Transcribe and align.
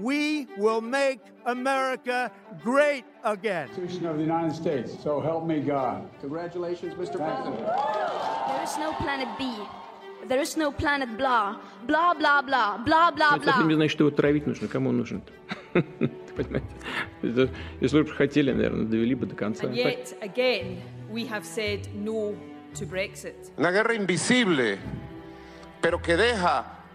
we 0.00 0.46
will 0.58 0.80
make 0.80 1.20
America 1.46 2.30
great 2.62 3.04
again. 3.24 3.68
Constitution 3.68 4.06
of 4.06 4.16
the 4.16 4.22
United 4.22 4.54
States. 4.54 4.92
So 5.02 5.20
help 5.20 5.46
me 5.46 5.60
God. 5.60 6.08
Congratulations, 6.20 6.94
Mr. 6.94 7.16
President. 7.16 7.58
There 7.58 8.62
is 8.62 8.76
no 8.78 8.92
planet 8.94 9.28
B. 9.38 9.54
There 10.28 10.40
is 10.40 10.56
no 10.56 10.72
planet 10.72 11.16
blah. 11.16 11.56
Blah, 11.86 12.14
blah, 12.14 12.42
blah. 12.42 12.78
Blah, 12.78 13.10
blah, 13.12 13.36
Это 13.36 13.44
совсем 13.44 13.68
не 13.68 13.74
blah. 13.74 13.76
значит, 13.76 13.92
что 13.92 14.04
его 14.06 14.10
травить 14.16 14.46
нужно. 14.46 14.66
Кому 14.68 14.90
он 14.90 14.96
нужен-то? 14.98 15.32
Понимаете? 16.36 16.66
Это, 17.22 17.48
Если 17.80 18.02
бы 18.02 18.08
хотели, 18.10 18.52
наверное, 18.52 18.86
довели 18.86 19.14
бы 19.14 19.26
до 19.26 19.36
конца. 19.36 19.66
And 19.66 19.74
yet, 19.74 20.14
again, 20.20 20.82
we 21.10 21.24
have 21.26 21.44
said 21.44 21.88
no 21.94 22.34
to 22.74 22.86
Brexit. 22.86 23.52
Una 23.56 23.70
guerra 23.70 23.94
invisible, 23.94 24.78
pero 25.80 25.98
que 26.02 26.16
deja 26.16 26.64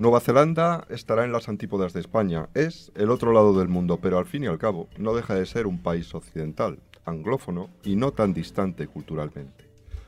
Nueva 0.00 0.20
Zelanda 0.20 0.86
estará 0.88 1.26
en 1.26 1.32
las 1.32 1.50
antípodas 1.50 1.92
de 1.92 2.00
España. 2.00 2.48
Es 2.54 2.90
el 2.94 3.10
otro 3.10 3.34
lado 3.34 3.58
del 3.58 3.68
mundo, 3.68 3.98
pero 4.00 4.16
al 4.16 4.24
fin 4.24 4.42
y 4.42 4.46
al 4.46 4.56
cabo 4.56 4.88
no 4.96 5.12
deja 5.12 5.34
de 5.34 5.44
ser 5.44 5.66
un 5.66 5.76
país 5.82 6.14
occidental, 6.14 6.78
anglófono 7.04 7.68
y 7.84 7.96
no 7.96 8.10
tan 8.10 8.32
distante 8.32 8.86
culturalmente. 8.86 9.66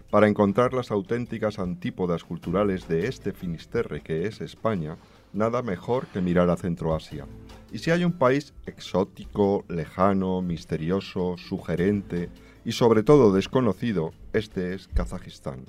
Para 0.08 0.28
encontrar 0.28 0.72
las 0.72 0.91
auténticas 0.91 1.58
antípodas 1.58 2.25
culturales 2.25 2.89
de 2.89 3.06
este 3.06 3.33
finisterre 3.33 4.00
que 4.00 4.27
es 4.27 4.41
España, 4.41 4.97
nada 5.34 5.61
mejor 5.61 6.06
que 6.06 6.22
mirar 6.22 6.48
a 6.48 6.56
Centroasia. 6.56 7.27
Y 7.70 7.77
si 7.77 7.91
hay 7.91 8.03
un 8.06 8.12
país 8.12 8.55
exótico, 8.64 9.66
lejano, 9.69 10.41
misterioso, 10.41 11.36
sugerente 11.36 12.31
y 12.64 12.72
sobre 12.72 13.03
todo 13.03 13.31
desconocido, 13.31 14.14
este 14.33 14.72
es 14.72 14.88
Kazajistán. 14.88 15.66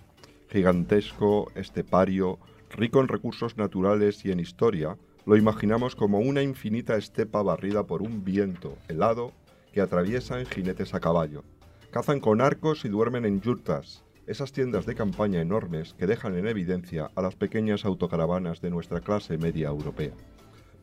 Gigantesco, 0.50 1.52
estepario, 1.56 2.40
rico 2.73 2.99
en 2.99 3.07
recursos 3.07 3.57
naturales 3.57 4.25
y 4.25 4.31
en 4.31 4.39
historia, 4.39 4.97
lo 5.25 5.38
imaginamos 5.38 5.95
como 5.95 6.19
una 6.19 6.41
infinita 6.41 6.97
estepa 6.97 7.41
barrida 7.41 7.85
por 7.85 8.02
un 8.02 8.23
viento 8.23 8.77
helado 8.88 9.31
que 9.71 9.81
atraviesan 9.81 10.45
jinetes 10.45 10.94
a 10.94 10.99
caballo. 10.99 11.44
Cazan 11.91 12.19
con 12.19 12.41
arcos 12.41 12.83
y 12.85 12.89
duermen 12.89 13.25
en 13.25 13.39
yurtas, 13.39 14.03
esas 14.25 14.51
tiendas 14.51 14.85
de 14.85 14.95
campaña 14.95 15.41
enormes 15.41 15.94
que 15.94 16.07
dejan 16.07 16.35
en 16.38 16.47
evidencia 16.47 17.11
a 17.16 17.21
las 17.21 17.35
pequeñas 17.35 17.85
autocaravanas 17.85 18.61
de 18.61 18.71
nuestra 18.71 19.01
clase 19.01 19.38
media 19.38 19.67
europea. 19.67 20.13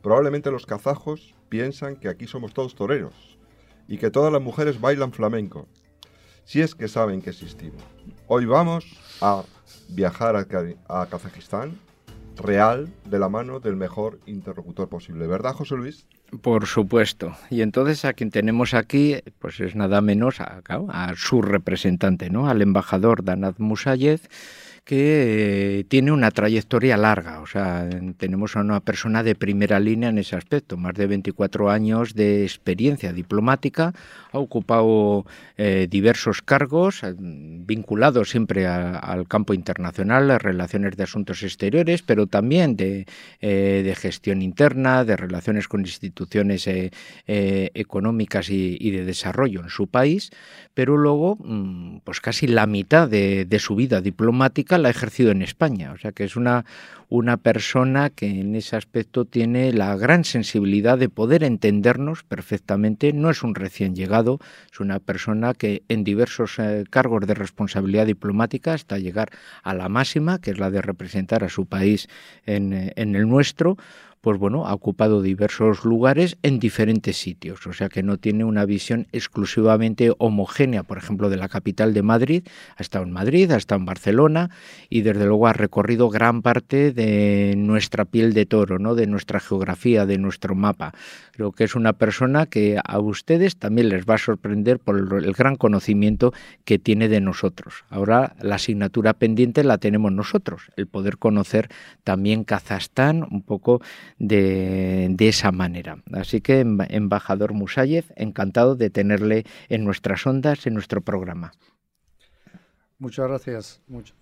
Probablemente 0.01 0.51
los 0.51 0.65
kazajos 0.65 1.35
piensan 1.49 1.95
que 1.95 2.07
aquí 2.07 2.25
somos 2.25 2.53
todos 2.53 2.75
toreros 2.75 3.37
y 3.87 3.97
que 3.97 4.11
todas 4.11 4.31
las 4.31 4.41
mujeres 4.41 4.79
bailan 4.79 5.11
flamenco, 5.11 5.67
si 6.45 6.61
es 6.61 6.73
que 6.73 6.87
saben 6.87 7.21
que 7.21 7.31
existimos. 7.31 7.83
Hoy 8.27 8.45
vamos 8.45 8.85
a 9.21 9.43
viajar 9.89 10.35
a, 10.35 10.45
Ka- 10.45 10.75
a 10.87 11.05
Kazajistán 11.07 11.77
real 12.37 12.87
de 13.09 13.19
la 13.19 13.29
mano 13.29 13.59
del 13.59 13.75
mejor 13.75 14.19
interlocutor 14.25 14.87
posible, 14.89 15.27
¿verdad, 15.27 15.53
José 15.53 15.75
Luis? 15.75 16.05
Por 16.41 16.65
supuesto. 16.65 17.35
Y 17.49 17.61
entonces 17.61 18.05
a 18.05 18.13
quien 18.13 18.31
tenemos 18.31 18.73
aquí, 18.73 19.17
pues 19.39 19.59
es 19.59 19.75
nada 19.75 19.99
menos 19.99 20.39
a, 20.39 20.61
a 20.67 21.13
su 21.15 21.41
representante, 21.41 22.29
¿no? 22.29 22.47
Al 22.47 22.61
embajador 22.61 23.23
Danad 23.25 23.55
Musayev, 23.57 24.21
que 24.83 25.79
eh, 25.79 25.83
tiene 25.85 26.11
una 26.11 26.31
trayectoria 26.31 26.97
larga. 26.97 27.41
O 27.41 27.45
sea, 27.45 27.87
tenemos 28.17 28.55
a 28.55 28.61
una 28.61 28.79
persona 28.79 29.21
de 29.23 29.35
primera 29.35 29.79
línea 29.79 30.09
en 30.09 30.17
ese 30.17 30.35
aspecto. 30.35 30.75
Más 30.75 30.95
de 30.95 31.07
24 31.07 31.69
años 31.69 32.15
de 32.15 32.43
experiencia 32.43 33.13
diplomática. 33.13 33.93
Ha 34.31 34.39
ocupado 34.39 35.25
eh, 35.57 35.87
diversos 35.89 36.41
cargos 36.41 37.03
eh, 37.03 37.13
vinculados 37.17 38.29
siempre 38.31 38.65
a- 38.65 38.97
al 38.97 39.27
campo 39.27 39.53
internacional, 39.53 40.27
las 40.27 40.41
relaciones 40.41 40.97
de 40.97 41.03
asuntos 41.03 41.43
exteriores, 41.43 42.01
pero 42.01 42.27
también 42.27 42.75
de, 42.75 43.05
gestión 43.97 44.41
interna, 44.41 45.03
de 45.05 45.15
relaciones 45.15 45.67
con 45.67 45.81
instituciones 45.81 46.67
económicas 47.27 48.49
y, 48.49 48.91
de 48.91 49.05
desarrollo 49.05 49.61
en 49.61 49.69
su 49.69 49.87
país, 49.87 50.31
pero 50.73 50.97
luego 50.97 51.37
mm, 51.39 51.99
pues 52.03 52.21
casi 52.21 52.47
la 52.47 52.65
mitad 52.67 53.09
de 53.09 53.59
su 53.59 53.75
vida 53.75 54.01
diplomática 54.01 54.70
la 54.77 54.89
ha 54.89 54.91
ejercido 54.91 55.31
en 55.31 55.41
España. 55.41 55.91
O 55.91 55.97
sea 55.97 56.11
que 56.11 56.23
es 56.23 56.35
una, 56.35 56.65
una 57.09 57.37
persona 57.37 58.09
que 58.09 58.27
en 58.27 58.55
ese 58.55 58.75
aspecto 58.75 59.25
tiene 59.25 59.73
la 59.73 59.95
gran 59.95 60.23
sensibilidad 60.23 60.97
de 60.97 61.09
poder 61.09 61.43
entendernos 61.43 62.23
perfectamente. 62.23 63.13
No 63.13 63.29
es 63.29 63.43
un 63.43 63.55
recién 63.55 63.95
llegado, 63.95 64.39
es 64.71 64.79
una 64.79 64.99
persona 64.99 65.53
que 65.53 65.83
en 65.89 66.03
diversos 66.03 66.59
eh, 66.59 66.83
cargos 66.89 67.25
de 67.27 67.33
responsabilidad 67.33 68.05
diplomática 68.05 68.73
hasta 68.73 68.97
llegar 68.97 69.29
a 69.63 69.73
la 69.73 69.89
máxima, 69.89 70.39
que 70.39 70.51
es 70.51 70.59
la 70.59 70.71
de 70.71 70.81
representar 70.81 71.43
a 71.43 71.49
su 71.49 71.65
país 71.65 72.07
en, 72.45 72.73
eh, 72.73 72.93
en 72.95 73.15
el 73.15 73.27
nuestro, 73.27 73.77
pues 74.21 74.37
bueno, 74.37 74.67
ha 74.67 74.73
ocupado 74.73 75.21
diversos 75.21 75.83
lugares 75.83 76.37
en 76.43 76.59
diferentes 76.59 77.17
sitios, 77.17 77.65
o 77.65 77.73
sea 77.73 77.89
que 77.89 78.03
no 78.03 78.17
tiene 78.17 78.43
una 78.43 78.65
visión 78.65 79.07
exclusivamente 79.11 80.13
homogénea, 80.19 80.83
por 80.83 80.99
ejemplo, 80.99 81.29
de 81.29 81.37
la 81.37 81.49
capital 81.49 81.95
de 81.95 82.03
Madrid, 82.03 82.43
ha 82.77 82.81
estado 82.81 83.03
en 83.03 83.11
Madrid, 83.11 83.51
ha 83.51 83.57
estado 83.57 83.79
en 83.79 83.85
Barcelona 83.85 84.51
y 84.89 85.01
desde 85.01 85.25
luego 85.25 85.47
ha 85.47 85.53
recorrido 85.53 86.09
gran 86.09 86.43
parte 86.43 86.91
de 86.91 87.55
nuestra 87.57 88.05
piel 88.05 88.33
de 88.33 88.45
toro, 88.45 88.77
¿no? 88.77 88.93
de 88.93 89.07
nuestra 89.07 89.39
geografía, 89.39 90.05
de 90.05 90.19
nuestro 90.19 90.53
mapa. 90.53 90.93
Creo 91.31 91.51
que 91.51 91.63
es 91.63 91.75
una 91.75 91.93
persona 91.93 92.45
que 92.45 92.79
a 92.83 92.99
ustedes 92.99 93.57
también 93.57 93.89
les 93.89 94.05
va 94.05 94.15
a 94.15 94.19
sorprender 94.19 94.79
por 94.79 94.97
el, 94.97 95.33
gran 95.33 95.55
conocimiento 95.55 96.33
que 96.65 96.77
tiene 96.77 97.07
de 97.07 97.21
nosotros. 97.21 97.85
Ahora 97.89 98.35
la 98.39 98.55
asignatura 98.55 99.13
pendiente 99.13 99.63
la 99.63 99.79
tenemos 99.79 100.11
nosotros, 100.11 100.63
el 100.75 100.87
poder 100.87 101.17
conocer 101.17 101.69
también 102.03 102.43
Kazajstán 102.43 103.25
un 103.31 103.41
poco 103.41 103.81
de, 104.29 105.07
de 105.19 105.27
esa 105.27 105.51
manera. 105.51 105.93
Así 106.13 106.41
que, 106.41 106.59
em- 106.61 106.77
embajador 106.89 107.53
Musayev, 107.53 108.05
encantado 108.15 108.75
de 108.75 108.89
tenerle 108.89 109.45
en 109.69 109.83
nuestras 109.83 110.25
ondas, 110.27 110.67
en 110.67 110.73
nuestro 110.75 111.01
programa. 111.01 111.51
Muchas 112.99 113.27
gracias. 113.27 113.81
Much- 113.89 114.13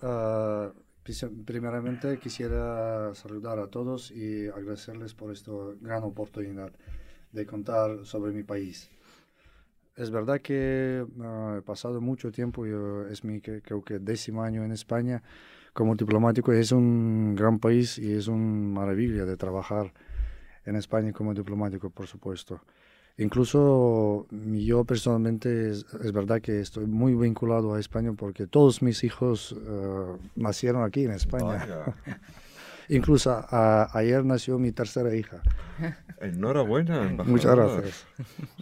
pris- 1.03 1.29
primeramente 1.45 2.17
quisiera 2.19 3.13
saludar 3.13 3.59
a 3.59 3.67
todos 3.67 4.11
y 4.11 4.47
agradecerles 4.47 5.13
por 5.13 5.31
esta 5.31 5.51
gran 5.81 6.03
oportunidad 6.03 6.71
de 7.31 7.45
contar 7.45 8.05
sobre 8.05 8.31
mi 8.31 8.43
país. 8.43 8.89
Es 9.95 10.11
verdad 10.11 10.39
que 10.39 11.05
ah, 11.21 11.55
he 11.59 11.61
pasado 11.61 11.99
mucho 11.99 12.31
tiempo, 12.31 12.65
yo- 12.65 13.05
es 13.07 13.23
mi 13.23 13.41
creo 13.41 13.83
que 13.83 13.99
décimo 13.99 14.43
año 14.43 14.63
en 14.63 14.71
España 14.71 15.21
como 15.79 15.95
diplomático. 15.95 16.51
Es 16.51 16.73
un 16.73 17.35
gran 17.37 17.57
país 17.57 17.97
y 17.97 18.11
es 18.11 18.27
una 18.27 18.81
maravilla 18.81 19.23
de 19.23 19.37
trabajar 19.37 19.93
en 20.65 20.75
España 20.75 21.13
como 21.13 21.33
diplomático, 21.33 21.89
por 21.89 22.05
supuesto. 22.05 22.59
Incluso 23.17 24.27
yo 24.67 24.83
personalmente 24.83 25.71
es, 25.71 25.85
es 26.03 26.11
verdad 26.11 26.41
que 26.41 26.59
estoy 26.59 26.85
muy 26.85 27.15
vinculado 27.15 27.73
a 27.75 27.79
España 27.79 28.11
porque 28.13 28.45
todos 28.45 28.81
mis 28.81 29.03
hijos 29.05 29.55
eh, 29.57 30.17
nacieron 30.35 30.83
aquí 30.83 31.05
en 31.05 31.11
España. 31.11 31.65
Incluso 32.89 33.31
a- 33.31 33.87
ayer 33.97 34.25
nació 34.25 34.57
mi 34.59 34.71
tercera 34.73 35.15
hija. 35.15 35.41
Enhorabuena, 36.19 37.03
embajador. 37.07 37.27
Muchas 37.31 37.55
gracias. 37.55 38.05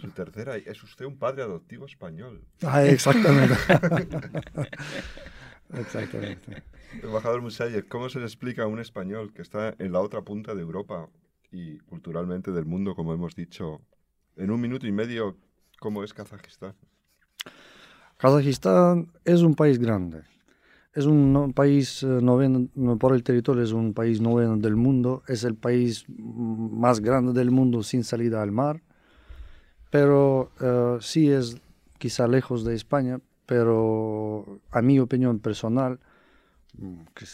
Su 0.00 0.10
tercera, 0.10 0.56
es 0.56 0.82
usted 0.84 1.04
un 1.06 1.16
padre 1.18 1.42
adoptivo 1.42 1.86
español. 1.86 2.42
Ah, 2.62 2.84
exactamente. 2.84 3.54
Exactamente. 5.74 6.62
Embajador 7.02 7.42
Musayev, 7.42 7.86
¿cómo 7.88 8.08
se 8.08 8.18
le 8.18 8.24
explica 8.24 8.62
a 8.62 8.66
un 8.66 8.78
español 8.78 9.32
que 9.32 9.42
está 9.42 9.74
en 9.78 9.92
la 9.92 10.00
otra 10.00 10.22
punta 10.22 10.54
de 10.54 10.62
Europa 10.62 11.08
y 11.50 11.78
culturalmente 11.80 12.50
del 12.50 12.64
mundo, 12.64 12.94
como 12.94 13.12
hemos 13.12 13.34
dicho, 13.34 13.80
en 14.36 14.50
un 14.50 14.60
minuto 14.60 14.86
y 14.86 14.92
medio, 14.92 15.36
cómo 15.78 16.02
es 16.02 16.14
Kazajistán? 16.14 16.74
Kazajistán 18.16 19.12
es 19.24 19.42
un 19.42 19.54
país 19.54 19.78
grande. 19.78 20.22
Es 20.94 21.06
un 21.06 21.52
país 21.54 22.02
eh, 22.02 22.06
noveno, 22.06 22.68
no, 22.74 22.98
por 22.98 23.14
el 23.14 23.22
territorio, 23.22 23.62
es 23.62 23.72
un 23.72 23.94
país 23.94 24.20
noveno 24.20 24.56
del 24.56 24.74
mundo. 24.74 25.22
Es 25.28 25.44
el 25.44 25.54
país 25.54 26.04
mm, 26.08 26.80
más 26.80 27.00
grande 27.00 27.32
del 27.32 27.50
mundo 27.50 27.82
sin 27.82 28.02
salida 28.02 28.42
al 28.42 28.50
mar. 28.50 28.82
Pero 29.90 30.50
eh, 30.60 30.98
sí 31.00 31.30
es 31.30 31.56
quizá 31.98 32.26
lejos 32.26 32.64
de 32.64 32.74
España, 32.74 33.20
pero 33.46 34.60
a 34.70 34.82
mi 34.82 34.98
opinión 34.98 35.38
personal, 35.38 36.00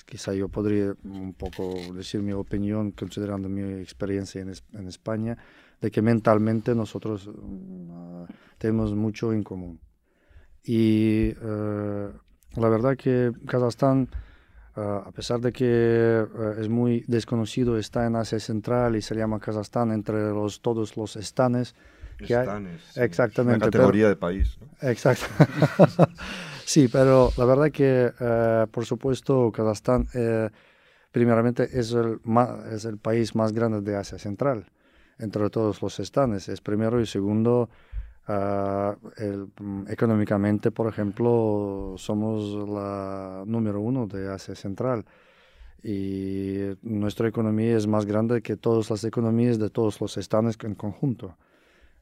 quizá 0.06 0.32
yo 0.32 0.48
podría 0.48 0.94
un 1.04 1.34
poco 1.34 1.74
decir 1.94 2.22
mi 2.22 2.32
opinión 2.32 2.92
considerando 2.92 3.48
mi 3.48 3.62
experiencia 3.80 4.40
en, 4.40 4.52
en 4.72 4.88
España, 4.88 5.36
de 5.80 5.90
que 5.90 6.00
mentalmente 6.02 6.74
nosotros 6.74 7.26
uh, 7.26 8.26
tenemos 8.58 8.94
mucho 8.94 9.32
en 9.32 9.42
común. 9.42 9.80
Y 10.62 11.32
uh, 11.42 12.10
la 12.56 12.68
verdad 12.68 12.96
que 12.96 13.32
Kazajstán, 13.46 14.08
uh, 14.76 14.80
a 14.80 15.12
pesar 15.12 15.40
de 15.40 15.52
que 15.52 16.24
es 16.58 16.68
muy 16.68 17.04
desconocido, 17.06 17.76
está 17.76 18.06
en 18.06 18.16
Asia 18.16 18.40
Central 18.40 18.96
y 18.96 19.02
se 19.02 19.14
llama 19.14 19.40
Kazajstán 19.40 19.92
entre 19.92 20.30
los, 20.30 20.62
todos 20.62 20.96
los 20.96 21.16
estanes. 21.16 21.74
Que 22.16 22.32
estanes. 22.32 22.96
Hay, 22.96 23.04
exactamente. 23.04 23.66
Una 23.66 23.70
categoría 23.70 24.08
de 24.08 24.16
país. 24.16 24.56
¿no? 24.60 24.88
Exacto. 24.88 25.26
sí, 26.64 26.88
pero 26.88 27.30
la 27.36 27.44
verdad 27.44 27.70
que, 27.70 28.12
por 28.70 28.84
supuesto, 28.84 29.50
Kazajstán, 29.52 30.06
primeramente, 31.12 31.68
es 31.72 31.92
el, 31.92 32.20
es 32.72 32.84
el 32.84 32.98
país 32.98 33.34
más 33.34 33.52
grande 33.52 33.80
de 33.80 33.96
Asia 33.96 34.18
Central 34.18 34.66
entre 35.18 35.48
todos 35.50 35.80
los 35.82 36.00
estanes. 36.00 36.48
Es 36.48 36.60
primero 36.60 37.00
y 37.00 37.06
segundo, 37.06 37.68
el, 38.26 39.48
mm, 39.60 39.84
económicamente, 39.88 40.70
por 40.70 40.88
ejemplo, 40.88 41.94
somos 41.96 42.68
la 42.68 43.44
número 43.46 43.80
uno 43.80 44.06
de 44.06 44.32
Asia 44.32 44.54
Central 44.54 45.04
y 45.82 46.60
nuestra 46.82 47.28
economía 47.28 47.76
es 47.76 47.86
más 47.86 48.06
grande 48.06 48.40
que 48.40 48.56
todas 48.56 48.88
las 48.90 49.04
economías 49.04 49.58
de 49.58 49.68
todos 49.68 50.00
los 50.00 50.16
estanes 50.16 50.56
en 50.62 50.74
conjunto. 50.74 51.36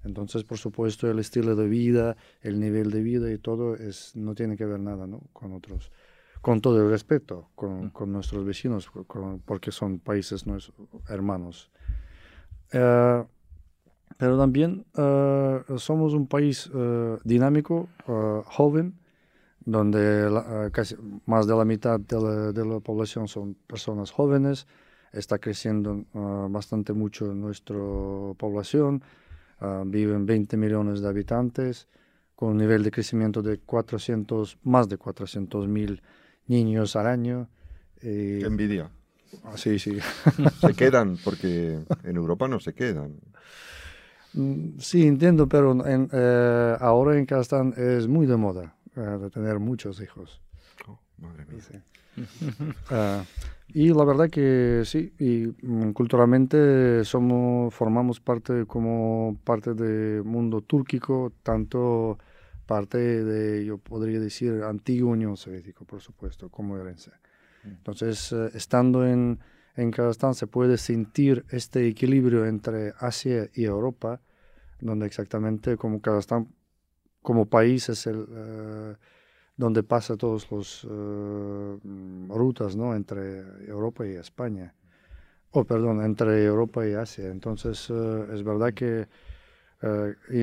Entonces, 0.04 0.44
por 0.44 0.58
supuesto, 0.58 1.10
el 1.10 1.18
estilo 1.18 1.54
de 1.54 1.68
vida, 1.68 2.16
el 2.40 2.58
nivel 2.58 2.90
de 2.90 3.02
vida 3.02 3.30
y 3.32 3.38
todo 3.38 3.76
es, 3.76 4.16
no 4.16 4.34
tiene 4.34 4.56
que 4.56 4.64
ver 4.64 4.80
nada 4.80 5.06
¿no? 5.06 5.20
con 5.32 5.52
otros. 5.52 5.92
Con 6.40 6.60
todo 6.60 6.82
el 6.82 6.90
respeto, 6.90 7.50
con, 7.54 7.90
con 7.90 8.10
nuestros 8.10 8.44
vecinos, 8.44 8.90
con, 8.90 9.40
porque 9.40 9.70
son 9.70 10.00
países 10.00 10.44
hermanos. 11.08 11.70
Uh, 12.74 13.24
pero 14.18 14.38
también 14.38 14.84
uh, 14.96 15.78
somos 15.78 16.14
un 16.14 16.26
país 16.26 16.66
uh, 16.68 17.18
dinámico, 17.24 17.88
joven, 18.44 18.94
donde 19.64 20.28
la, 20.28 20.70
casi 20.72 20.96
más 21.26 21.46
de 21.46 21.54
la 21.54 21.64
mitad 21.64 22.00
de 22.00 22.20
la, 22.20 22.52
de 22.52 22.64
la, 22.64 22.80
población 22.80 23.28
son 23.28 23.54
personas 23.66 24.10
jóvenes. 24.10 24.66
Está 25.12 25.38
creciendo 25.38 26.04
bastante 26.50 26.92
mucho 26.92 27.32
nuestra 27.34 27.76
población. 28.36 29.02
Viven 29.86 30.26
20 30.26 30.56
millones 30.56 31.00
de 31.00 31.08
habitantes, 31.08 31.88
con 32.34 32.50
un 32.50 32.58
nivel 32.58 32.82
de 32.82 32.90
crecimiento 32.90 33.42
de 33.42 33.58
400, 33.58 34.58
más 34.64 34.88
de 34.88 34.96
400 34.98 35.68
mil 35.68 36.02
niños 36.46 36.96
al 36.96 37.06
año. 37.06 37.48
Qué 38.00 38.42
envidia. 38.44 38.90
Ah, 39.44 39.56
sí, 39.56 39.78
sí. 39.78 39.96
Se 40.60 40.74
quedan, 40.74 41.16
porque 41.24 41.80
en 42.04 42.16
Europa 42.16 42.48
no 42.48 42.60
se 42.60 42.74
quedan. 42.74 43.14
Mm, 44.34 44.78
sí, 44.78 45.06
entiendo, 45.06 45.48
pero 45.48 45.72
en, 45.86 46.08
eh, 46.12 46.76
ahora 46.80 47.18
en 47.18 47.26
Kazajstán 47.26 47.74
es 47.76 48.08
muy 48.08 48.26
de 48.26 48.36
moda 48.36 48.74
eh, 48.96 49.00
de 49.00 49.30
tener 49.30 49.58
muchos 49.58 50.00
hijos. 50.00 50.40
Oh, 50.88 50.98
madre 51.18 51.46
mía. 51.46 51.60
Sí. 51.60 51.76
uh, 52.90 53.24
y 53.74 53.88
la 53.92 54.04
verdad 54.04 54.28
que 54.30 54.82
sí, 54.84 55.12
y 55.18 55.46
um, 55.66 55.92
culturalmente 55.92 57.04
somos, 57.04 57.72
formamos 57.74 58.20
parte 58.20 58.66
como 58.66 59.36
parte 59.44 59.74
del 59.74 60.24
mundo 60.24 60.60
túrquico, 60.60 61.32
tanto 61.42 62.18
parte 62.66 62.98
de, 62.98 63.64
yo 63.64 63.78
podría 63.78 64.20
decir, 64.20 64.62
antiguo 64.62 65.12
Unión 65.12 65.36
Soviética, 65.36 65.84
por 65.84 66.00
supuesto, 66.00 66.48
como 66.48 66.76
herencia. 66.78 67.12
Entonces, 67.64 68.32
uh, 68.32 68.50
estando 68.54 69.06
en, 69.06 69.38
en 69.76 69.90
Kazajstán 69.90 70.34
se 70.34 70.46
puede 70.46 70.76
sentir 70.76 71.44
este 71.50 71.86
equilibrio 71.86 72.46
entre 72.46 72.92
Asia 72.98 73.48
y 73.54 73.64
Europa, 73.64 74.20
donde 74.80 75.06
exactamente 75.06 75.76
como 75.76 76.00
Kazajstán 76.00 76.48
como 77.22 77.46
país 77.46 77.88
es 77.88 78.06
el 78.06 78.18
uh, 78.18 78.96
donde 79.62 79.84
pasa 79.84 80.16
todos 80.16 80.50
los 80.50 80.84
uh, 80.84 81.78
rutas 82.28 82.74
¿no? 82.74 82.96
entre 82.96 83.20
Europa 83.68 84.04
y 84.04 84.16
España 84.16 84.74
o 85.52 85.60
oh, 85.60 85.64
perdón 85.64 86.02
entre 86.02 86.44
Europa 86.44 86.84
y 86.86 86.94
Asia 86.94 87.28
entonces 87.28 87.88
uh, 87.90 88.26
es 88.34 88.42
verdad 88.42 88.74
que 88.74 89.06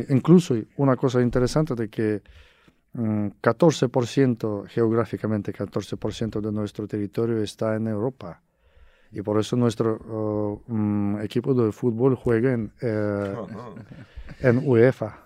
incluso 0.10 0.54
una 0.77 0.98
cosa 0.98 1.21
interesante 1.21 1.74
de 1.74 1.88
que 1.89 2.21
um, 2.94 3.31
14% 3.42 4.68
geográficamente 4.68 5.54
14% 5.54 6.42
de 6.42 6.51
nuestro 6.51 6.88
territorio 6.88 7.42
está 7.42 7.75
en 7.75 7.88
Europa 7.88 8.42
y 9.12 9.21
por 9.21 9.39
eso 9.39 9.56
nuestro 9.56 9.98
uh, 9.98 10.71
um, 10.71 11.19
equipo 11.21 11.54
de 11.54 11.71
fútbol 11.71 12.16
juega 12.16 12.54
en, 12.54 12.71
en 14.42 14.62
UEFA. 14.63 15.25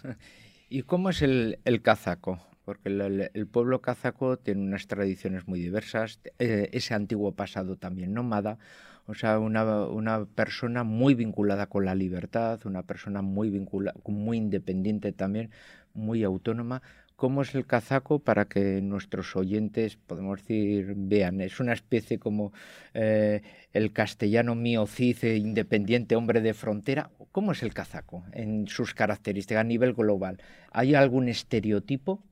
¿Y 0.68 0.82
cómo 0.82 1.10
es 1.10 1.22
el, 1.22 1.58
el 1.64 1.82
kazaco? 1.82 2.40
Porque 2.64 2.88
el, 2.88 3.30
el, 3.32 3.46
pueblo 3.46 3.80
kazaco 3.82 4.38
tiene 4.38 4.62
unas 4.62 4.86
tradiciones 4.86 5.46
muy 5.46 5.60
diversas, 5.60 6.20
eh, 6.38 6.70
ese 6.72 6.94
antiguo 6.94 7.32
pasado 7.32 7.76
también 7.76 8.14
nómada, 8.14 8.58
o 9.06 9.14
sea, 9.14 9.38
una, 9.38 9.64
una, 9.86 10.24
persona 10.24 10.82
muy 10.82 11.14
vinculada 11.14 11.66
con 11.66 11.84
la 11.84 11.94
libertad, 11.94 12.60
una 12.64 12.82
persona 12.82 13.20
muy, 13.20 13.50
vincula, 13.50 13.92
muy 14.06 14.38
independiente 14.38 15.12
también, 15.12 15.50
muy 15.92 16.24
autónoma, 16.24 16.80
cómo 17.16 17.42
es 17.42 17.54
el 17.54 17.66
kazaco 17.66 18.18
para 18.18 18.46
que 18.46 18.80
nuestros 18.82 19.36
oyentes, 19.36 19.96
podemos 19.96 20.40
decir, 20.40 20.94
vean. 20.96 21.40
Es 21.40 21.60
una 21.60 21.72
especie 21.72 22.18
como 22.18 22.52
eh, 22.92 23.42
el 23.72 23.92
castellano 23.92 24.54
mío, 24.54 24.86
cice, 24.86 25.36
independiente, 25.36 26.16
hombre 26.16 26.40
de 26.40 26.54
frontera. 26.54 27.10
¿Cómo 27.32 27.52
es 27.52 27.62
el 27.62 27.72
kazaco 27.72 28.24
en 28.32 28.66
sus 28.68 28.94
características 28.94 29.60
a 29.60 29.64
nivel 29.64 29.94
global? 29.94 30.40
¿Hay 30.72 30.94
algún 30.94 31.28
estereotipo? 31.28 32.22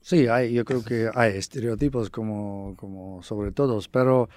Sí, 0.00 0.26
hay, 0.26 0.54
yo 0.54 0.64
creo 0.64 0.82
que 0.82 1.10
hay 1.14 1.36
estereotipos 1.36 2.08
como, 2.08 2.74
como 2.76 3.22
sobre 3.22 3.52
todos, 3.52 3.88
pero 3.88 4.30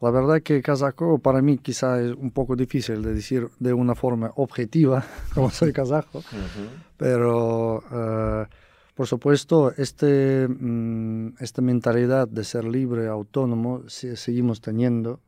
la 0.00 0.10
verdad 0.10 0.42
que 0.42 0.60
kazaco 0.60 1.18
para 1.18 1.40
mí 1.40 1.56
quizá 1.56 2.00
es 2.00 2.12
un 2.12 2.30
poco 2.30 2.56
difícil 2.56 3.02
de 3.02 3.14
decir 3.14 3.48
de 3.58 3.72
una 3.72 3.94
forma 3.94 4.32
objetiva, 4.36 5.04
como 5.34 5.50
soy 5.50 5.72
kazajo, 5.72 6.18
uh 6.18 6.22
-huh. 6.22 6.68
pero... 6.98 7.78
Uh, 7.90 8.63
por 8.94 9.08
supuesto, 9.08 9.72
este, 9.76 10.46
mm, 10.48 11.34
esta 11.40 11.62
mentalidad 11.62 12.28
de 12.28 12.44
ser 12.44 12.64
libre, 12.64 13.08
autónomo, 13.08 13.82
seguimos 13.88 14.60
teniendo 14.60 15.20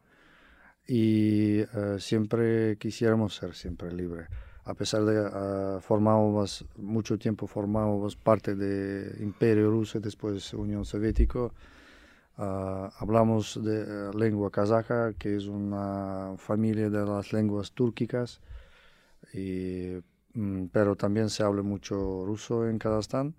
y 0.87 1.63
uh, 1.63 1.99
siempre 1.99 2.77
quisiéramos 2.79 3.35
ser 3.35 3.55
siempre 3.55 3.93
libres. 3.93 4.29
A 4.65 4.75
pesar 4.75 5.05
de 5.05 5.21
uh, 5.21 5.81
formábamos 5.81 6.65
mucho 6.77 7.19
tiempo 7.19 7.47
formábamos 7.49 8.15
parte 8.17 8.55
del 8.55 9.21
Imperio 9.21 9.71
Ruso 9.71 9.99
después 9.99 10.55
Unión 10.55 10.85
Soviética, 10.85 11.41
uh, 11.41 11.51
hablamos 12.99 13.61
de 13.65 14.13
lengua 14.15 14.51
kazaja, 14.53 15.13
que 15.15 15.37
es 15.37 15.47
una 15.49 16.35
familia 16.39 16.89
de 16.89 17.05
las 17.05 17.33
lenguas 17.33 17.73
túrquicas, 17.73 18.41
mm, 19.35 20.67
pero 20.71 20.95
también 20.95 21.31
se 21.31 21.43
habla 21.43 21.63
mucho 21.63 22.25
ruso 22.25 22.69
en 22.69 22.79
Kazajstán. 22.79 23.35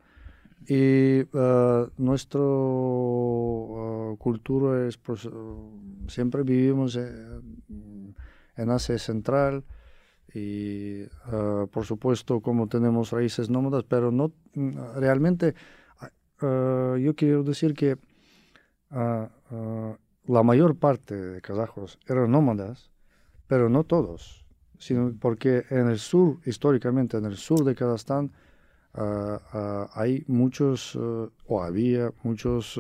Y 0.66 1.22
uh, 1.22 1.90
nuestra 1.98 2.42
uh, 2.42 4.18
cultura 4.18 4.88
es, 4.88 4.98
pues, 4.98 5.26
uh, 5.26 5.72
siempre 6.08 6.44
vivimos 6.44 6.96
en, 6.96 8.16
en 8.56 8.70
Asia 8.70 8.98
Central 8.98 9.64
y 10.34 11.06
por 11.72 11.86
supuesto 11.86 12.42
como 12.42 12.68
tenemos 12.68 13.12
raíces 13.12 13.50
nómadas, 13.50 13.86
pero 13.86 14.12
no 14.12 14.34
realmente 14.96 15.56
yo 16.42 17.16
quiero 17.16 17.44
decir 17.44 17.74
que 17.74 17.98
la 18.92 20.44
mayor 20.44 20.76
parte 20.76 21.16
de 21.16 21.42
kazajos 21.42 21.98
eran 22.08 22.32
nómadas, 22.32 22.92
pero 23.48 23.70
no 23.70 23.86
todos, 23.86 24.46
sino 24.78 25.16
porque 25.20 25.64
en 25.70 25.88
el 25.90 25.98
sur, 25.98 26.40
históricamente 26.46 27.18
en 27.18 27.26
el 27.26 27.38
sur 27.38 27.64
de 27.64 27.74
Kazajstán, 27.74 28.34
Uh, 28.98 29.38
uh, 29.54 29.88
hay 29.94 30.24
muchos, 30.28 30.96
uh, 30.96 31.30
o 31.46 31.62
había 31.62 32.12
muchas 32.24 32.80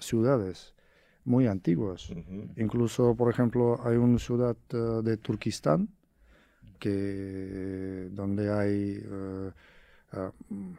ciudades 0.00 0.74
muy 1.24 1.46
antiguas. 1.46 2.10
Uh 2.10 2.16
-huh. 2.16 2.48
Incluso, 2.56 3.14
por 3.14 3.30
ejemplo, 3.30 3.80
hay 3.82 3.96
una 3.96 4.18
ciudad 4.18 4.54
de 5.02 5.16
Turquistán 5.16 5.88
que, 6.78 8.10
donde 8.12 8.52
hay 8.52 9.02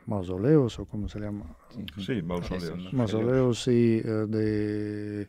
mausoleos, 0.05 0.79
o 0.79 0.85
como 0.85 1.07
se 1.09 1.19
llama. 1.19 1.45
Sí, 1.97 2.21
mausoleos. 2.21 2.93
Mausoleos, 2.93 3.63
sí, 3.63 4.01
de 4.01 5.27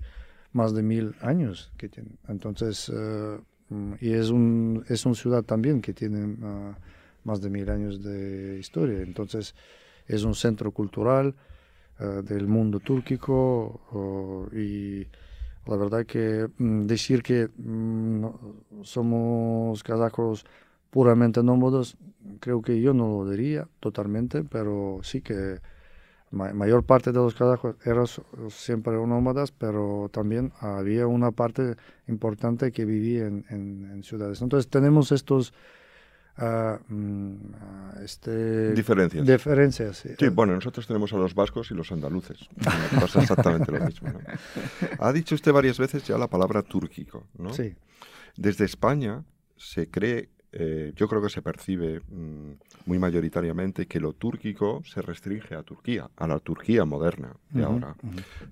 más 0.53 0.75
de 0.75 0.83
mil 0.83 1.15
años 1.23 1.73
que 1.79 1.89
tienen. 1.89 2.19
Entonces, 2.29 2.93
y 4.01 4.13
es 4.13 4.29
un, 4.31 4.85
es 4.89 5.07
una 5.07 5.15
ciudad 5.15 5.43
también 5.43 5.81
que 5.81 5.95
tiene 5.95 6.37
más 7.29 7.41
de 7.41 7.51
mil 7.51 7.69
años 7.71 8.03
de 8.03 8.59
historia. 8.59 9.01
Entonces, 9.03 9.55
es 10.07 10.25
un 10.25 10.35
centro 10.35 10.73
cultural 10.73 11.35
del 12.31 12.47
mundo 12.47 12.79
túrquico 12.79 14.49
y 14.53 15.07
la 15.69 15.77
verdad 15.77 16.07
que 16.07 16.49
mm, 16.57 16.87
decir 16.87 17.23
que 17.23 17.49
mm, 17.57 18.25
somos 18.83 19.83
kazajos 19.83 20.47
puramente 20.91 21.43
nómadas, 21.43 21.97
creo 22.41 22.63
que 22.63 22.81
yo 22.81 22.95
no 22.95 23.09
lo 23.09 23.31
diría 23.31 23.69
totalmente, 23.81 24.43
pero 24.45 25.01
sí 25.03 25.21
que 25.21 25.61
la 26.31 26.55
mayor 26.55 26.85
parte 26.85 27.13
de 27.13 27.19
los 27.19 27.35
kazajos 27.35 27.77
eran 27.85 28.07
siempre 28.49 28.95
nómadas, 28.95 29.53
pero 29.53 30.09
también 30.11 30.53
había 30.61 31.07
una 31.07 31.33
parte 31.33 31.77
importante 32.07 32.73
que 32.73 32.87
vivía 32.87 33.27
en, 33.27 34.03
ciudades. 34.03 34.41
Entonces 34.43 34.71
tenemos 34.71 35.13
estos... 35.13 35.53
Uh, 36.41 37.35
este, 38.05 38.73
diferencias. 38.73 39.27
diferencias 39.27 39.97
sí. 39.97 40.29
bueno, 40.29 40.55
nosotros 40.55 40.87
tenemos 40.87 41.13
a 41.13 41.17
los 41.17 41.35
vascos 41.35 41.73
y 41.73 41.75
los 41.75 41.91
andaluces. 41.91 42.49
Pasa 43.01 43.23
exactamente 43.23 43.73
lo 43.73 43.85
mismo. 43.85 44.13
Ha 45.01 45.13
dicho 45.13 45.35
usted 45.35 45.51
varias 45.53 45.79
veces 45.79 46.05
ya 46.05 46.17
la 46.17 46.29
palabra 46.29 46.63
túrquico, 46.63 47.27
¿no? 47.37 47.53
Sí. 47.53 47.75
Desde 48.37 48.67
España 48.67 49.25
se 49.57 49.91
cree 49.91 50.29
eh, 50.51 50.93
yo 50.97 51.09
creo 51.09 51.21
que 51.21 51.29
se 51.29 51.43
percibe 51.43 52.01
mm, 52.01 52.53
muy 52.87 52.99
mayoritariamente 52.99 53.87
que 53.87 54.01
lo 54.01 54.15
túrquico 54.15 54.83
se 54.85 55.03
restringe 55.03 55.55
a 55.55 55.63
Turquía, 55.63 56.09
a 56.17 56.27
la 56.27 56.39
Turquía 56.39 56.85
moderna 56.87 57.37
de 57.51 57.65
ahora. 57.65 57.95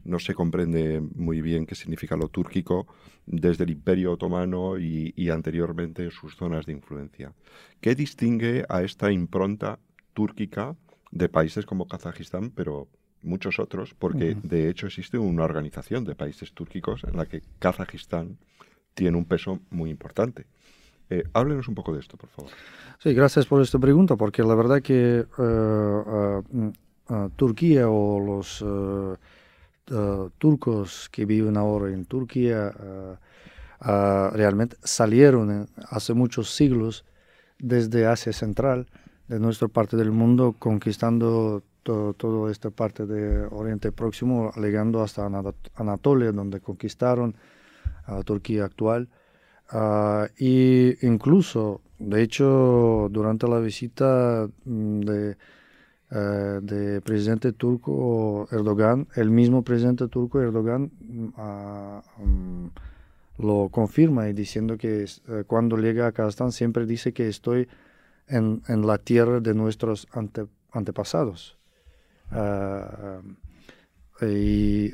No 0.04 0.18
se 0.18 0.34
comprende 0.34 1.00
muy 1.00 1.40
bien 1.40 1.64
qué 1.64 1.74
significa 1.74 2.16
lo 2.16 2.28
túrquico 2.28 2.86
desde 3.24 3.64
el 3.64 3.70
Imperio 3.70 4.12
Otomano 4.12 4.78
y, 4.78 5.30
anteriormente 5.30 6.10
sus 6.10 6.36
zonas 6.36 6.66
de 6.66 6.72
influencia. 6.72 7.32
¿Qué 7.80 7.94
distingue 7.94 8.64
a 8.68 8.82
esta 8.82 9.10
impronta 9.10 9.78
túrquica 10.12 10.76
de 11.10 11.28
países 11.28 11.64
como 11.64 11.86
Kazajistán, 11.86 12.50
pero 12.50 12.88
muchos 13.22 13.58
otros, 13.58 13.94
porque 13.94 14.36
de 14.42 14.68
hecho 14.68 14.86
existe 14.86 15.18
una 15.18 15.44
organización 15.44 16.04
de 16.04 16.14
países 16.14 16.52
túrquicos 16.52 17.04
en 17.04 17.16
la 17.16 17.26
que 17.26 17.42
Kazajistán 17.58 18.38
tiene 18.94 19.16
un 19.16 19.24
peso 19.24 19.60
muy 19.70 19.90
importante. 19.90 20.46
Eh, 21.08 21.24
háblenos 21.32 21.68
un 21.68 21.74
poco 21.74 21.92
de 21.92 22.00
esto, 22.00 22.16
por 22.16 22.28
favor. 22.30 22.50
Sí, 22.98 23.14
gracias 23.14 23.46
por 23.46 23.62
esta 23.62 23.78
pregunta, 23.78 24.16
porque 24.16 24.42
la 24.42 24.54
verdad 24.54 24.82
que 24.82 25.24
eh, 25.38 26.42
eh, 27.08 27.28
Turquía 27.36 27.88
o 27.88 28.20
los 28.20 28.64
turcos 30.38 31.08
que 31.10 31.24
viven 31.24 31.56
ahora 31.56 31.92
en 31.92 32.06
Turquía 32.06 32.72
realmente 33.80 34.76
salieron 34.82 35.68
hace 35.88 36.12
muchos 36.14 36.50
siglos 36.50 37.04
desde 37.58 38.06
Asia 38.06 38.32
Central, 38.32 38.88
de 39.28 39.38
nuestra 39.38 39.68
parte 39.68 39.96
del 39.96 40.10
mundo, 40.10 40.56
conquistando 40.58 41.62
toda 41.84 42.50
esta 42.50 42.70
parte 42.70 43.06
de 43.06 43.46
Oriente 43.46 43.92
Próximo, 43.92 44.50
llegando 44.56 45.02
hasta 45.02 45.30
Anatolia, 45.76 46.32
donde 46.32 46.60
conquistaron 46.60 47.36
a 48.06 48.22
Turquía 48.24 48.64
actual. 48.64 49.08
Uh, 49.72 50.26
y 50.38 51.04
incluso, 51.04 51.80
de 51.98 52.22
hecho, 52.22 53.08
durante 53.10 53.48
la 53.48 53.58
visita 53.58 54.48
mm, 54.64 55.00
de, 55.00 55.36
uh, 56.12 56.60
de 56.60 57.00
presidente 57.00 57.52
turco 57.52 58.46
Erdogan, 58.52 59.08
el 59.16 59.30
mismo 59.30 59.62
presidente 59.62 60.06
turco 60.06 60.40
Erdogan 60.40 60.92
uh, 61.36 62.22
um, 62.22 62.70
lo 63.38 63.68
confirma 63.70 64.28
y 64.28 64.34
diciendo 64.34 64.78
que 64.78 65.04
uh, 65.04 65.44
cuando 65.48 65.76
llega 65.78 66.06
a 66.06 66.12
Kazajstán 66.12 66.52
siempre 66.52 66.86
dice 66.86 67.12
que 67.12 67.26
estoy 67.28 67.68
en, 68.28 68.62
en 68.68 68.86
la 68.86 68.98
tierra 68.98 69.40
de 69.40 69.54
nuestros 69.54 70.06
ante, 70.12 70.46
antepasados. 70.70 71.58
Uh, 72.30 73.20
y, 74.24 74.86
y 74.86 74.90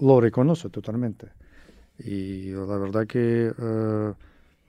lo 0.00 0.20
reconoce 0.20 0.70
totalmente. 0.70 1.32
Y 1.98 2.50
la 2.50 2.76
verdad 2.76 3.06
que... 3.06 3.52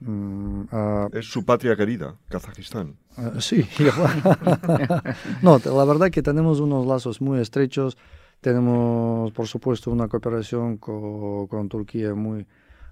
Mm, 0.00 0.62
ah, 0.70 1.08
es 1.12 1.26
su 1.26 1.44
patria 1.44 1.74
querida, 1.74 2.14
Kazajistán. 2.28 2.96
Uh, 3.16 3.40
sí, 3.40 3.66
no, 5.42 5.58
la 5.58 5.84
verdad 5.84 6.10
que 6.10 6.22
tenemos 6.22 6.60
unos 6.60 6.86
lazos 6.86 7.20
muy 7.20 7.40
estrechos. 7.40 7.98
Tenemos, 8.40 9.32
por 9.32 9.48
supuesto, 9.48 9.90
una 9.90 10.06
cooperación 10.06 10.76
con, 10.76 11.48
con 11.48 11.68
Turquía 11.68 12.14
muy, 12.14 12.46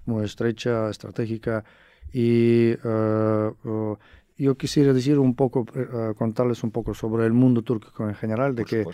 muy 0.05 0.25
estrecha, 0.25 0.89
estratégica. 0.89 1.63
Y 2.11 2.73
uh, 2.73 3.97
yo 4.37 4.55
quisiera 4.55 4.91
decir 4.91 5.17
un 5.17 5.33
poco, 5.33 5.65
contarles 6.17 6.63
un 6.63 6.71
poco 6.71 6.93
sobre 6.93 7.25
el 7.25 7.33
mundo 7.33 7.61
turco 7.61 8.07
en 8.07 8.15
general, 8.15 8.53
de 8.53 8.65
que 8.65 8.85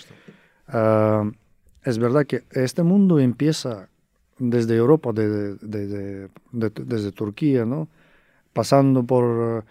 es 1.83 1.97
verdad 1.97 2.25
que 2.25 2.43
este 2.51 2.83
mundo 2.83 3.19
empieza 3.19 3.89
desde 4.37 4.75
Europa, 4.75 5.11
desde, 5.13 6.29
desde 6.51 7.11
Turquía, 7.11 7.65
¿no? 7.65 7.87
pasando 8.53 9.03
por, 9.03 9.65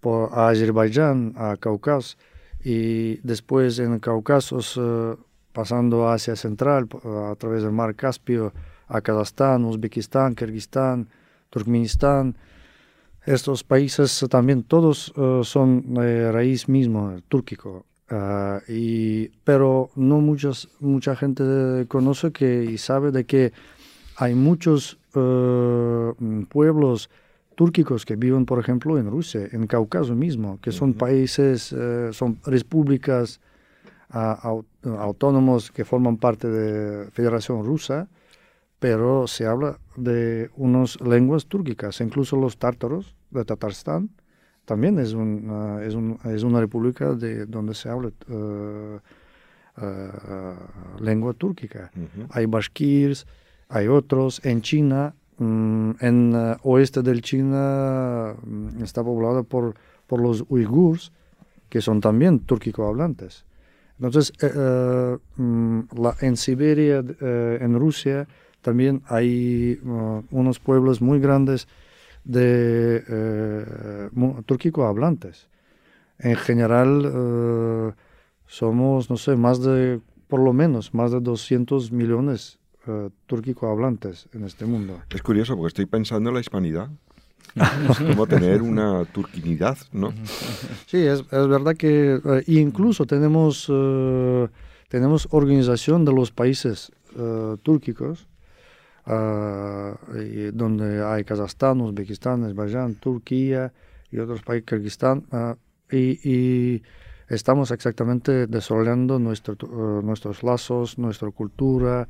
por 0.00 0.30
Azerbaiyán, 0.32 1.34
a 1.36 1.56
Cáucaso, 1.56 2.16
y 2.64 3.16
después 3.26 3.78
en 3.78 3.98
Cáucaso 3.98 4.58
uh, 4.80 5.16
pasando 5.52 6.08
a 6.08 6.14
Asia 6.14 6.36
Central, 6.36 6.88
a 7.04 7.34
través 7.36 7.62
del 7.62 7.72
mar 7.72 7.94
Caspio, 7.94 8.52
a 8.86 9.00
Kazajstán, 9.00 9.64
Uzbekistán, 9.64 10.34
Kirguistán, 10.34 11.08
Turkmenistán. 11.50 12.36
Estos 13.24 13.64
países 13.64 14.24
también 14.30 14.62
todos 14.62 15.16
uh, 15.16 15.42
son 15.44 15.94
de 15.94 16.30
raíz 16.32 16.68
mismo, 16.68 17.20
túrquico. 17.28 17.84
Uh, 18.10 18.58
y, 18.68 19.28
pero 19.44 19.90
no 19.94 20.20
muchas, 20.20 20.68
mucha 20.80 21.14
gente 21.14 21.86
conoce 21.88 22.32
que, 22.32 22.64
y 22.64 22.78
sabe 22.78 23.10
de 23.10 23.24
que 23.24 23.52
hay 24.20 24.34
muchos 24.34 24.98
eh, 25.14 26.12
pueblos 26.50 27.08
túrquicos 27.54 28.04
que 28.04 28.16
viven, 28.16 28.44
por 28.44 28.58
ejemplo, 28.58 28.98
en 28.98 29.10
Rusia, 29.10 29.48
en 29.50 29.66
Cáucaso 29.66 30.14
mismo, 30.14 30.58
que 30.60 30.72
son 30.72 30.92
países, 30.92 31.72
eh, 31.72 32.10
son 32.12 32.38
repúblicas 32.44 33.40
autónomos 34.10 35.70
que 35.70 35.84
forman 35.84 36.16
parte 36.16 36.48
de 36.48 37.10
Federación 37.12 37.64
Rusa, 37.64 38.08
pero 38.78 39.26
se 39.28 39.46
habla 39.46 39.78
de 39.96 40.50
unas 40.56 41.00
lenguas 41.00 41.46
túrquicas, 41.46 42.00
incluso 42.00 42.36
los 42.36 42.58
tártaros 42.58 43.14
de 43.30 43.44
Tatarstán, 43.44 44.10
también 44.64 44.98
es, 44.98 45.14
es, 45.14 45.96
es, 46.24 46.42
una 46.42 46.60
república 46.60 47.12
de 47.14 47.46
donde 47.46 47.74
se 47.74 47.88
habla 47.88 48.10
uh, 48.28 49.00
lengua 51.00 51.32
túrquica. 51.32 51.90
Hay 52.30 52.46
bashkirs, 52.46 53.26
hay 53.70 53.88
otros. 53.88 54.44
En 54.44 54.60
China, 54.60 55.14
mm, 55.38 55.90
en 56.00 56.34
uh, 56.34 56.56
oeste 56.62 57.02
del 57.02 57.22
China, 57.22 58.34
mm, 58.42 58.82
está 58.82 59.02
poblado 59.02 59.44
por, 59.44 59.74
por 60.06 60.20
los 60.20 60.44
uigurs, 60.48 61.12
que 61.68 61.80
son 61.80 62.00
también 62.00 62.40
túrquico 62.40 62.86
hablantes. 62.86 63.46
Entonces, 64.00 64.32
eh, 64.42 64.50
eh, 64.54 65.18
mm, 65.36 65.80
en 66.20 66.36
Siberia, 66.36 67.04
eh, 67.20 67.58
en 67.60 67.78
Rusia, 67.78 68.26
también 68.62 69.02
hay 69.06 69.78
uh, 69.84 70.22
unos 70.30 70.58
pueblos 70.58 71.00
muy 71.00 71.18
grandes 71.20 71.68
de 72.24 73.02
túrquico 74.46 74.86
hablantes. 74.86 75.48
En 76.18 76.36
general, 76.36 77.94
somos, 78.46 79.08
no 79.08 79.16
sé, 79.16 79.36
más 79.36 79.62
de, 79.62 80.00
por 80.28 80.40
lo 80.40 80.52
menos, 80.52 80.92
más 80.92 81.12
de 81.12 81.20
200 81.20 81.90
millones 81.92 82.59
uh, 82.86 83.10
túrquico 83.26 83.70
hablantes 83.70 84.28
en 84.32 84.44
este 84.44 84.64
mundo. 84.64 85.00
Es 85.10 85.22
curioso 85.22 85.56
porque 85.56 85.68
estoy 85.68 85.86
pensando 85.86 86.30
en 86.30 86.34
la 86.34 86.40
hispanidad. 86.40 86.88
es 87.90 87.98
como 87.98 88.26
tener 88.26 88.62
una 88.62 89.04
turquinidad, 89.06 89.76
¿no? 89.92 90.12
Sí, 90.86 90.98
es, 90.98 91.20
es 91.20 91.48
verdad 91.48 91.76
que 91.76 92.20
uh, 92.22 92.40
incluso 92.46 93.06
tenemos, 93.06 93.68
uh, 93.68 94.48
tenemos 94.88 95.26
organización 95.30 96.04
de 96.04 96.12
los 96.12 96.30
países 96.30 96.92
túrquicos, 97.64 98.28
donde 99.04 101.04
hay 101.04 101.24
Kazajstán, 101.24 101.80
Uzbekistán, 101.80 102.44
Azerbaiyán, 102.44 102.94
Turquía 102.94 103.72
y 104.12 104.20
otros 104.20 104.42
países, 104.42 104.66
Kirguistán, 104.66 105.24
y, 105.90 106.20
y, 106.22 106.84
estamos 107.28 107.72
exactamente 107.72 108.46
desarrollando 108.46 109.18
nuestro, 109.18 109.56
nuestros 110.02 110.44
lazos, 110.44 110.98
nuestra 110.98 111.32
cultura, 111.32 112.06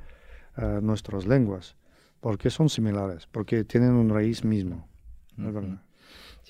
nuestras 0.82 1.26
lenguas, 1.26 1.76
porque 2.20 2.50
son 2.50 2.68
similares, 2.68 3.26
porque 3.26 3.64
tienen 3.64 3.92
un 3.92 4.10
raíz 4.10 4.44
mismo. 4.44 4.86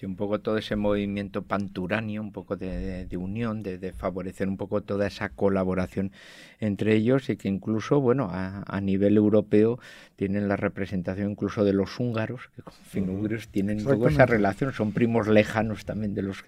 Sí, 0.01 0.07
un 0.07 0.17
poco 0.17 0.41
todo 0.41 0.57
ese 0.57 0.77
movimiento 0.77 1.43
panturáneo, 1.43 2.23
un 2.23 2.33
poco 2.33 2.57
de, 2.57 3.07
unión, 3.19 3.63
de, 3.63 3.93
favorecer 3.93 4.49
un 4.49 4.57
poco 4.57 4.81
toda 4.81 5.07
esa 5.07 5.29
colaboración 5.29 6.11
entre 6.59 6.95
ellos 6.95 7.29
y 7.29 7.37
que 7.37 7.49
incluso, 7.49 8.01
bueno, 8.01 8.31
a, 8.33 8.81
nivel 8.81 9.19
europeo 9.19 9.79
tienen 10.17 10.49
la 10.49 10.57
representación 10.57 11.33
incluso 11.33 11.65
de 11.65 11.75
los 11.75 12.01
húngaros, 12.01 12.49
que 12.57 12.63
con 12.63 12.73
finugrios 12.73 13.49
tienen 13.49 13.87
un 13.87 14.09
esa 14.09 14.25
relación, 14.25 14.73
son 14.73 14.93
primos 14.93 15.29
lejanos 15.29 15.85
también 15.85 16.15
de 16.15 16.23
los, 16.23 16.47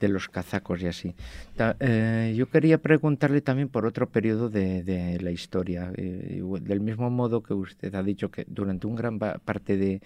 de 0.00 0.08
los 0.08 0.30
kazakos 0.30 0.80
y 0.80 0.86
así. 0.86 1.14
Eh, 1.80 2.32
yo 2.34 2.48
quería 2.48 2.78
preguntarle 2.78 3.42
también 3.42 3.68
por 3.68 3.84
otro 3.84 4.08
periodo 4.08 4.48
de, 4.48 5.18
la 5.20 5.30
historia, 5.30 5.92
eh, 5.94 6.42
del 6.62 6.80
mismo 6.80 7.10
modo 7.10 7.42
que 7.42 7.52
usted 7.52 7.94
ha 7.94 8.02
dicho 8.02 8.30
que 8.30 8.46
durante 8.48 8.86
un 8.86 8.94
gran 8.94 9.18
parte 9.18 9.76
de 9.76 10.00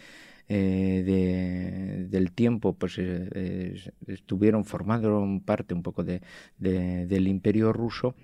eh, 0.49 2.07
del 2.09 2.33
tiempo 2.33 2.73
pues 2.75 2.95
eh, 2.99 3.75
estuvieron 4.07 4.65
formando 4.65 5.23
parte 5.45 5.75
un 5.75 5.83
poco 5.83 6.05
de, 6.05 6.23
del 6.57 7.29
imperio 7.29 7.73
ruso 7.73 8.15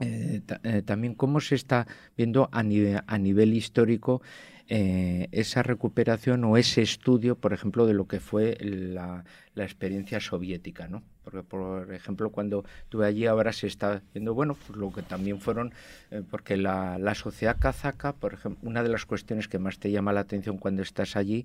eh, 0.00 0.40
también 0.86 1.14
cómo 1.14 1.40
se 1.40 1.54
está 1.54 1.86
viendo 2.16 2.48
a 2.52 2.62
nivel, 2.62 3.02
a 3.06 3.18
nivel 3.18 3.52
histórico 3.52 4.22
esa 4.70 5.64
recuperación 5.64 6.44
o 6.44 6.56
ese 6.56 6.82
estudio, 6.82 7.34
por 7.34 7.52
ejemplo, 7.52 7.86
de 7.86 7.94
lo 7.94 8.06
que 8.06 8.20
fue 8.20 8.56
la, 8.60 9.24
la 9.54 9.64
experiencia 9.64 10.20
soviética, 10.20 10.86
¿no? 10.86 11.02
Porque, 11.24 11.42
por 11.42 11.92
ejemplo, 11.92 12.30
cuando 12.30 12.64
estuve 12.84 13.06
allí 13.06 13.26
ahora 13.26 13.52
se 13.52 13.66
está 13.66 14.02
viendo, 14.14 14.32
bueno, 14.32 14.54
pues 14.54 14.78
lo 14.78 14.92
que 14.92 15.02
también 15.02 15.40
fueron, 15.40 15.72
eh, 16.10 16.22
porque 16.30 16.56
la, 16.56 16.98
la, 16.98 17.14
sociedad 17.14 17.56
kazaca, 17.58 18.12
por 18.12 18.34
ejemplo, 18.34 18.68
una 18.68 18.82
de 18.82 18.88
las 18.90 19.06
cuestiones 19.06 19.48
que 19.48 19.58
más 19.58 19.78
te 19.78 19.90
llama 19.90 20.12
la 20.12 20.20
atención 20.20 20.56
cuando 20.56 20.82
estás 20.82 21.16
allí 21.16 21.44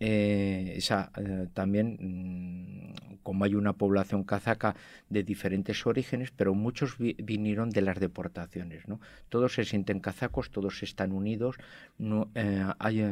eh, 0.00 0.72
esa, 0.76 1.12
eh, 1.16 1.46
también, 1.52 1.98
mm, 2.00 3.18
como 3.22 3.44
hay 3.44 3.54
una 3.54 3.74
población 3.74 4.24
kazaca 4.24 4.74
de 5.10 5.22
diferentes 5.22 5.86
orígenes, 5.86 6.30
pero 6.30 6.54
muchos 6.54 6.96
vinieron 6.98 7.68
de 7.68 7.82
las 7.82 8.00
deportaciones. 8.00 8.88
¿no? 8.88 8.98
Todos 9.28 9.54
se 9.54 9.64
sienten 9.64 10.00
kazacos, 10.00 10.50
todos 10.50 10.82
están 10.82 11.12
unidos. 11.12 11.56
No, 11.98 12.30
eh, 12.34 12.64
hay, 12.78 13.04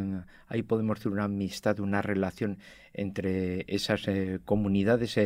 ahí 0.48 0.62
podemos 0.62 0.98
decir 0.98 1.12
una 1.12 1.24
amistad, 1.24 1.78
una 1.80 2.00
relación 2.00 2.58
entre 3.00 3.64
esas 3.68 4.06
comunidades 4.44 5.18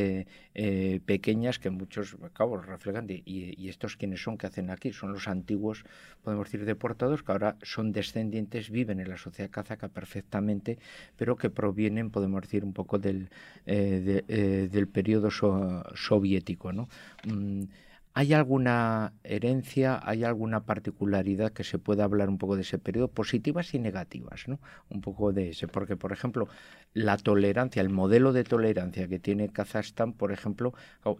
pequeñas 1.06 1.58
que 1.58 1.70
muchos 1.70 2.16
cabos 2.32 2.66
reflejan. 2.66 3.06
y, 3.08 3.68
estos 3.68 3.96
quienes 3.96 4.22
son 4.22 4.36
que 4.38 4.46
hacen 4.46 4.70
aquí? 4.70 4.92
Son 4.92 5.12
los 5.12 5.28
antiguos, 5.28 5.84
podemos 6.22 6.46
decir, 6.46 6.64
deportados, 6.64 7.22
que 7.22 7.32
ahora 7.32 7.56
son 7.62 7.92
descendientes, 7.92 8.70
viven 8.70 9.00
en 9.00 9.08
la 9.08 9.16
sociedad 9.16 9.50
kazaca 9.50 9.88
perfectamente, 9.88 10.78
pero 11.16 11.36
que 11.36 11.50
provienen, 11.50 12.10
podemos 12.10 12.42
decir, 12.42 12.64
un 12.64 12.72
poco 12.72 12.98
del, 12.98 13.30
eh, 13.66 14.22
eh, 14.28 14.68
del 14.70 14.88
periodo 14.88 15.30
soviético. 15.30 16.72
¿no? 16.72 16.88
Mm, 17.24 17.64
¿Hay 18.14 18.34
alguna 18.34 19.14
herencia, 19.24 19.98
hay 20.02 20.24
alguna 20.24 20.66
particularidad 20.66 21.52
que 21.52 21.64
se 21.64 21.78
pueda 21.78 22.04
hablar 22.04 22.28
un 22.28 22.36
poco 22.36 22.56
de 22.56 22.62
ese 22.62 22.78
periodo, 22.78 23.08
positivas 23.08 23.72
y 23.72 23.78
negativas, 23.78 24.48
¿no? 24.48 24.60
Un 24.90 25.00
poco 25.00 25.32
de 25.32 25.50
ese, 25.50 25.66
porque 25.66 25.96
por 25.96 26.12
ejemplo, 26.12 26.46
la 26.92 27.16
tolerancia, 27.16 27.80
el 27.80 27.88
modelo 27.88 28.34
de 28.34 28.44
tolerancia 28.44 29.08
que 29.08 29.18
tiene 29.18 29.48
Kazajstán, 29.48 30.12
por 30.12 30.30
ejemplo, 30.30 30.74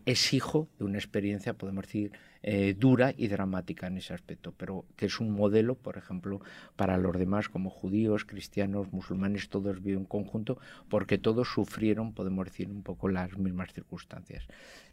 es 0.04 0.34
hijo 0.34 0.68
de 0.78 0.84
una 0.84 0.98
experiencia, 0.98 1.54
podemos 1.54 1.86
decir, 1.86 2.12
eh, 2.42 2.74
dura 2.76 3.14
y 3.16 3.28
dramática 3.28 3.86
en 3.86 3.96
ese 3.96 4.12
aspecto, 4.12 4.52
pero 4.52 4.84
que 4.96 5.06
es 5.06 5.18
un 5.18 5.30
modelo, 5.30 5.76
por 5.76 5.96
ejemplo, 5.96 6.40
para 6.76 6.98
los 6.98 7.16
demás 7.16 7.48
como 7.48 7.70
judíos, 7.70 8.26
cristianos, 8.26 8.92
musulmanes, 8.92 9.48
todos 9.48 9.82
viven 9.82 10.00
en 10.00 10.06
conjunto, 10.06 10.58
porque 10.90 11.16
todos 11.18 11.48
sufrieron, 11.48 12.12
podemos 12.12 12.44
decir, 12.46 12.68
un 12.68 12.82
poco 12.82 13.08
las 13.08 13.38
mismas 13.38 13.72
circunstancias. 13.72 14.46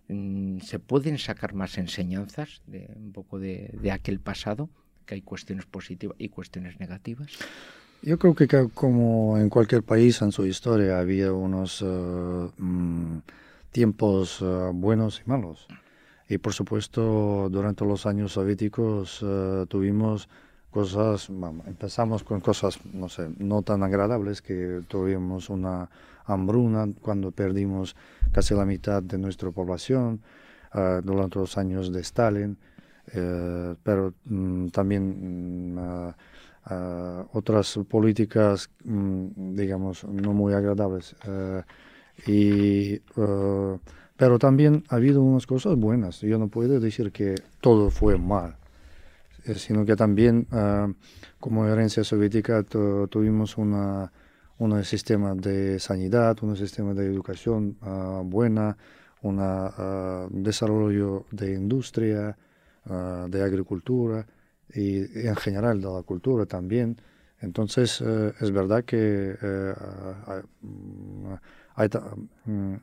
Mm, 0.09 0.59
¿Se 0.61 0.79
pueden 0.79 1.19
sacar 1.19 1.53
más 1.53 1.77
enseñanzas 1.77 2.61
de 2.65 2.89
un 2.95 3.13
poco 3.13 3.39
de, 3.39 3.71
aquel 3.93 4.19
pasado? 4.19 4.69
Que 5.05 5.15
hay 5.15 5.21
cuestiones 5.21 5.65
positivas 5.65 6.17
y 6.19 6.29
cuestiones 6.29 6.79
negativas. 6.79 7.31
Yo 8.01 8.17
creo 8.17 8.33
que 8.33 8.47
como 8.73 9.37
en 9.37 9.49
cualquier 9.49 9.83
país 9.83 10.21
en 10.21 10.31
su 10.31 10.45
historia 10.45 10.99
había 10.99 11.31
unos 11.31 11.81
eh, 11.81 11.85
mm, 12.57 13.17
tiempos 13.71 14.39
eh, 14.41 14.71
buenos 14.73 15.21
y 15.25 15.29
malos. 15.29 15.67
Y 16.27 16.37
por 16.39 16.53
supuesto, 16.53 17.49
durante 17.49 17.85
los 17.85 18.05
años 18.05 18.33
soviéticos 18.33 19.19
eh, 19.23 19.65
tuvimos 19.67 20.27
cosas, 20.71 21.29
empezamos 21.65 22.23
con 22.23 22.41
cosas, 22.41 22.79
no 22.93 23.09
sé, 23.09 23.29
no 23.37 23.61
tan 23.61 23.83
agradables, 23.83 24.41
que 24.41 24.81
tuvimos 24.87 25.49
una 25.49 25.89
hambruna 26.25 26.87
cuando 27.01 27.31
perdimos 27.31 27.95
casi 28.31 28.53
la 28.53 28.65
mitad 28.65 29.01
de 29.01 29.17
nuestra 29.17 29.49
población 29.51 30.21
uh, 30.75 31.01
durante 31.03 31.39
los 31.39 31.57
años 31.57 31.91
de 31.91 32.01
Stalin, 32.01 32.57
uh, 33.15 33.75
pero 33.81 34.13
um, 34.29 34.69
también 34.69 35.77
uh, 35.77 36.13
otras 37.33 37.79
políticas, 37.89 38.69
um, 38.85 39.55
digamos, 39.55 40.03
no 40.03 40.33
muy 40.33 40.53
agradables. 40.53 41.15
y, 42.27 42.99
pero 44.17 44.37
también 44.37 44.83
ha 44.89 44.97
habido 44.97 45.23
unas 45.23 45.47
cosas 45.47 45.77
buenas. 45.77 46.19
Yo 46.19 46.37
no 46.37 46.49
puedo 46.49 46.79
decir 46.79 47.11
que 47.11 47.35
todo 47.61 47.89
fue 47.89 48.17
mal 48.17 48.51
eh, 48.51 48.58
sino 49.55 49.85
que 49.85 49.95
también 49.95 50.47
como 51.39 51.65
herencia 51.67 52.03
soviética 52.03 52.63
tuvimos 52.63 53.57
una, 53.57 54.11
un 54.59 54.83
sistema 54.83 55.33
de 55.35 55.79
sanidad, 55.79 56.37
un 56.41 56.55
sistema 56.55 56.93
de 56.93 57.05
educación 57.05 57.77
uh, 57.81 58.23
buena, 58.23 58.77
un 59.21 59.39
uh, 59.39 60.27
desarrollo 60.29 61.25
de 61.31 61.53
industria, 61.53 62.37
de 62.85 63.43
agricultura 63.43 64.25
y, 64.73 65.27
en 65.27 65.35
general 65.35 65.81
de 65.81 65.87
la 65.87 66.01
cultura 66.03 66.45
también. 66.45 66.97
Entonces, 67.39 68.01
eh, 68.01 68.33
es 68.39 68.51
verdad 68.51 68.83
que 68.83 69.37
eh, 69.41 69.73
ha 71.75 71.91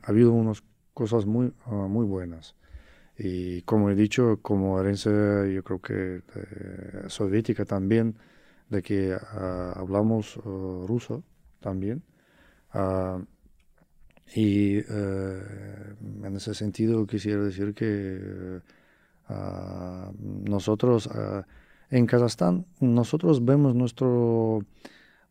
habido 0.03 0.31
unas 0.31 0.63
cosas 0.93 1.25
muy, 1.25 1.53
muy 1.65 2.05
buenas. 2.05 2.55
Y 3.17 3.63
como 3.63 3.89
he 3.89 3.95
dicho, 3.95 4.39
como 4.41 4.79
herencia, 4.79 5.11
yo 5.47 5.63
creo 5.63 5.81
que 5.81 6.21
soviética 7.07 7.65
también, 7.65 8.15
de 8.69 8.81
que 8.83 9.17
hablamos 9.75 10.35
ruso, 10.43 11.23
también. 11.59 12.03
Ah, 12.71 13.19
y 14.35 14.77
eh, 14.77 15.41
en 16.23 16.35
ese 16.35 16.53
sentido 16.53 17.07
quisiera 17.07 17.43
decir 17.43 17.73
que 17.73 18.61
ah, 19.29 20.11
nosotros 20.19 21.07
ah, 21.07 21.45
en 21.89 22.05
Kazajstán, 22.05 22.65
nosotros 22.81 23.45
vemos 23.45 23.73
nuestro, 23.73 24.59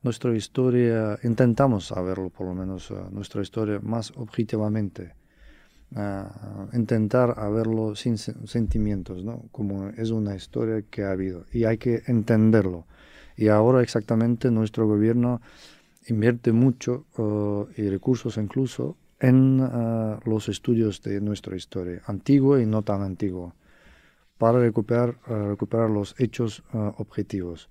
nuestra 0.03 0.35
historia, 0.35 1.18
intentamos 1.22 1.87
saberlo 1.87 2.31
por 2.31 2.46
lo 2.46 2.55
menos, 2.55 2.90
nuestra 3.11 3.42
historia 3.42 3.79
más 3.83 4.12
objetivamente. 4.16 5.14
Intentar 6.72 7.35
a 7.38 7.49
verlo 7.49 7.94
sin 7.94 8.18
sentimientos, 8.18 9.25
¿no? 9.25 9.44
como 9.53 9.88
es 9.90 10.11
una 10.11 10.35
historia 10.35 10.83
que 10.90 11.05
ha 11.05 11.12
habido 11.12 11.44
y 11.53 11.64
hay 11.64 11.79
que 11.79 12.03
entenderlo. 12.07 12.87
Y 13.37 13.49
ahora 13.49 13.83
exactamente 13.83 14.51
nuestro 14.51 14.87
gobierno 14.87 15.40
invierte 16.09 16.53
mucho 16.53 17.07
uh, 17.18 17.66
y 17.77 17.88
recursos 17.88 18.37
incluso 18.37 18.96
en 19.20 19.61
uh, 19.61 20.18
los 20.25 20.49
estudios 20.49 21.03
de 21.03 21.20
nuestra 21.20 21.57
historia, 21.57 22.03
antigua 22.07 22.61
y 22.61 22.66
no 22.66 22.83
tan 22.83 23.03
antigua, 23.03 23.55
para 24.38 24.61
recuperar, 24.61 25.16
uh, 25.29 25.49
recuperar 25.49 25.90
los 25.90 26.14
hechos 26.18 26.62
objetivos, 26.72 27.68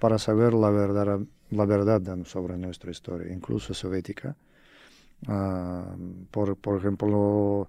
para 0.00 0.18
saber 0.18 0.54
la 0.54 0.70
verdad, 0.70 1.20
la 1.50 1.64
verdad 1.64 2.02
sobre 2.24 2.56
nuestra 2.56 2.90
historia, 2.90 3.32
incluso 3.32 3.74
soviética. 3.74 4.36
Por, 6.30 6.56
por 6.56 6.78
ejemplo, 6.78 7.68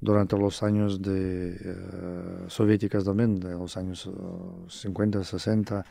durante 0.00 0.38
los 0.38 0.62
años 0.62 1.00
de, 1.02 2.46
soviéticas 2.48 3.04
también, 3.04 3.40
de 3.40 3.52
los 3.52 3.76
años 3.76 4.10
50, 4.68 5.24
60, 5.24 5.84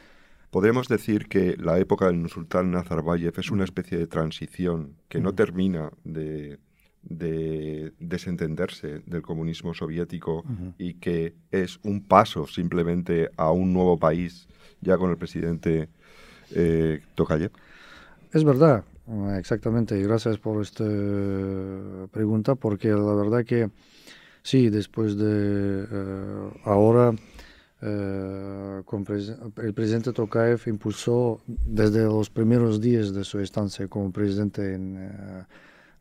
Podemos 0.50 0.88
decir 0.88 1.28
que 1.28 1.58
la 1.58 1.78
época 1.78 2.08
del 2.08 2.30
sultán 2.30 2.72
Nazarbayev 2.72 3.34
es 3.38 3.52
una 3.52 3.66
especie 3.66 3.98
de 3.98 4.08
transición 4.08 4.96
que 5.10 5.20
no 5.20 5.36
termina 5.36 5.92
de, 6.06 6.60
desentenderse 8.00 9.02
del 9.06 9.22
comunismo 9.22 9.74
soviético 9.74 10.44
y 10.78 10.96
que 10.96 11.36
es 11.52 11.80
un 11.84 12.02
paso 12.02 12.48
simplemente 12.48 13.30
a 13.36 13.52
un 13.52 13.74
nuevo 13.74 13.98
país 13.98 14.48
ya 14.82 14.98
con 14.98 15.12
el 15.12 15.18
presidente 15.18 15.90
eh, 16.52 17.02
Tokayev. 17.16 17.52
Es 18.32 18.44
verdad, 18.44 18.86
exactamente, 19.38 19.98
y 19.98 20.04
gracias 20.04 20.38
por 20.38 20.62
esta 20.62 20.84
pregunta, 22.12 22.56
porque 22.56 22.90
la 22.90 23.14
verdad 23.14 23.46
que 23.46 23.70
sí, 24.44 24.70
después 24.70 25.18
de 25.18 25.86
eh, 25.90 26.52
ahora 26.66 27.14
eh, 27.82 28.82
el 29.58 29.74
presidente 29.74 30.12
Tokayev 30.12 30.62
impulsó 30.68 31.40
desde 31.46 32.04
los 32.04 32.30
primeros 32.30 32.82
días 32.82 33.14
de 33.14 33.24
su 33.24 33.40
estancia 33.40 33.88
como 33.88 34.12
presidente 34.12 34.74
en, 34.74 34.98
eh, 34.98 35.46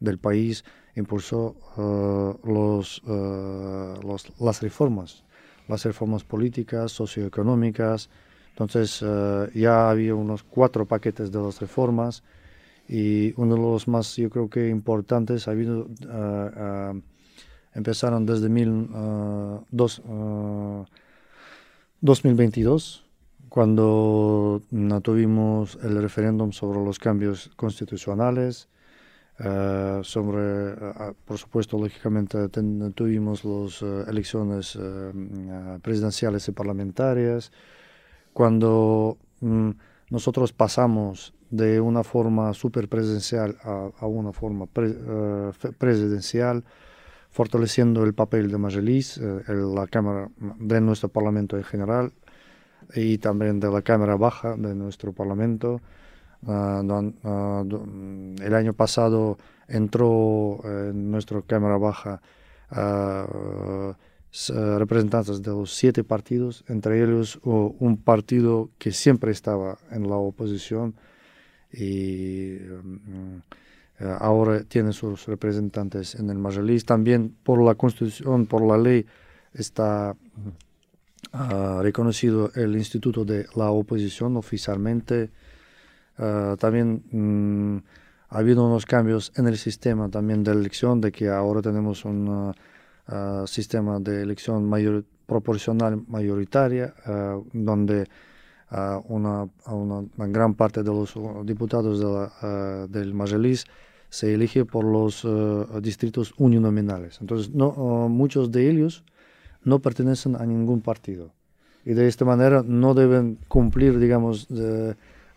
del 0.00 0.18
país 0.18 0.64
impulsó 0.96 1.54
los, 2.44 3.02
las 4.40 4.62
reformas, 4.62 5.24
las 5.68 5.84
reformas 5.84 6.24
políticas, 6.24 6.90
socioeconómicas. 6.92 8.08
Entonces 8.50 9.04
ya 9.54 9.90
había 9.90 10.14
unos 10.14 10.42
cuatro 10.42 10.86
paquetes 10.86 11.30
de 11.30 11.38
las 11.38 11.60
reformas 11.60 12.22
y 12.88 13.32
uno 13.40 13.54
de 13.54 13.60
los 13.60 13.88
más, 13.88 14.16
yo 14.16 14.30
creo 14.30 14.48
que 14.48 14.68
importantes, 14.68 15.48
ha 15.48 15.52
habido, 15.52 15.88
empezaron 17.74 18.26
desde 18.26 18.48
mil, 18.48 18.88
dos, 19.70 20.02
2022 22.00 23.06
cuando 23.48 24.60
tuvimos 25.02 25.78
el 25.82 26.00
referéndum 26.02 26.52
sobre 26.52 26.84
los 26.84 26.98
cambios 26.98 27.50
constitucionales, 27.56 28.68
sobre, 30.02 30.74
por 31.24 31.38
supuesto, 31.38 31.78
lógicamente 31.78 32.48
tuvimos 32.94 33.44
las 33.44 33.82
elecciones 34.08 34.78
presidenciales 35.80 36.48
y 36.48 36.52
parlamentarias, 36.52 37.50
cuando 38.32 39.16
mm, 39.40 39.70
nosotros 40.10 40.52
pasamos 40.52 41.32
de 41.50 41.80
una 41.80 42.02
forma 42.02 42.52
superpresidencial 42.54 43.56
a, 43.62 43.90
a 43.98 44.06
una 44.06 44.32
forma 44.32 44.66
presidencial, 44.66 46.64
fortaleciendo 47.30 48.04
el 48.04 48.14
papel 48.14 48.50
de 48.50 48.58
Majelis, 48.58 49.18
la 49.18 49.86
Cámara 49.86 50.28
de 50.58 50.80
nuestro 50.80 51.08
Parlamento 51.08 51.56
en 51.56 51.64
general, 51.64 52.12
y 52.94 53.18
también 53.18 53.60
de 53.60 53.70
la 53.70 53.82
Cámara 53.82 54.16
Baja 54.16 54.56
de 54.56 54.74
nuestro 54.74 55.12
Parlamento. 55.12 55.80
Ah, 56.46 56.82
ah, 57.24 57.64
el 58.40 58.54
año 58.54 58.72
pasado 58.72 59.38
entró 59.68 60.60
en 60.64 61.10
nuestra 61.10 61.42
Cámara 61.42 61.76
Baja 61.76 62.20
uh, 62.70 63.92
representantes 64.78 65.42
de 65.42 65.50
los 65.50 65.74
siete 65.74 66.04
partidos, 66.04 66.64
entre 66.68 67.02
ellos 67.02 67.40
un 67.42 67.96
partido 67.96 68.70
que 68.78 68.92
siempre 68.92 69.32
estaba 69.32 69.78
en 69.90 70.08
la 70.08 70.16
oposición 70.16 70.94
y 71.72 72.58
mm, 72.60 73.38
ahora 74.20 74.64
tiene 74.64 74.92
sus 74.92 75.26
representantes 75.26 76.14
en 76.14 76.30
el 76.30 76.38
Majelis. 76.38 76.84
También 76.84 77.34
por 77.42 77.62
la 77.62 77.74
Constitución, 77.74 78.46
por 78.46 78.62
la 78.62 78.78
ley, 78.78 79.06
está 79.54 80.14
ha 81.32 81.80
reconocido 81.82 82.50
el 82.54 82.76
Instituto 82.76 83.24
de 83.24 83.46
la 83.56 83.70
Oposición 83.70 84.36
oficialmente. 84.36 85.30
Ah, 86.18 86.56
también 86.58 87.02
mm, 87.10 87.78
ha 88.30 88.38
habido 88.38 88.66
unos 88.66 88.86
cambios 88.86 89.32
en 89.36 89.46
el 89.46 89.58
sistema 89.58 90.08
también 90.08 90.42
de 90.44 90.52
elección, 90.52 91.00
de 91.00 91.12
que 91.12 91.28
ahora 91.28 91.62
tenemos 91.62 92.04
un 92.04 92.54
ah, 93.08 93.44
sistema 93.46 94.00
de 94.00 94.22
elección 94.22 94.68
mayor, 94.68 95.04
proporcional 95.26 96.02
mayoritaria, 96.08 96.94
ah, 97.04 97.38
donde 98.70 99.50
una, 100.16 100.28
gran 100.28 100.54
parte 100.54 100.82
de 100.82 100.90
los 100.90 101.14
diputados 101.44 102.00
de 102.00 102.88
del 102.88 103.14
Majelis 103.14 103.64
se 104.08 104.34
elige 104.34 104.64
por 104.64 104.84
los 104.84 105.26
distritos 105.82 106.34
uninominales. 106.38 107.18
Entonces, 107.20 107.54
no, 107.54 108.08
muchos 108.08 108.50
de 108.50 108.70
ellos 108.70 109.04
no 109.62 109.80
pertenecen 109.80 110.36
a 110.36 110.46
ningún 110.46 110.80
partido 110.80 111.32
y 111.86 111.94
de 111.94 112.08
esta 112.08 112.24
manera 112.24 112.64
no 112.66 112.94
deben 112.94 113.38
cumplir, 113.46 113.98
digamos, 113.98 114.48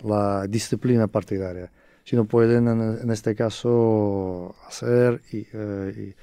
la 0.04 0.48
disciplina 0.48 1.08
partidaria, 1.08 1.72
sino 2.04 2.26
pueden 2.26 2.68
en, 2.68 3.12
este 3.12 3.36
caso 3.36 4.56
hacer 4.68 5.22
y, 5.32 5.46
eh, 5.54 6.16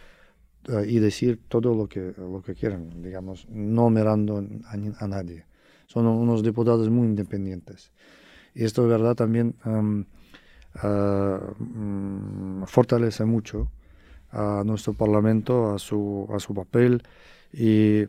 eh, 0.68 0.84
y, 0.88 0.98
decir 0.98 1.40
todo 1.48 1.76
lo 1.76 1.86
que, 1.86 2.12
lo 2.18 2.42
que 2.42 2.54
quieran, 2.54 3.02
digamos, 3.02 3.46
no 3.48 3.88
mirando 3.88 4.44
a, 4.66 5.06
nadie. 5.06 5.44
Son 5.86 6.06
unos 6.06 6.42
diputados 6.42 6.88
muy 6.90 7.06
independientes. 7.06 7.92
Y 8.54 8.64
esto 8.64 8.82
de 8.82 8.88
verdad 8.88 9.14
también 9.14 9.54
eh, 10.82 11.38
mm, 11.58 12.64
fortalece 12.64 13.24
mucho 13.24 13.70
a 14.30 14.62
nuestro 14.64 14.92
Parlamento, 14.92 15.74
a 15.74 15.78
su, 15.78 16.28
a 16.34 16.38
su 16.38 16.54
papel 16.54 17.02
y 17.52 18.04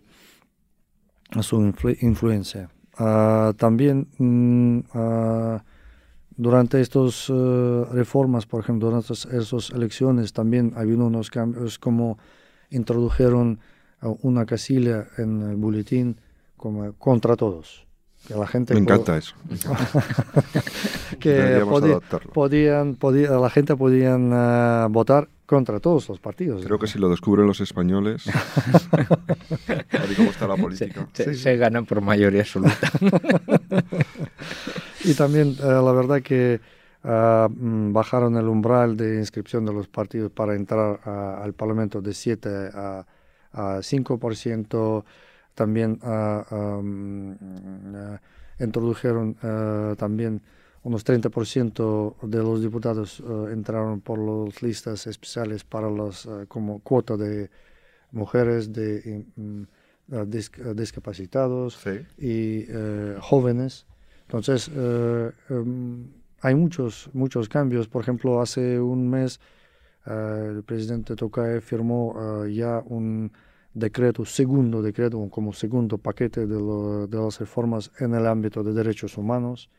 a 1.31 1.43
su 1.43 1.73
influencia. 2.01 2.69
Ah, 2.97 3.53
también 3.57 4.07
mm, 4.17 4.79
ah, 4.93 5.63
durante 6.35 6.81
estas 6.81 7.29
eh, 7.29 7.85
reformas, 7.91 8.45
por 8.45 8.61
ejemplo, 8.63 8.89
durante 8.89 9.13
esas 9.13 9.69
elecciones, 9.71 10.33
también 10.33 10.73
ha 10.75 10.81
habido 10.81 11.05
unos 11.05 11.29
cambios 11.29 11.79
como 11.79 12.17
introdujeron 12.69 13.59
una 14.21 14.45
casilla 14.45 15.07
en 15.17 15.41
el 15.41 15.55
boletín 15.55 16.19
como 16.57 16.93
contra 16.93 17.35
todos. 17.35 17.87
Que 18.27 18.35
la 18.35 18.47
gente 18.47 18.73
Me 18.73 18.81
encanta 18.81 19.17
eso. 19.17 19.35
que 21.19 21.63
podían, 22.33 22.95
podía, 22.95 23.31
la 23.31 23.49
gente 23.49 23.75
podían 23.77 24.31
ah, 24.33 24.87
votar 24.89 25.29
contra 25.45 25.79
todos 25.79 26.09
los 26.09 26.19
partidos. 26.19 26.65
Creo 26.65 26.77
que 26.77 26.87
si 26.87 26.99
lo 26.99 27.07
descubren 27.07 27.47
los 27.47 27.61
españoles, 27.61 28.25
cómo 30.17 30.29
está 30.29 30.45
la 30.45 30.57
política. 30.57 31.07
Se, 31.13 31.55
ganan 31.55 31.85
por 31.85 32.01
mayoría 32.01 32.41
absoluta. 32.41 32.75
y 35.05 35.13
también 35.13 35.55
eh, 35.59 35.63
la 35.63 35.91
verdad 35.93 36.21
que 36.21 36.59
mm, 37.03 37.93
bajaron 37.93 38.35
el 38.35 38.47
umbral 38.49 38.97
de 38.97 39.19
inscripción 39.19 39.65
de 39.65 39.71
los 39.71 39.87
partidos 39.87 40.33
para 40.33 40.53
entrar 40.53 40.99
al 41.07 41.53
Parlamento 41.53 42.01
de 42.01 42.13
7 42.13 42.49
a, 42.73 43.05
a 43.53 43.77
5%. 43.77 45.05
También 45.57 45.99
uh, 46.03 47.33
introdujeron 48.63 49.35
también 49.97 50.41
unos 50.87 51.05
30% 51.05 52.15
de 52.21 52.37
los 52.37 52.61
diputados 52.61 53.19
eh, 53.19 53.51
entraron 53.51 53.99
por 53.99 54.17
las 54.17 54.61
listas 54.61 55.05
especiales 55.05 55.65
para 55.65 55.89
los 55.89 56.25
eh, 56.25 56.45
como 56.47 56.79
cuota 56.79 57.17
de 57.17 57.49
mujeres, 58.11 58.71
de 58.71 59.25
mm, 59.35 59.63
eh, 60.13 60.73
discapacitados 60.73 61.77
y 62.17 62.65
jóvenes. 63.19 63.85
Entonces, 64.21 64.71
em, 65.49 66.07
hay 66.41 66.55
muchos, 66.55 67.09
muchos 67.11 67.49
cambios. 67.49 67.89
Por 67.89 68.01
ejemplo, 68.01 68.41
hace 68.41 68.79
un 68.79 69.09
mes 69.09 69.41
el 70.05 70.63
presidente 70.63 71.17
Tokayev 71.17 71.61
firmó 71.61 72.45
ya 72.45 72.81
un 72.85 73.29
decreto, 73.77 74.25
segundo 74.25 74.81
decreto, 74.81 75.29
como 75.29 75.53
segundo 75.53 75.97
paquete 75.97 76.47
de, 76.47 77.07
las 77.09 77.39
reformas 77.39 77.91
en 77.99 78.15
el 78.15 78.25
ámbito 78.25 78.63
de 78.63 78.73
derechos 78.73 79.17
humanos. 79.17 79.69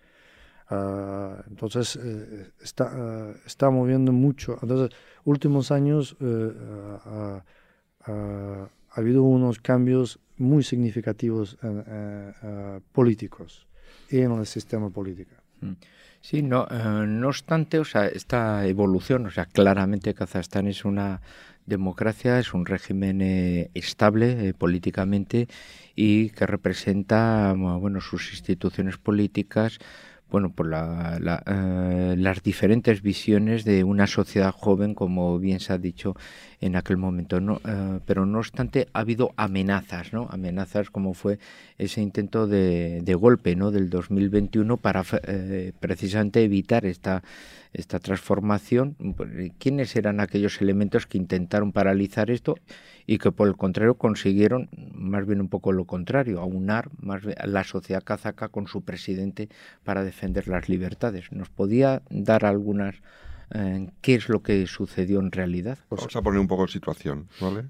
Ah, 0.70 1.42
entonces, 1.48 1.96
eh, 1.96 2.50
está, 2.60 2.84
uh, 2.84 3.34
está 3.46 3.70
moviendo 3.70 4.12
mucho. 4.12 4.58
Entonces, 4.62 4.96
últimos 5.24 5.72
años 5.72 6.16
eh, 6.20 6.52
ha 8.04 8.68
habido 8.90 9.22
unos 9.22 9.58
cambios 9.58 10.18
muy 10.36 10.62
significativos 10.62 11.58
políticos 12.92 13.66
y 14.10 14.20
en 14.20 14.32
el 14.32 14.46
sistema 14.46 14.88
político. 14.90 15.34
Mm. 15.60 15.72
Sí, 16.20 16.42
no, 16.42 16.66
no 17.06 17.28
obstante, 17.28 17.78
o 17.78 17.84
sea, 17.84 18.06
esta 18.06 18.66
evolución, 18.66 19.26
o 19.26 19.30
sea, 19.30 19.46
claramente 19.46 20.14
Kazajstán 20.14 20.66
es 20.66 20.84
una 20.84 21.20
democracia, 21.68 22.38
es 22.38 22.54
un 22.54 22.66
régimen 22.66 23.20
estable 23.74 24.54
políticamente 24.54 25.48
y 25.94 26.30
que 26.30 26.46
representa, 26.46 27.54
bueno, 27.54 28.00
sus 28.00 28.32
instituciones 28.32 28.98
políticas, 28.98 29.78
bueno, 30.30 30.50
por 30.50 30.68
la, 30.68 31.18
eh, 31.46 32.14
las 32.18 32.42
diferentes 32.42 33.02
visiones 33.02 33.64
de 33.64 33.82
una 33.82 34.06
sociedad 34.06 34.52
joven, 34.52 34.94
como 34.94 35.38
bien 35.38 35.58
se 35.60 35.72
ha 35.72 35.78
dicho 35.78 36.14
en 36.60 36.76
aquel 36.76 36.96
momento. 36.96 37.40
¿no? 37.40 37.60
Eh, 37.64 38.00
pero 38.06 38.26
no 38.26 38.38
obstante, 38.38 38.88
ha 38.92 39.00
habido 39.00 39.32
amenazas, 39.36 40.12
¿no? 40.12 40.28
amenazas 40.30 40.90
como 40.90 41.14
fue 41.14 41.38
ese 41.78 42.00
intento 42.00 42.46
de, 42.46 43.00
de 43.02 43.14
golpe 43.14 43.56
¿no? 43.56 43.70
del 43.70 43.90
2021 43.90 44.76
para 44.76 45.04
eh, 45.24 45.72
precisamente 45.78 46.42
evitar 46.42 46.86
esta, 46.86 47.22
esta 47.72 47.98
transformación. 47.98 48.96
¿Quiénes 49.58 49.94
eran 49.96 50.20
aquellos 50.20 50.60
elementos 50.60 51.06
que 51.06 51.18
intentaron 51.18 51.72
paralizar 51.72 52.30
esto 52.30 52.56
y 53.06 53.18
que 53.18 53.32
por 53.32 53.48
el 53.48 53.56
contrario 53.56 53.94
consiguieron 53.94 54.68
más 54.92 55.26
bien 55.26 55.40
un 55.40 55.48
poco 55.48 55.72
lo 55.72 55.86
contrario, 55.86 56.40
aunar 56.40 56.90
más 57.00 57.22
la 57.24 57.64
sociedad 57.64 58.02
kazaca 58.02 58.48
con 58.48 58.66
su 58.66 58.82
presidente 58.82 59.48
para 59.84 60.04
defender 60.04 60.48
las 60.48 60.68
libertades. 60.68 61.32
¿Nos 61.32 61.48
podía 61.48 62.02
dar 62.10 62.44
algunas 62.44 62.96
eh, 63.54 63.90
qué 64.00 64.14
es 64.16 64.28
lo 64.28 64.42
que 64.42 64.66
sucedió 64.66 65.20
en 65.20 65.32
realidad? 65.32 65.78
Vamos 65.90 66.14
a 66.14 66.22
poner 66.22 66.40
un 66.40 66.48
poco 66.48 66.62
en 66.62 66.68
situación, 66.68 67.28
¿vale? 67.40 67.64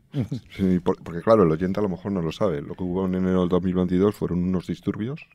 porque 0.82 1.22
claro, 1.22 1.44
el 1.44 1.50
oyente 1.50 1.80
a 1.80 1.82
lo 1.82 1.88
mejor 1.88 2.12
no 2.12 2.22
lo 2.22 2.32
sabe. 2.32 2.62
Lo 2.62 2.74
que 2.74 2.82
hubo 2.82 3.06
en 3.06 3.14
enero 3.14 3.40
del 3.40 3.48
2022 3.48 4.14
fueron 4.14 4.42
unos 4.42 4.66
disturbios 4.66 5.26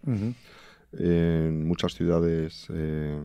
en 0.93 1.67
muchas 1.67 1.95
ciudades 1.95 2.67
eh, 2.73 3.19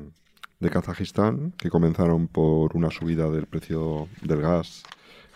de 0.60 0.70
Kazajistán, 0.70 1.52
que 1.58 1.70
comenzaron 1.70 2.28
por 2.28 2.76
una 2.76 2.90
subida 2.90 3.30
del 3.30 3.46
precio 3.46 4.08
del 4.22 4.40
gas 4.40 4.82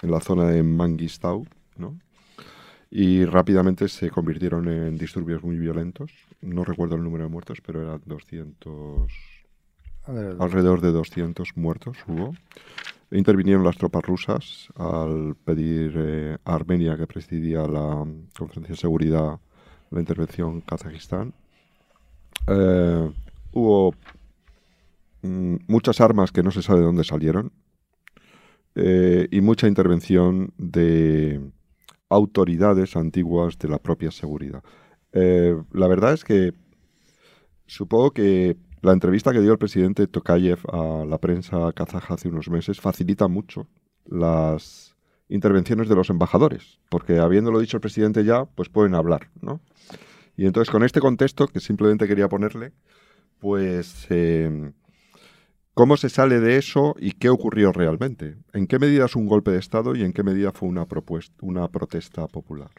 en 0.03 0.11
la 0.11 0.21
zona 0.21 0.49
de 0.49 0.63
Mangistau, 0.63 1.47
¿no? 1.77 1.97
y 2.95 3.25
rápidamente 3.25 3.89
se 3.89 4.11
convirtieron 4.11 4.69
en 4.69 4.99
disturbios 4.99 5.43
muy 5.43 5.57
violentos. 5.57 6.13
No 6.43 6.63
recuerdo 6.63 6.97
el 6.97 7.03
número 7.03 7.25
de 7.25 7.31
muertos, 7.31 7.63
pero 7.65 7.81
eran 7.81 8.03
200, 8.05 9.11
alrededor 10.07 10.81
de 10.81 10.93
200 10.93 11.57
muertos 11.57 11.97
hubo. 12.07 12.35
Intervinieron 13.11 13.65
las 13.65 13.77
tropas 13.77 14.03
rusas 14.05 14.69
al 14.77 15.37
pedir 15.45 15.95
eh, 15.97 16.39
a 16.45 16.55
Armenia, 16.55 16.97
que 16.97 17.07
presidía 17.07 17.67
la 17.67 18.07
Conferencia 18.37 18.75
de 18.75 18.81
Seguridad, 18.81 19.39
la 19.91 20.01
intervención 20.01 20.63
Kazajistán. 20.63 21.35
Eh, 22.47 23.11
hubo 23.53 23.95
mm, 25.23 25.57
muchas 25.69 26.01
armas 26.01 26.33
que 26.33 26.43
no 26.43 26.51
se 26.51 26.63
sabe 26.63 26.81
de 26.81 26.87
dónde 26.87 27.05
salieron 27.05 27.53
eh, 28.75 29.29
y 29.31 29.41
mucha 29.43 29.69
intervención 29.69 30.55
de 30.57 31.53
autoridades 32.09 32.97
antiguas 32.97 33.59
de 33.59 33.69
la 33.69 33.79
propia 33.79 34.11
seguridad. 34.11 34.63
la 35.13 35.87
verdad 35.89 36.15
es 36.15 36.25
que 36.25 36.55
supongo 37.67 38.13
que 38.13 38.57
la 38.83 38.93
entrevista 38.93 39.33
que 39.33 39.41
dio 39.41 39.53
el 39.53 39.59
presidente 39.59 40.09
Tokayev 40.09 40.59
a 40.73 41.05
la 41.07 41.19
prensa 41.19 41.73
kazaja 41.73 42.15
hace 42.15 42.29
unos 42.29 42.51
meses 42.51 42.81
facilita 42.81 43.29
mucho 43.29 43.69
las 44.05 44.97
intervenciones 45.29 45.89
de 45.89 45.95
los 45.95 46.11
embajadores, 46.11 46.81
porque 46.91 47.19
habiéndolo 47.19 47.61
dicho 47.61 47.77
el 47.77 47.81
presidente 47.81 48.25
ya, 48.25 48.45
pues 48.45 48.69
pueden 48.69 48.95
hablar, 48.95 49.31
¿no? 49.41 49.61
Y 50.37 50.47
entonces 50.47 50.71
con 50.71 50.83
este 50.83 51.01
contexto, 51.01 51.47
que 51.47 51.61
simplemente 51.61 52.09
quería 52.09 52.29
ponerle, 52.29 52.73
pues 53.39 54.07
em, 54.11 54.73
cómo 55.75 55.97
se 55.97 56.09
sale 56.09 56.41
de 56.41 56.57
eso 56.57 56.97
y 56.99 57.13
qué 57.13 57.29
ocurrió 57.29 57.73
realmente. 57.73 58.37
¿En 58.53 58.67
qué 58.67 58.79
medida 58.79 59.05
es 59.05 59.15
un 59.15 59.27
golpe 59.27 59.53
de 59.53 59.59
Estado 59.59 59.95
y 59.95 60.03
en 60.03 60.13
qué 60.13 60.23
medida 60.23 60.53
fue 60.53 60.69
una, 60.69 60.87
propuesta, 60.87 61.35
una 61.41 61.69
protesta 61.69 62.27
popular? 62.27 62.71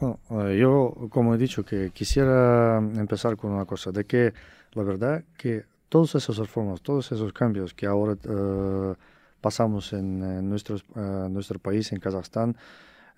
Eh, 0.00 0.56
yo, 0.58 0.94
como 1.10 1.34
he 1.34 1.38
dicho, 1.38 1.64
que 1.64 1.90
quisiera 1.90 2.78
empezar 2.78 3.36
con 3.36 3.52
una 3.52 3.66
cosa, 3.66 3.92
de 3.92 4.04
que 4.04 4.32
la 4.72 4.82
verdad 4.82 5.24
que 5.36 5.64
todas 5.88 6.14
esas 6.14 6.36
reformas, 6.38 6.80
todos 6.80 7.12
esos 7.12 7.32
cambios 7.32 7.74
que 7.74 7.86
ahora 7.86 8.12
uh, 8.28 8.94
pasamos 9.40 9.92
en, 9.92 10.48
nuestros, 10.48 10.84
uh, 10.94 11.28
nuestro 11.28 11.58
país, 11.58 11.92
en 11.92 12.00
Kazajstán, 12.00 12.56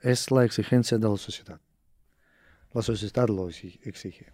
es 0.01 0.31
la 0.31 0.45
exigencia 0.45 0.99
de 0.99 1.09
la 1.09 1.17
sociedad. 1.17 1.61
La 2.73 2.83
sociedad 2.83 3.29
lo 3.29 3.49
exige. 3.49 4.33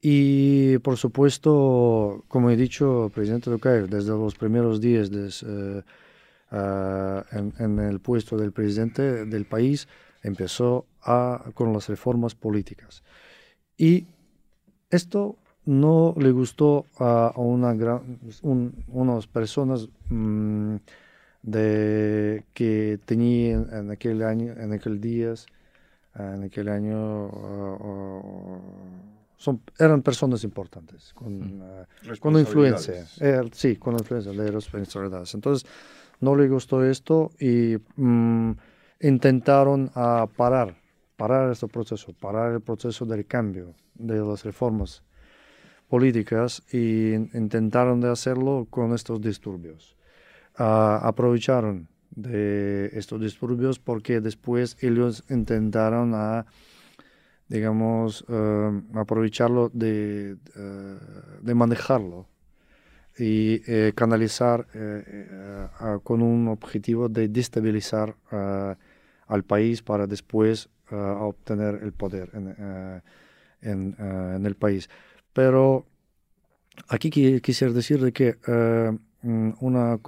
Y 0.00 0.78
por 0.78 0.96
supuesto, 0.96 2.24
como 2.28 2.50
he 2.50 2.56
dicho, 2.56 3.10
presidente 3.14 3.50
Tokayev, 3.50 3.88
desde 3.88 4.10
los 4.10 4.34
primeros 4.34 4.80
días 4.80 5.10
des, 5.10 5.44
en, 5.44 5.84
en, 7.58 7.78
el 7.78 8.00
puesto 8.00 8.36
del 8.36 8.50
presidente 8.52 9.24
del 9.24 9.46
país, 9.46 9.86
empezó 10.22 10.86
a, 11.02 11.44
con 11.54 11.72
las 11.72 11.88
reformas 11.88 12.34
políticas. 12.34 13.02
Y 13.76 14.06
esto 14.90 15.36
no 15.64 16.14
le 16.18 16.30
gustó 16.32 16.86
a, 16.98 17.32
una 17.36 17.74
gran, 17.74 18.18
unas 18.42 19.26
personas 19.26 19.88
mm, 20.08 20.76
de, 21.42 22.44
que 22.54 22.98
tenían 23.04 23.68
en 23.72 23.90
aquel 23.90 24.22
año, 24.22 24.52
en 24.52 24.72
aquel 24.72 25.00
días, 25.00 25.46
en 26.14 26.44
aquel 26.44 26.68
año, 26.68 27.26
uh, 27.26 27.86
uh, 27.88 28.60
son, 29.36 29.62
eran 29.78 30.02
personas 30.02 30.44
importantes, 30.44 31.12
con, 31.14 31.62
uh, 31.62 32.18
con 32.20 32.38
influencia, 32.38 33.06
eh, 33.20 33.40
sí, 33.52 33.76
con 33.76 33.94
influencia 33.94 34.32
de 34.32 34.50
responsabilidades. 34.50 35.34
Entonces, 35.34 35.68
no 36.20 36.36
le 36.36 36.48
gustó 36.48 36.84
esto 36.84 37.30
y 37.40 37.76
mm, 37.96 38.52
intentaron 39.02 39.90
parar, 40.36 40.76
parar 41.16 41.50
este 41.50 41.68
proceso, 41.68 42.12
parar 42.14 42.52
el 42.52 42.60
proceso 42.60 43.04
del 43.04 43.26
cambio 43.26 43.74
de 43.94 44.18
las 44.18 44.44
reformas 44.44 45.02
políticas 45.88 46.62
y 46.72 47.12
intentaron 47.12 48.00
de 48.00 48.08
hacerlo 48.08 48.66
con 48.70 48.94
estos 48.94 49.20
disturbios. 49.20 49.94
Uh, 50.58 51.00
aprovecharon 51.02 51.86
de 52.10 52.90
estos 52.94 53.20
disturbios 53.20 53.78
porque 53.78 54.20
después 54.20 54.76
ellos 54.80 55.24
intentaron 55.28 56.12
a, 56.14 56.46
digamos, 57.48 58.22
uh, 58.22 58.82
aprovecharlo 58.94 59.70
de, 59.74 60.36
uh, 60.56 61.44
de, 61.44 61.54
manejarlo 61.54 62.26
y 63.18 63.60
eh, 63.66 63.92
canalizar 63.94 64.66
eh, 64.72 65.68
con 66.02 66.22
un 66.22 66.48
objetivo 66.48 67.10
de 67.10 67.28
destabilizar 67.28 68.16
al 69.32 69.44
país 69.44 69.82
para 69.82 70.06
después 70.06 70.68
obtener 70.90 71.80
el 71.82 71.92
poder 71.92 72.28
en, 72.34 73.02
en, 73.62 73.96
en 73.98 74.44
el 74.44 74.54
país. 74.56 74.90
Pero 75.32 75.86
aquí 76.88 77.10
quisiera 77.40 77.72
decir 77.72 78.00
de 78.02 78.12
que 78.12 78.36
eh, 78.46 78.98
mm, 79.22 79.50
una 79.60 79.98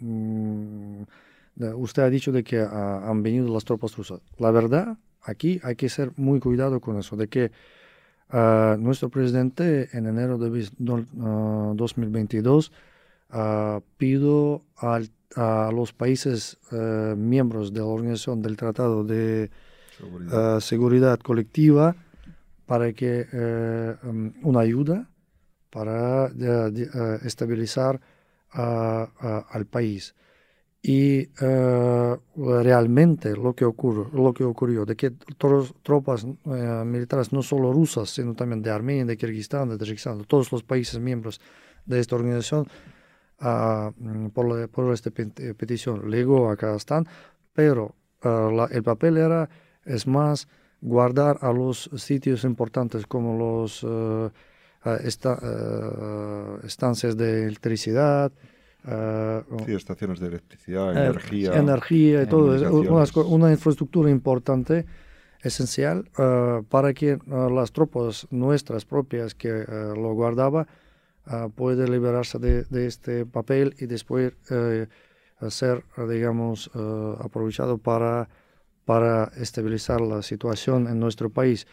mm, 0.00 1.02
usted 1.76 2.02
ha 2.02 2.10
dicho 2.10 2.32
de 2.32 2.42
que 2.44 2.60
han 2.60 3.22
venido 3.22 3.52
las 3.52 3.64
tropas 3.64 3.96
rusas. 3.96 4.20
La 4.38 4.50
verdad, 4.50 4.98
aquí 5.22 5.60
hay 5.62 5.76
que 5.76 5.88
ser 5.88 6.12
muy 6.16 6.40
cuidado 6.40 6.80
con 6.80 6.98
eso, 6.98 7.16
de 7.16 7.28
que 7.28 7.52
eh, 8.32 8.76
nuestro 8.78 9.08
presidente 9.08 9.88
en 9.92 10.06
enero 10.06 10.38
de 10.38 10.68
2022 10.78 12.72
uh, 13.32 13.80
pidió 13.96 14.62
a 15.36 15.70
los 15.72 15.92
países 15.92 16.58
eh, 16.72 17.14
miembros 17.16 17.72
de 17.72 17.80
la 17.80 17.86
Organización 17.86 18.42
del 18.42 18.56
Tratado 18.56 19.04
de 19.04 19.50
Seguridad, 19.96 20.60
Seguridad 20.60 21.18
Colectiva 21.20 21.96
para 22.66 22.92
que 22.92 23.26
eh, 23.32 23.96
um, 24.04 24.32
una 24.42 24.60
ayuda 24.60 25.08
para 25.70 26.26
eh, 26.28 27.18
estabilizar 27.24 28.00
al 28.50 29.66
país. 29.66 30.14
Y 30.80 31.26
uh, 31.42 32.16
realmente 32.62 33.34
lo 33.34 33.54
que, 33.54 33.64
ocurrió, 33.64 34.10
lo 34.12 34.32
que 34.32 34.44
ocurrió, 34.44 34.84
de 34.84 34.94
que 34.94 35.12
tropas 35.82 36.24
militares, 36.44 37.32
no 37.32 37.42
solo 37.42 37.72
rusas, 37.72 38.10
sino 38.10 38.34
también 38.34 38.62
de 38.62 38.70
Armenia, 38.70 39.06
de 39.06 39.16
Kirguistán, 39.16 39.70
de 39.70 39.78
Tayikistán, 39.78 40.18
de 40.18 40.24
todos 40.24 40.52
los 40.52 40.62
países 40.62 41.00
miembros 41.00 41.40
de 41.86 41.98
esta 41.98 42.14
organización, 42.14 42.68
mm, 43.40 44.28
por, 44.28 44.68
por, 44.68 44.92
esta 44.92 45.10
petición 45.10 46.10
llegó 46.10 46.50
a 46.50 46.56
Kazajstán, 46.56 47.06
pero 47.52 47.94
el 48.70 48.82
papel 48.82 49.16
era, 49.18 49.48
es 49.84 50.06
más, 50.06 50.48
guardar 50.80 51.38
a 51.40 51.52
los 51.52 51.90
sitios 51.96 52.44
importantes 52.44 53.06
como 53.06 53.38
los 53.38 53.82
uh, 53.82 54.30
esta, 55.02 55.38
uh, 55.42 56.66
estancias 56.66 57.16
de 57.16 57.44
electricidad. 57.46 58.30
sí, 59.64 59.72
estaciones 59.72 60.20
de 60.20 60.26
electricidad, 60.26 60.92
energía. 60.92 61.54
Energía 61.54 62.22
y 62.22 62.26
todo. 62.26 62.70
Una, 62.70 63.04
una, 63.26 63.50
infraestructura 63.50 64.10
importante, 64.10 64.84
esencial, 65.42 66.04
para 66.68 66.92
que 66.92 67.18
las 67.26 67.72
tropas 67.72 68.26
nuestras 68.30 68.84
propias 68.84 69.34
que 69.34 69.50
lo 69.96 70.12
guardaba 70.12 70.66
puedan 71.54 71.90
liberarse 71.90 72.38
de, 72.38 72.86
este 72.86 73.26
papel 73.26 73.74
y 73.78 73.86
después 73.86 74.32
ser, 75.48 75.84
digamos, 76.08 76.70
aprovechado 77.20 77.78
para 77.78 78.28
para 78.84 79.32
estabilizar 79.36 80.00
la 80.00 80.22
situación 80.22 80.86
en 80.88 81.00
nuestro 81.00 81.30
país. 81.30 81.66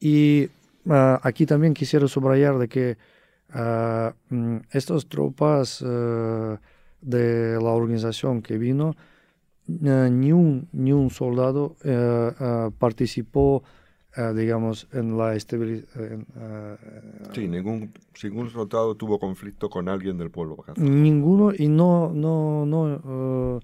Y 0.00 0.48
uh, 0.86 1.18
aquí 1.22 1.46
también 1.46 1.74
quisiera 1.74 2.08
subrayar 2.08 2.58
de 2.58 2.68
que 2.68 2.96
uh, 3.54 4.12
estas 4.70 5.06
tropas 5.06 5.82
uh, 5.82 6.58
de 7.00 7.58
la 7.60 7.70
organización 7.70 8.42
que 8.42 8.58
vino, 8.58 8.94
ni, 9.66 10.32
un, 10.32 10.68
ni 10.72 10.92
un 10.92 11.08
soldado 11.10 11.76
participó 12.78 13.62
digamos, 14.34 14.88
en 14.92 15.16
la 15.16 15.34
estabilización. 15.34 16.26
sí, 17.34 17.48
ningún, 17.48 17.92
ningún 18.22 18.50
soldado 18.50 18.94
tuvo 18.94 19.18
conflicto 19.18 19.70
con 19.70 19.88
alguien 19.88 20.18
del 20.18 20.30
pueblo. 20.30 20.64
Ninguno 20.76 21.52
y 21.56 21.68
no, 21.68 22.12
no, 22.12 22.66
no 22.66 23.60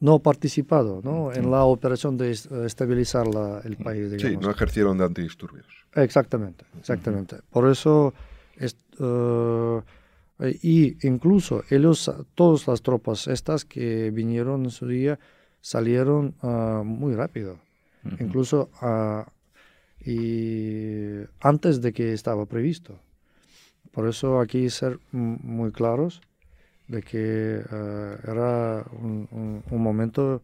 no 0.00 0.18
participado 0.18 1.00
¿no? 1.02 1.32
en 1.32 1.50
la 1.50 1.64
operación 1.64 2.16
de 2.16 2.30
estabilizar 2.30 3.26
la, 3.26 3.60
el 3.64 3.76
país. 3.76 4.20
Sí, 4.20 4.36
no 4.36 4.50
ejercieron 4.50 4.98
de 4.98 5.04
antidisturbios. 5.04 5.66
Exactamente, 5.94 6.64
exactamente. 6.78 7.36
Por 7.50 7.68
eso, 7.70 8.12
es, 8.56 8.76
uh, 9.00 9.80
y 10.62 10.96
incluso 11.06 11.62
ellos, 11.70 12.12
todas 12.34 12.68
las 12.68 12.82
tropas 12.82 13.26
estas 13.26 13.64
que 13.64 14.10
vinieron 14.10 14.64
en 14.64 14.70
su 14.70 14.86
día, 14.86 15.18
salieron 15.60 16.34
uh, 16.42 16.84
muy 16.84 17.14
rápido. 17.14 17.58
Incluso 18.18 18.70
uh, 18.82 19.24
y 20.04 21.24
antes 21.40 21.80
de 21.80 21.92
que 21.92 22.12
estaba 22.12 22.46
previsto. 22.46 22.98
Por 23.92 24.08
eso 24.08 24.40
aquí 24.40 24.68
ser 24.70 24.98
muy 25.12 25.72
claros 25.72 26.20
de 26.86 27.02
que 27.02 27.62
era 28.24 28.84
un, 28.92 29.62
momento 29.70 30.42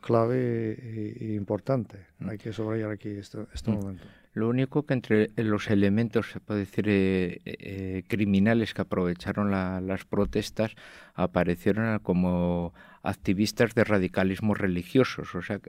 clave 0.00 0.72
e, 0.72 1.34
importante. 1.34 2.06
Hay 2.26 2.36
que 2.36 2.52
subrayar 2.52 2.90
aquí 2.90 3.10
este, 3.10 3.46
este 3.54 3.70
momento. 3.70 4.04
Lo 4.38 4.48
único 4.48 4.84
que 4.84 4.94
entre 4.94 5.30
los 5.36 5.68
elementos, 5.68 6.30
se 6.30 6.38
puede 6.38 6.60
decir, 6.60 6.84
eh, 6.88 7.40
eh, 7.44 8.04
criminales 8.06 8.72
que 8.72 8.82
aprovecharon 8.82 9.50
las 9.50 10.04
protestas 10.04 10.76
aparecieron 11.14 11.98
como 11.98 12.72
activistas 13.08 13.74
de 13.74 13.84
radicalismo 13.84 14.54
religiosos. 14.54 15.34
O 15.34 15.42
sea, 15.42 15.60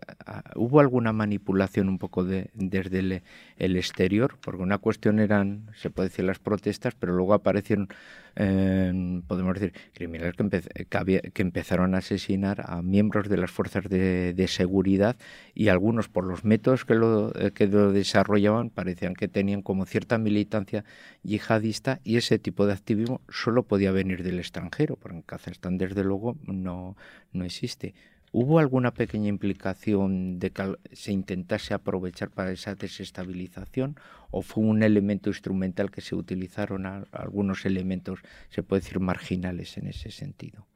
hubo 0.55 0.79
alguna 0.79 1.13
manipulación 1.13 1.87
un 1.87 1.97
poco 1.97 2.23
de, 2.23 2.49
desde 2.53 3.23
el, 3.57 3.75
exterior, 3.77 4.37
porque 4.41 4.61
una 4.61 4.77
cuestión 4.77 5.19
eran, 5.19 5.69
se 5.75 5.89
puede 5.89 6.09
decir, 6.09 6.25
las 6.25 6.39
protestas, 6.39 6.95
pero 6.95 7.13
luego 7.13 7.33
aparecieron, 7.33 7.87
podemos 8.35 9.53
decir, 9.59 9.73
criminales 9.93 10.35
que, 10.37 11.31
que, 11.33 11.41
empezaron 11.41 11.95
a 11.95 11.99
asesinar 11.99 12.63
a 12.65 12.81
miembros 12.81 13.29
de 13.29 13.37
las 13.37 13.51
fuerzas 13.51 13.89
de, 13.89 14.45
seguridad 14.47 15.17
y 15.53 15.67
algunos 15.67 16.09
por 16.09 16.25
los 16.25 16.43
métodos 16.43 16.85
que 16.85 16.95
lo, 16.95 17.31
que 17.53 17.67
lo 17.67 17.91
desarrollaban 17.91 18.69
parecían 18.69 19.13
que 19.13 19.27
tenían 19.27 19.61
como 19.61 19.85
cierta 19.85 20.17
militancia 20.17 20.83
yihadista 21.23 21.99
y 22.03 22.17
ese 22.17 22.39
tipo 22.39 22.65
de 22.65 22.73
activismo 22.73 23.21
solo 23.29 23.63
podía 23.63 23.91
venir 23.91 24.23
del 24.23 24.39
extranjero, 24.39 24.95
porque 24.95 25.17
en 25.17 25.23
Kazajstán 25.23 25.77
desde 25.77 26.03
luego 26.03 26.37
no, 26.45 26.95
no 27.31 27.45
existe. 27.45 27.93
¿Hubo 28.31 28.59
alguna 28.59 28.91
pequeña 28.93 29.27
implicación 29.27 30.37
de 30.37 30.51
que 30.51 30.75
se 30.93 31.11
intentase 31.11 31.73
aprovechar 31.73 32.29
para 32.29 32.51
esa 32.51 32.75
desestabilización 32.75 33.95
o 34.29 34.43
fue 34.43 34.63
un 34.63 34.83
elemento 34.83 35.29
instrumental 35.29 35.89
que 35.89 36.01
se 36.01 36.15
utilizaron 36.15 36.85
algunos 37.11 37.65
elementos, 37.65 38.19
se 38.49 38.61
puede 38.61 38.81
decir, 38.81 38.99
marginales 38.99 39.77
en 39.77 39.87
ese 39.87 40.11
sentido? 40.11 40.67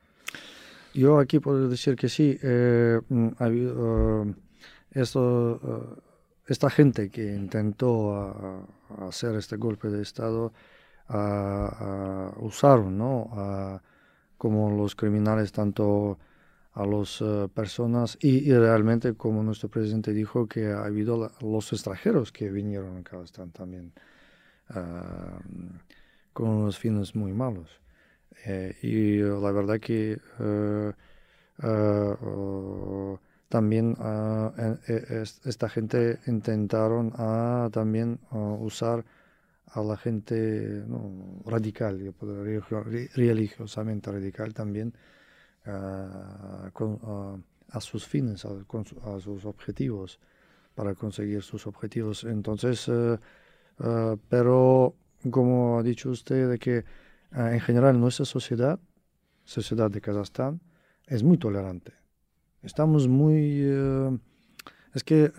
Yo 0.96 1.20
aquí 1.20 1.40
puedo 1.40 1.70
decir 1.70 1.96
que 1.96 2.10
sí. 2.10 2.38
Eh, 2.42 3.00
mm, 3.10 3.28
eh, 3.40 4.34
eh, 4.96 5.06
esta 6.46 6.70
gente 6.70 7.10
que 7.10 7.36
intentó 7.36 8.68
hacer 9.08 9.36
este 9.36 9.58
golpe 9.58 9.90
de 9.90 10.02
Estado 10.02 10.54
usaron 12.38 12.98
¿no? 12.98 13.82
como 14.38 14.72
los 14.72 14.96
criminales 14.96 15.52
tanto 15.52 16.18
a 16.74 16.86
las 16.86 17.22
eh, 17.22 17.48
personas 17.54 18.18
y, 18.20 18.52
realmente 18.52 19.14
como 19.14 19.44
nuestro 19.44 19.70
presidente 19.70 20.12
dijo 20.12 20.48
que 20.48 20.68
ha 20.72 20.86
habido 20.86 21.32
los 21.42 21.72
extranjeros 21.72 22.32
que 22.32 22.50
vinieron 22.50 22.98
a 22.98 23.04
Kazajstán 23.04 23.52
también 23.52 23.94
ah, 24.70 25.40
con 26.34 26.50
unos 26.50 26.80
fines 26.80 27.16
muy 27.16 27.32
malos. 27.32 27.80
Eh, 28.46 28.76
y 28.82 29.18
la 29.20 29.52
verdad 29.52 29.80
que 29.80 30.20
eh, 30.40 30.94
ah, 31.60 32.18
oh, 32.24 33.20
también 33.50 33.96
ah, 34.00 34.52
esta 35.46 35.70
gente 35.70 36.20
intentaron 36.26 37.12
también 37.72 38.20
usar 38.32 39.06
a 39.68 39.82
la 39.84 39.96
gente 39.98 40.84
radical, 41.46 42.00
yo 42.00 42.14
religiosamente 43.16 44.12
radical 44.12 44.54
también, 44.56 44.94
a 45.66 46.72
sus 47.80 48.06
fines, 48.06 48.46
a, 48.46 49.20
sus 49.20 49.46
objetivos, 49.46 50.20
para 50.76 50.96
conseguir 50.96 51.42
sus 51.42 51.68
objetivos. 51.68 52.24
Entonces, 52.24 52.88
eh, 52.88 53.18
eh, 53.84 54.18
pero 54.30 54.96
como 55.30 55.80
ha 55.80 55.84
dicho 55.84 56.10
usted, 56.10 56.50
de 56.50 56.60
que 56.60 56.78
eh, 56.78 56.86
en 57.32 57.60
general 57.60 58.00
nuestra 58.00 58.26
sociedad, 58.26 58.80
sociedad 59.44 59.90
de 59.90 60.02
Kazajstán, 60.02 60.62
es 61.08 61.24
muy 61.24 61.38
tolerante. 61.38 61.94
Estamos 62.62 63.08
muy... 63.08 63.62
es 64.94 65.04
que 65.04 65.32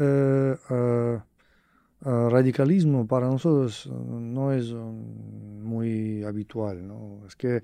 radicalismo 2.03 3.07
para 3.07 3.29
nosotros 3.29 3.87
no 3.87 4.53
es 4.53 4.73
muy 4.73 6.23
habitual, 6.23 6.87
¿no? 6.87 7.23
Es 7.27 7.35
que 7.35 7.63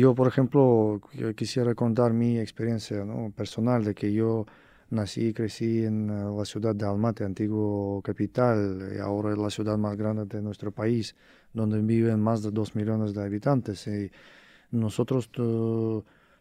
yo, 0.00 0.14
por 0.14 0.28
ejemplo, 0.28 1.00
quisiera 1.36 1.74
contar 1.74 2.12
mi 2.12 2.38
experiencia 2.38 3.04
personal 3.36 3.84
de 3.84 3.94
que 3.94 4.12
yo 4.12 4.46
nací 4.90 5.28
y 5.28 5.32
crecí 5.32 5.84
en 5.84 6.10
eh, 6.10 6.36
la 6.36 6.44
ciudad 6.44 6.74
de 6.74 6.86
Almaty, 6.86 7.22
antiguo 7.24 8.00
capital, 8.02 8.92
y 8.96 8.98
ahora 8.98 9.32
es 9.32 9.38
la 9.38 9.50
ciudad 9.50 9.78
más 9.78 9.96
grande 9.96 10.24
de 10.24 10.42
nuestro 10.42 10.72
país, 10.72 11.14
donde 11.52 11.80
viven 11.80 12.20
más 12.20 12.42
de 12.42 12.50
dos 12.50 12.74
millones 12.74 13.14
de 13.14 13.22
habitantes. 13.22 13.86
Y 13.86 14.10
nosotros 14.70 15.30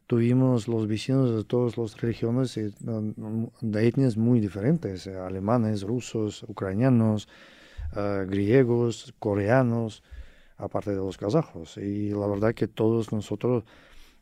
tuvimos 0.07 0.67
los 0.67 0.87
vecinos 0.87 1.35
de 1.35 1.43
todas 1.43 1.77
las 1.77 1.99
regiones 2.01 2.55
de 2.55 3.87
etnias 3.87 4.17
muy 4.17 4.39
diferentes, 4.39 5.05
eh, 5.07 5.17
alemanes, 5.17 5.83
rusos, 5.83 6.43
ucranianos, 6.43 7.27
eh, 7.95 8.25
griegos, 8.27 9.13
coreanos 9.19 10.01
aparte 10.59 10.91
de 10.91 10.97
los 10.97 11.17
kazajos. 11.17 11.77
Y 11.77 12.09
la 12.09 12.27
verdad 12.27 12.53
que 12.53 12.67
todos 12.67 13.11
nosotros 13.11 13.63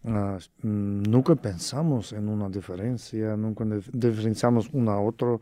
ah, 0.05 0.37
nunca 0.61 1.35
pensamos 1.35 2.13
en 2.13 2.29
una 2.29 2.47
diferencia, 2.49 3.35
nunca 3.35 3.65
diferenciamos 3.91 4.69
uno 4.71 4.91
a 4.91 5.01
otro, 5.01 5.41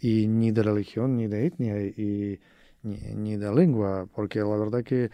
y 0.00 0.26
ni 0.26 0.50
de 0.50 0.62
religión, 0.64 1.16
ni 1.16 1.28
de 1.28 1.46
etnia, 1.46 1.80
y, 1.80 2.40
ni, 2.82 3.36
de 3.36 3.54
lengua, 3.54 4.08
porque 4.12 4.40
la 4.40 4.56
verdad 4.56 4.82
que 4.82 5.10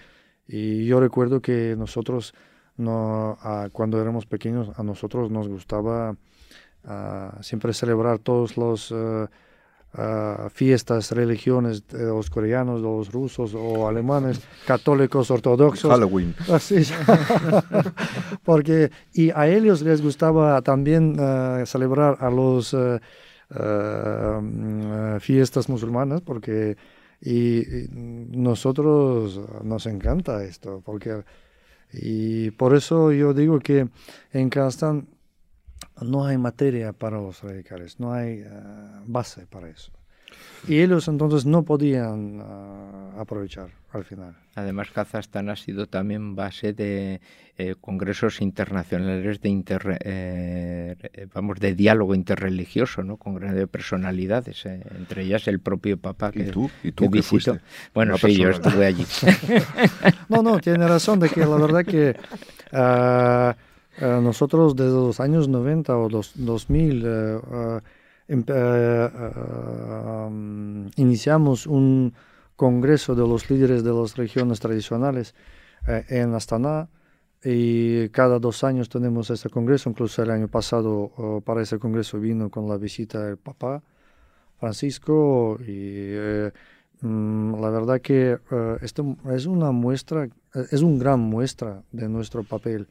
yo 0.46 0.98
recuerdo 0.98 1.42
que 1.42 1.76
nosotros, 1.76 2.32
no, 2.78 3.36
ah, 3.42 3.68
cuando 3.70 4.00
éramos 4.00 4.24
pequeños, 4.24 4.70
a 4.76 4.82
nosotros 4.82 5.30
nos 5.30 5.48
gustaba 5.48 6.16
ah, 6.84 7.36
siempre 7.42 7.74
celebrar 7.74 8.18
todos 8.20 8.56
los 8.56 8.94
fiestas, 10.52 11.12
religiones 11.12 11.86
de 11.88 12.04
los 12.04 12.30
coreanos, 12.30 12.82
de 12.82 12.88
los 12.88 13.10
rusos 13.10 13.54
o 13.54 13.88
alemanes, 13.88 14.40
católicos, 14.66 15.30
ortodoxos. 15.30 15.90
Halloween. 15.90 16.34
Así, 16.52 16.82
porque, 18.44 18.90
y 19.12 19.30
a 19.30 19.48
ellos 19.48 19.82
les 19.82 20.02
gustaba 20.02 20.60
también 20.62 21.16
eh, 21.18 21.64
celebrar 21.66 22.18
a 22.20 22.30
los 22.30 22.74
eh, 22.74 23.00
eh, 23.58 25.18
fiestas 25.20 25.68
musulmanas, 25.68 26.20
porque 26.20 26.76
y, 27.20 27.64
nosotros 27.90 29.40
nos 29.64 29.86
encanta 29.86 30.44
esto, 30.44 30.82
porque 30.84 31.24
y 31.92 32.50
por 32.52 32.76
eso 32.76 33.12
yo 33.12 33.32
digo 33.32 33.58
que 33.60 33.88
en 34.32 34.50
Kazajstán 34.50 35.08
no 36.02 36.26
hay 36.26 36.38
materia 36.38 36.92
para 36.92 37.18
los 37.18 37.42
radicales, 37.42 37.98
no 38.00 38.12
hay 38.12 38.40
eh, 38.40 38.48
base 39.06 39.46
para 39.46 39.68
eso. 39.68 39.92
Y 40.66 40.80
ellos 40.80 41.08
entonces 41.08 41.46
no 41.46 41.62
podían 41.62 42.40
eh, 42.40 43.18
aprovechar 43.18 43.70
al 43.92 44.04
final. 44.04 44.36
Además, 44.54 44.90
Kazajstán 44.90 45.48
ha 45.48 45.56
sido 45.56 45.86
también 45.86 46.34
base 46.34 46.74
de 46.74 47.20
eh, 47.56 47.74
congresos 47.80 48.42
internacionales 48.42 49.40
de 49.40 50.98
vamos 51.32 51.60
de 51.60 51.74
diálogo 51.74 52.14
interreligioso, 52.14 53.02
¿no? 53.02 53.16
Con 53.16 53.36
grandes 53.36 53.66
personalidades, 53.68 54.66
entre 54.66 55.22
ellas 55.22 55.48
el 55.48 55.60
propio 55.60 55.96
Papa 55.96 56.32
que, 56.32 56.42
¿Y 56.42 56.50
tú? 56.50 56.70
¿Y 56.82 56.92
tú 56.92 57.10
que 57.10 57.22
fuiste? 57.22 57.60
Bueno, 57.94 58.18
sí, 58.18 58.36
yo 58.36 58.50
estuve 58.50 58.84
allí. 58.84 59.06
no, 60.28 60.42
no, 60.42 60.58
tiene 60.58 60.86
razón 60.86 61.20
de 61.20 61.30
que 61.30 61.40
la 61.40 61.56
verdad 61.56 61.84
que 61.84 62.14
eh, 64.00 64.20
nosotros 64.22 64.76
desde 64.76 64.92
los 64.92 65.18
años 65.18 65.48
90 65.48 65.96
o 65.96 66.08
los 66.08 66.32
2000 66.36 67.02
eh, 67.04 67.80
eh, 68.28 69.10
um, 70.28 70.86
iniciamos 70.96 71.66
un 71.66 72.14
congreso 72.54 73.16
de 73.16 73.26
los 73.26 73.50
líderes 73.50 73.82
de 73.82 73.92
las 73.92 74.16
regiones 74.16 74.60
tradicionales 74.60 75.34
en 75.86 76.34
Astana 76.34 76.88
y 77.42 78.08
cada 78.10 78.38
dos 78.38 78.62
años 78.64 78.88
tenemos 78.88 79.30
este 79.30 79.48
congreso, 79.48 79.88
incluso 79.88 80.22
el 80.22 80.30
año 80.30 80.48
pasado 80.48 81.42
para 81.44 81.62
ese 81.62 81.78
congreso 81.78 82.18
vino 82.20 82.50
con 82.50 82.68
la 82.68 82.76
visita 82.76 83.22
del 83.22 83.38
Papa 83.38 83.82
Francisco 84.58 85.56
y 85.66 86.12
mm, 87.00 87.60
la 87.60 87.70
verdad 87.70 88.00
que 88.00 88.38
esto 88.82 89.16
es 89.32 89.46
una 89.46 89.70
muestra, 89.70 90.28
es 90.52 90.82
un 90.82 90.98
gran 90.98 91.20
muestra 91.20 91.82
de 91.92 92.08
nuestro 92.08 92.42
papel 92.42 92.88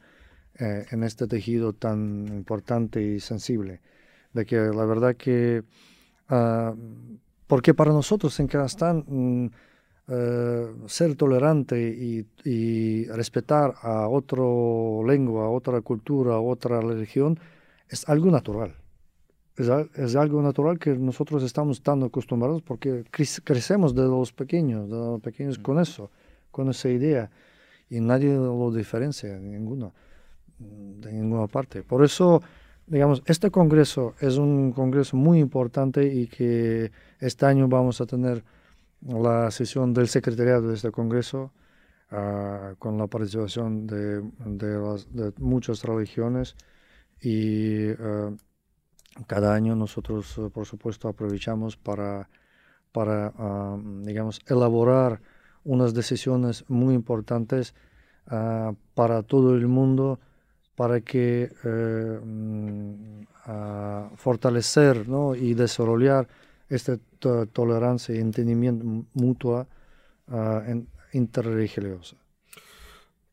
eh, 0.58 0.86
en 0.90 1.04
este 1.04 1.26
tejido 1.26 1.72
tan 1.72 2.26
importante 2.28 3.02
y 3.02 3.20
sensible. 3.20 3.80
De 4.32 4.44
que 4.44 4.56
la 4.56 4.84
verdad 4.84 5.16
que, 5.16 5.62
uh, 6.30 6.76
porque 7.46 7.74
para 7.74 7.92
nosotros 7.92 8.38
en 8.40 8.48
Kazajstán 8.48 9.04
mm, 9.06 9.46
eh, 10.10 10.66
ser 10.86 11.16
tolerante 11.16 11.78
y, 11.78 12.26
y, 12.42 13.04
respetar 13.08 13.74
a 13.82 14.08
otra 14.08 14.42
lengua, 15.06 15.44
a 15.44 15.50
otra 15.50 15.82
cultura, 15.82 16.34
a 16.34 16.40
otra 16.40 16.80
religión, 16.80 17.38
es 17.88 18.08
algo 18.08 18.30
natural. 18.30 18.74
Es, 19.56 19.68
es, 19.96 20.16
algo 20.16 20.40
natural 20.40 20.78
que 20.78 20.94
nosotros 20.94 21.42
estamos 21.42 21.82
tan 21.82 22.02
acostumbrados 22.02 22.62
porque 22.62 23.04
crecemos 23.44 23.94
de 23.94 24.04
los 24.04 24.32
pequeños, 24.32 24.88
de 24.88 24.96
los 24.96 25.20
pequeños 25.20 25.58
con 25.58 25.78
eso, 25.78 26.10
con 26.50 26.70
esa 26.70 26.88
idea. 26.88 27.30
y 27.90 28.00
nadie 28.00 28.34
lo 28.34 28.70
diferencia 28.72 29.36
en 29.36 29.50
ninguna, 29.50 29.92
de 30.58 31.12
ninguna 31.12 31.46
parte. 31.46 31.82
Por 31.82 32.04
eso, 32.04 32.42
digamos, 32.86 33.22
este 33.26 33.50
congreso 33.50 34.14
es 34.20 34.36
un 34.36 34.72
congreso 34.72 35.16
muy 35.16 35.38
importante 35.38 36.06
y 36.12 36.26
que 36.26 36.90
este 37.20 37.46
año 37.46 37.68
vamos 37.68 38.00
a 38.00 38.06
tener 38.06 38.44
la 39.00 39.50
sesión 39.50 39.94
del 39.94 40.08
secretariado 40.08 40.68
de 40.68 40.74
este 40.74 40.90
congreso 40.90 41.52
ah, 42.10 42.74
con 42.78 42.98
la 42.98 43.06
participación 43.06 43.86
de, 43.86 44.22
de, 44.44 45.32
muchas 45.38 45.84
religiones 45.84 46.56
y 47.20 47.90
ah, 47.90 48.30
cada 49.26 49.54
año 49.54 49.74
nosotros, 49.74 50.40
por 50.52 50.66
supuesto, 50.66 51.08
aprovechamos 51.08 51.76
para, 51.76 52.28
para 52.92 53.32
ah, 53.38 53.78
digamos, 54.02 54.40
elaborar 54.46 55.20
unas 55.64 55.94
decisiones 55.94 56.64
muy 56.68 56.94
importantes 56.94 57.74
para 58.94 59.22
todo 59.22 59.54
el 59.54 59.66
mundo 59.68 60.20
para 60.78 61.00
que 61.00 61.50
eh, 61.64 62.20
mm, 62.22 63.24
fortalecer 64.14 65.04
y 65.36 65.54
desarrollar 65.54 66.28
esta 66.68 66.96
tolerancia 67.52 68.14
y 68.14 68.18
entendimiento 68.20 68.84
mutuo 69.14 69.66
ah, 70.28 70.62
interreligiosa. 71.12 72.16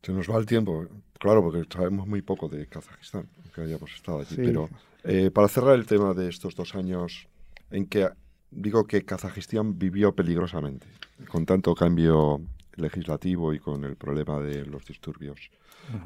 Se 0.02 0.12
nos 0.12 0.28
va 0.28 0.38
el 0.38 0.46
tiempo, 0.46 0.86
claro, 1.20 1.40
porque 1.40 1.62
sabemos 1.72 2.08
muy 2.08 2.20
poco 2.20 2.48
de 2.48 2.66
Kazajistán, 2.66 3.28
que 3.54 3.60
hayamos 3.60 3.94
estado 3.94 4.18
allí, 4.18 4.34
pero 4.34 4.68
eh, 5.04 5.30
para 5.30 5.46
cerrar 5.46 5.76
el 5.76 5.86
tema 5.86 6.14
de 6.14 6.28
estos 6.28 6.56
dos 6.56 6.74
años 6.74 7.28
en 7.70 7.86
que 7.86 8.08
digo 8.50 8.88
que 8.88 9.04
Kazajistán 9.04 9.78
vivió 9.78 10.12
peligrosamente, 10.16 10.88
con 11.28 11.46
tanto 11.46 11.76
cambio 11.76 12.40
legislativo 12.76 13.52
y 13.52 13.58
con 13.58 13.84
el 13.84 13.96
problema 13.96 14.40
de 14.40 14.64
los 14.66 14.84
disturbios. 14.84 15.50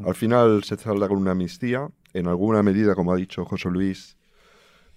Al 0.04 0.14
final 0.14 0.62
se 0.64 0.76
salda 0.76 1.08
con 1.08 1.18
una 1.18 1.32
amnistía. 1.32 1.88
En 2.12 2.26
alguna 2.26 2.62
medida, 2.62 2.94
como 2.94 3.12
ha 3.12 3.16
dicho 3.16 3.44
José 3.44 3.70
Luis, 3.70 4.16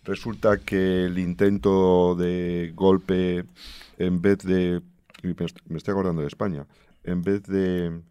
resulta 0.03 0.57
que 0.57 1.05
el 1.05 1.17
intento 1.17 2.15
de 2.15 2.71
golpe, 2.75 3.45
en 3.97 4.21
vez 4.21 4.39
de... 4.39 4.81
Me 5.21 5.77
estoy 5.77 5.93
acordando 5.93 6.21
de 6.21 6.27
España. 6.27 6.67
En 7.03 7.21
vez 7.21 7.43
de, 7.43 8.01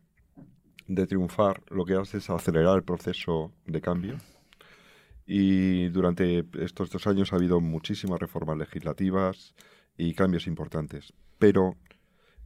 de 0.89 1.07
triunfar, 1.07 1.63
lo 1.71 1.85
que 1.85 1.95
hace 1.95 2.19
es 2.19 2.31
acelerar 2.31 2.77
el 2.77 2.85
proceso 2.85 3.53
de 3.67 3.81
cambio 3.83 4.17
y 5.27 5.89
durante 5.89 6.45
estos 6.61 6.91
dos 6.91 7.07
años 7.07 7.33
ha 7.33 7.37
habido 7.37 7.61
muchísimas 7.61 8.21
reformas 8.21 8.59
legislativas 8.59 9.55
y 9.97 10.15
cambios 10.15 10.47
importantes. 10.47 11.13
Pero, 11.39 11.77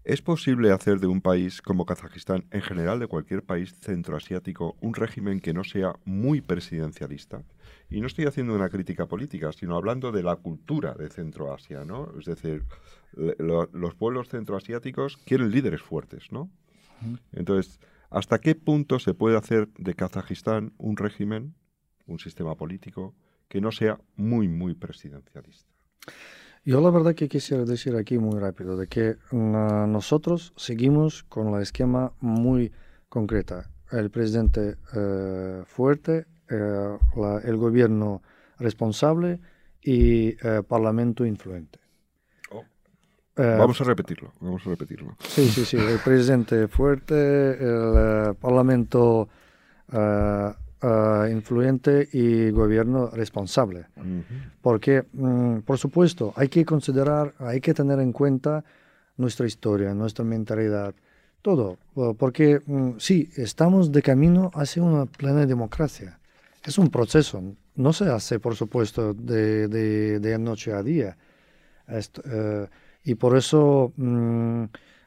¿es 0.06 0.22
posible 0.22 0.72
hacer 0.72 1.00
de 1.00 1.06
un 1.06 1.20
país 1.20 1.60
como 1.60 1.84
Kazajistán, 1.84 2.46
en 2.50 2.62
general 2.62 2.98
de 2.98 3.06
cualquier 3.06 3.42
país 3.42 3.74
centroasiático, 3.80 4.76
un 4.80 4.94
régimen 4.94 5.40
que 5.40 5.52
no 5.52 5.64
sea 5.64 5.94
muy 6.04 6.40
presidencialista? 6.40 7.42
Y 7.90 8.00
no 8.00 8.06
estoy 8.06 8.24
haciendo 8.24 8.54
una 8.54 8.70
crítica 8.70 9.06
política, 9.06 9.52
sino 9.52 9.76
hablando 9.76 10.12
de 10.12 10.22
la 10.22 10.36
cultura 10.36 10.94
de 10.94 11.10
Centroasia, 11.10 11.84
¿no? 11.84 12.12
Es 12.18 12.24
decir, 12.24 12.64
los 13.14 13.94
pueblos 13.94 14.28
centroasiáticos 14.28 15.18
quieren 15.18 15.50
líderes 15.50 15.82
fuertes, 15.82 16.32
¿no? 16.32 16.50
Entonces, 17.32 17.78
¿hasta 18.08 18.38
qué 18.38 18.54
punto 18.54 18.98
se 18.98 19.12
puede 19.12 19.36
hacer 19.36 19.68
de 19.76 19.94
Kazajistán 19.94 20.72
un 20.78 20.96
régimen 20.96 21.54
un 22.06 22.18
sistema 22.18 22.54
político 22.54 23.14
que 23.48 23.60
no 23.60 23.72
sea 23.72 23.98
muy, 24.16 24.48
muy 24.48 24.74
presidencialista. 24.74 25.70
Yo 26.66 26.80
la 26.80 26.90
verdad 26.90 27.14
que 27.14 27.28
quisiera 27.28 27.64
decir 27.64 27.94
aquí 27.94 28.18
muy 28.18 28.40
rápido 28.40 28.76
de 28.76 28.88
que 28.88 29.18
mm, 29.30 29.88
nosotros 29.88 30.52
seguimos 30.56 31.22
con 31.22 31.52
la 31.52 31.62
esquema 31.62 32.12
muy 32.18 32.72
concreta. 33.08 33.70
El 33.92 34.10
presidente 34.10 34.76
eh, 34.96 35.62
fuerte, 35.64 36.26
eh, 36.50 36.98
el 37.44 37.56
gobierno 37.56 38.20
responsable 38.58 39.38
y 39.80 40.30
el 40.44 40.58
eh, 40.58 40.62
parlamento 40.64 41.24
influente. 41.24 41.78
Oh. 42.50 42.64
vamos 43.36 43.80
a 43.80 43.84
repetirlo, 43.84 44.32
vamos 44.40 44.66
a 44.66 44.70
repetirlo. 44.70 45.16
Sí, 45.20 45.46
sí, 45.48 45.64
sí, 45.64 45.76
el 45.76 46.00
presidente 46.00 46.66
fuerte, 46.66 47.58
el 47.60 48.34
parlamento 48.34 49.28
Ah, 50.82 51.26
influyente 51.30 52.06
y 52.12 52.50
gobierno 52.50 53.08
responsable. 53.08 53.86
Porque, 54.60 55.06
mm, 55.10 55.60
por 55.60 55.78
supuesto, 55.78 56.34
hay 56.36 56.48
que 56.48 56.66
considerar, 56.66 57.34
hay 57.38 57.62
que 57.62 57.72
tener 57.72 57.98
en 57.98 58.12
cuenta 58.12 58.62
nuestra 59.16 59.46
historia, 59.46 59.94
nuestra 59.94 60.22
mentalidad, 60.22 60.94
todo. 61.40 61.78
Porque 62.18 62.60
mm, 62.66 62.98
sí, 62.98 63.30
estamos 63.36 63.90
de 63.90 64.02
camino 64.02 64.50
hacia 64.54 64.82
una 64.82 65.06
plena 65.06 65.46
democracia. 65.46 66.18
Es 66.62 66.76
un 66.76 66.90
proceso, 66.90 67.42
no 67.74 67.92
se 67.94 68.10
hace, 68.10 68.38
por 68.38 68.54
supuesto, 68.54 69.14
de, 69.14 69.68
de, 69.68 70.38
noche 70.38 70.74
a 70.74 70.82
día. 70.82 71.16
Eh, 71.88 72.66
y 73.04 73.14
por 73.14 73.34
eso, 73.36 73.92
mm, 73.96 74.64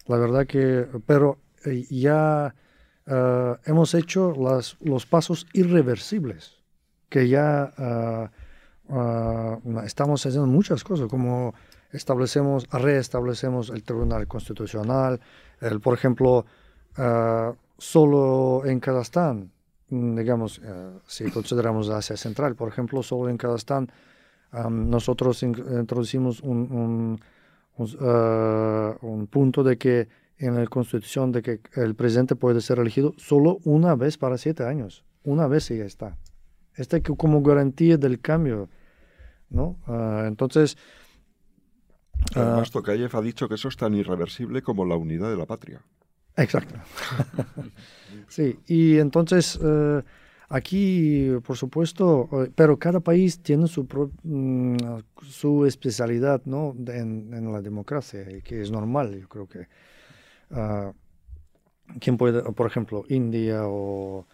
la 0.07 0.17
verdad 0.17 0.47
que, 0.47 0.87
pero 1.05 1.37
eh, 1.65 1.85
ya 1.91 2.55
eh, 3.11 3.55
hemos 3.65 3.95
hecho 3.95 4.33
los 4.81 5.05
pasos 5.07 5.47
irreversibles, 5.53 6.59
que 7.09 7.27
ya 7.27 7.73
eh, 7.75 8.27
eh, 8.89 9.57
estamos 9.83 10.23
haciendo 10.23 10.45
muchas 10.45 10.83
cosas, 10.83 11.07
como 11.07 11.55
establecemos, 11.91 12.69
reestablecemos 12.69 13.71
el 13.71 13.81
Tribunal 13.81 14.27
Constitucional, 14.27 15.19
el, 15.59 15.79
por 15.79 15.95
ejemplo, 15.95 16.45
solo 17.79 18.63
en 18.65 18.79
Kazajstán, 18.79 19.51
mm, 19.89 20.15
digamos, 20.15 20.61
si 21.07 21.31
consideramos 21.31 21.89
Asia 21.89 22.15
Central, 22.15 22.55
por 22.55 22.69
ejemplo, 22.69 23.01
solo 23.01 23.29
en 23.29 23.37
Kazajstán, 23.37 23.89
nosotros 24.69 25.41
introducimos 25.41 26.41
un, 26.41 27.19
un 27.77 29.27
punto 29.31 29.63
de 29.63 29.77
que 29.79 30.07
en 30.39 30.55
la 30.55 30.65
Constitución 30.67 31.31
de 31.31 31.41
que 31.41 31.61
el 31.75 31.95
presidente 31.95 32.35
puede 32.35 32.61
ser 32.61 32.79
elegido 32.79 33.13
solo 33.17 33.59
una 33.65 33.95
vez 33.95 34.17
para 34.17 34.37
siete 34.37 34.63
años. 34.63 35.03
Una 35.23 35.47
vez 35.47 35.69
y 35.69 35.77
ya 35.77 35.85
está. 35.85 36.17
Este 36.75 37.01
como 37.01 37.43
garantía 37.43 37.97
del 37.97 38.21
cambio, 38.21 38.69
¿no? 39.49 39.77
Ah, 39.85 40.23
entonces... 40.27 40.77
Además, 42.35 42.69
uh, 42.69 42.71
Tokayev 42.71 43.15
ha 43.15 43.21
dicho 43.21 43.47
que 43.49 43.55
eso 43.55 43.67
es 43.67 43.77
tan 43.77 43.93
irreversible 43.93 44.61
como 44.61 44.85
la 44.85 44.95
unidad 44.95 45.29
de 45.29 45.37
la 45.37 45.45
patria. 45.45 45.81
Exacto. 46.37 46.75
sí, 48.27 48.59
y 48.65 48.97
entonces 48.97 49.59
eh, 49.61 50.01
aquí, 50.47 51.31
por 51.45 51.57
supuesto, 51.57 52.29
eh, 52.31 52.51
pero 52.55 52.77
cada 52.77 53.01
país 53.01 53.41
tiene 53.41 53.67
su, 53.67 53.87
mm, 54.23 54.77
su 55.21 55.65
especialidad 55.65 56.41
¿no? 56.45 56.75
en, 56.87 57.33
en, 57.33 57.51
la 57.51 57.61
democracia, 57.61 58.25
que 58.41 58.61
es 58.61 58.71
normal, 58.71 59.19
yo 59.19 59.27
creo 59.27 59.47
que 59.47 59.67
Uh, 60.51 60.93
¿Quién 61.99 62.17
puede, 62.17 62.43
por 62.53 62.67
ejemplo, 62.67 63.03
India 63.09 63.61
o 63.65 64.25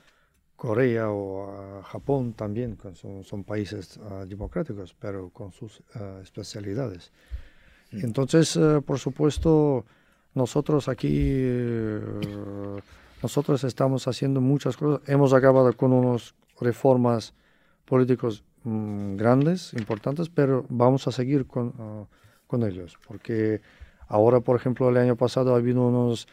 Corea 0.56 1.10
o 1.10 1.52
ah, 1.52 1.84
Japón 1.84 2.34
también, 2.34 2.78
son, 2.94 3.24
son 3.24 3.44
países 3.44 4.00
ah, 4.10 4.26
democráticos, 4.28 4.96
pero 5.00 5.30
con 5.30 5.52
sus 5.52 5.82
especialidades. 6.22 7.12
Entonces, 7.92 8.60
por 8.86 9.00
supuesto, 9.00 9.86
nosotros 10.34 10.90
aquí, 10.90 11.18
eh, 11.18 12.02
nosotros 13.22 13.64
estamos 13.64 14.08
haciendo 14.08 14.42
muchas 14.42 14.76
cosas. 14.76 15.08
Hemos 15.08 15.34
acabado 15.34 15.72
con 15.74 15.94
unas 15.94 16.36
reformas 16.60 17.34
políticos 17.86 18.44
mm, 18.64 19.16
grandes, 19.16 19.74
importantes, 19.74 20.30
pero 20.30 20.66
vamos 20.68 21.08
a 21.08 21.12
seguir 21.12 21.48
con, 21.48 22.08
con 22.48 22.64
ellos, 22.64 22.98
porque 23.08 23.62
Ahora, 24.08 24.40
por 24.40 24.56
ejemplo, 24.56 24.90
el 24.90 24.98
año 24.98 25.16
pasado 25.16 25.54
ha 25.54 25.58
habido 25.58 25.88
unos, 25.88 26.28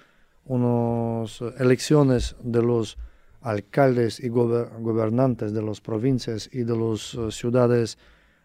unos 0.45 1.43
elecciones 1.59 2.37
de 2.43 2.63
los 2.63 2.99
alcaldes 3.41 4.21
y 4.21 4.29
gobernantes 4.29 5.53
de 5.53 5.63
las 5.63 5.81
provincias 5.81 6.49
y 6.53 6.63
de 6.63 6.77
las 6.77 7.15
eh, 7.15 7.31
ciudades 7.31 7.99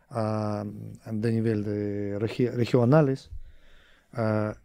ah, 0.09 0.65
de 0.65 1.32
nivel 1.32 1.63
de 1.63 2.17
regionales 2.19 3.30
ah, 4.13 4.55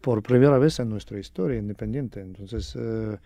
por 0.00 0.22
primera 0.22 0.58
vez 0.58 0.80
en 0.80 0.88
nuestra 0.88 1.18
historia 1.18 1.58
independiente. 1.58 2.20
Entonces, 2.20 2.74
eh, 2.76 3.18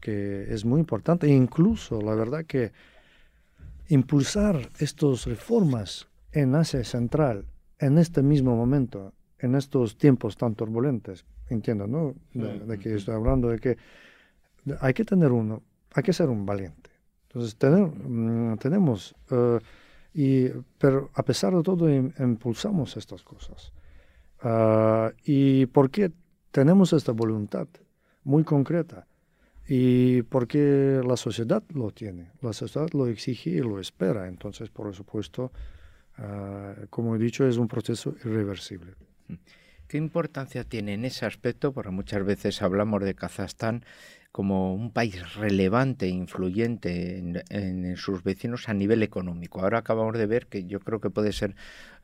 que 0.00 0.52
es 0.52 0.64
muy 0.64 0.80
importante. 0.80 1.26
E 1.26 1.30
incluso, 1.30 2.00
la 2.00 2.14
verdad 2.14 2.44
que 2.44 2.72
impulsar 3.88 4.70
estas 4.78 5.26
reformas 5.26 6.08
en 6.32 6.54
Asia 6.54 6.84
Central 6.84 7.46
en 7.78 7.98
este 7.98 8.22
mismo 8.22 8.56
momento 8.56 9.12
en 9.38 9.54
estos 9.54 9.96
tiempos 9.96 10.36
tan 10.36 10.54
turbulentos, 10.54 11.24
entiendo, 11.48 11.86
¿no? 11.86 12.14
De, 12.32 12.78
que 12.78 12.94
estoy 12.94 13.14
hablando, 13.14 13.48
de 13.48 13.58
que 13.58 13.76
hay 14.80 14.94
que 14.94 15.04
tener 15.04 15.32
uno, 15.32 15.62
hay 15.92 16.02
que 16.02 16.12
ser 16.12 16.28
un 16.28 16.46
valiente. 16.46 16.90
Entonces, 17.28 17.56
mm, 17.60 18.54
tenemos, 18.54 19.14
eh, 19.30 19.58
y, 20.14 20.48
pero 20.78 21.10
a 21.14 21.22
pesar 21.22 21.54
de 21.54 21.62
todo, 21.62 21.88
impulsamos 21.92 22.96
estas 22.96 23.22
cosas. 23.22 23.72
Uh, 24.42 25.10
¿Y 25.24 25.66
por 25.66 25.90
qué 25.90 26.12
tenemos 26.50 26.92
esta 26.92 27.12
voluntad 27.12 27.68
muy 28.24 28.44
concreta? 28.44 29.06
y 29.68 30.22
porque 30.22 31.00
la 31.04 31.16
sociedad 31.16 31.62
lo 31.74 31.90
tiene, 31.90 32.30
la 32.40 32.52
sociedad 32.52 32.88
lo 32.92 33.08
exige 33.08 33.50
y 33.50 33.58
lo 33.58 33.80
espera. 33.80 34.28
Entonces, 34.28 34.70
por 34.70 34.94
supuesto, 34.94 35.50
ah, 36.18 36.74
como 36.90 37.16
he 37.16 37.18
dicho, 37.18 37.46
es 37.46 37.56
un 37.56 37.66
proceso 37.66 38.14
irreversible. 38.24 38.94
¿Qué 39.88 39.98
importancia 39.98 40.64
tiene 40.64 40.94
en 40.94 41.04
ese 41.04 41.26
aspecto? 41.26 41.72
Porque 41.72 41.90
muchas 41.90 42.24
veces 42.24 42.60
hablamos 42.60 43.02
de 43.02 43.14
Kazajstán 43.14 43.84
como 44.36 44.74
un 44.74 44.90
país 44.90 45.34
relevante 45.36 46.04
e 46.04 46.10
influyente 46.10 47.16
en, 47.48 47.96
sus 47.96 48.22
vecinos 48.22 48.68
a 48.68 48.74
nivel 48.74 49.02
económico. 49.02 49.62
Ahora 49.62 49.78
acabamos 49.78 50.18
de 50.18 50.26
ver 50.26 50.46
que 50.46 50.66
yo 50.66 50.78
creo 50.80 51.00
que 51.00 51.08
puede 51.08 51.32
ser 51.32 51.54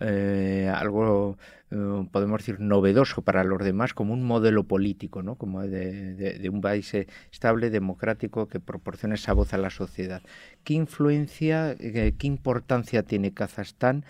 eh, 0.00 0.72
algo, 0.74 1.36
eh, 1.70 2.08
podemos 2.10 2.40
decir, 2.40 2.58
novedoso 2.58 3.20
para 3.20 3.44
los 3.44 3.58
demás, 3.62 3.92
como 3.92 4.14
un 4.14 4.24
modelo 4.24 4.64
político, 4.64 5.22
¿no? 5.22 5.34
como 5.34 5.60
de, 5.60 6.48
un 6.50 6.62
país 6.62 6.94
estable, 7.30 7.68
democrático, 7.68 8.48
que 8.48 8.60
proporciona 8.60 9.16
esa 9.16 9.34
voz 9.34 9.52
a 9.52 9.58
la 9.58 9.68
sociedad. 9.68 10.22
¿Qué 10.64 10.72
influencia, 10.72 11.72
eh, 11.72 12.14
qué 12.16 12.26
importancia 12.28 13.02
tiene 13.02 13.34
Kazajstán 13.34 14.06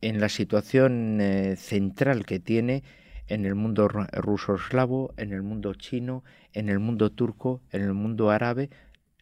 en 0.00 0.20
la 0.20 0.28
situación 0.28 1.20
central 1.56 2.26
que 2.26 2.38
tiene? 2.38 2.82
en 3.28 3.44
el 3.44 3.54
mundo 3.54 3.88
ruso 3.88 4.54
eslavo, 4.54 5.12
en 5.16 5.32
el 5.32 5.42
mundo 5.42 5.74
chino, 5.74 6.22
en 6.52 6.68
el 6.68 6.78
mundo 6.78 7.10
turco, 7.10 7.60
en 7.72 7.82
el 7.82 7.92
mundo 7.92 8.30
árabe. 8.30 8.70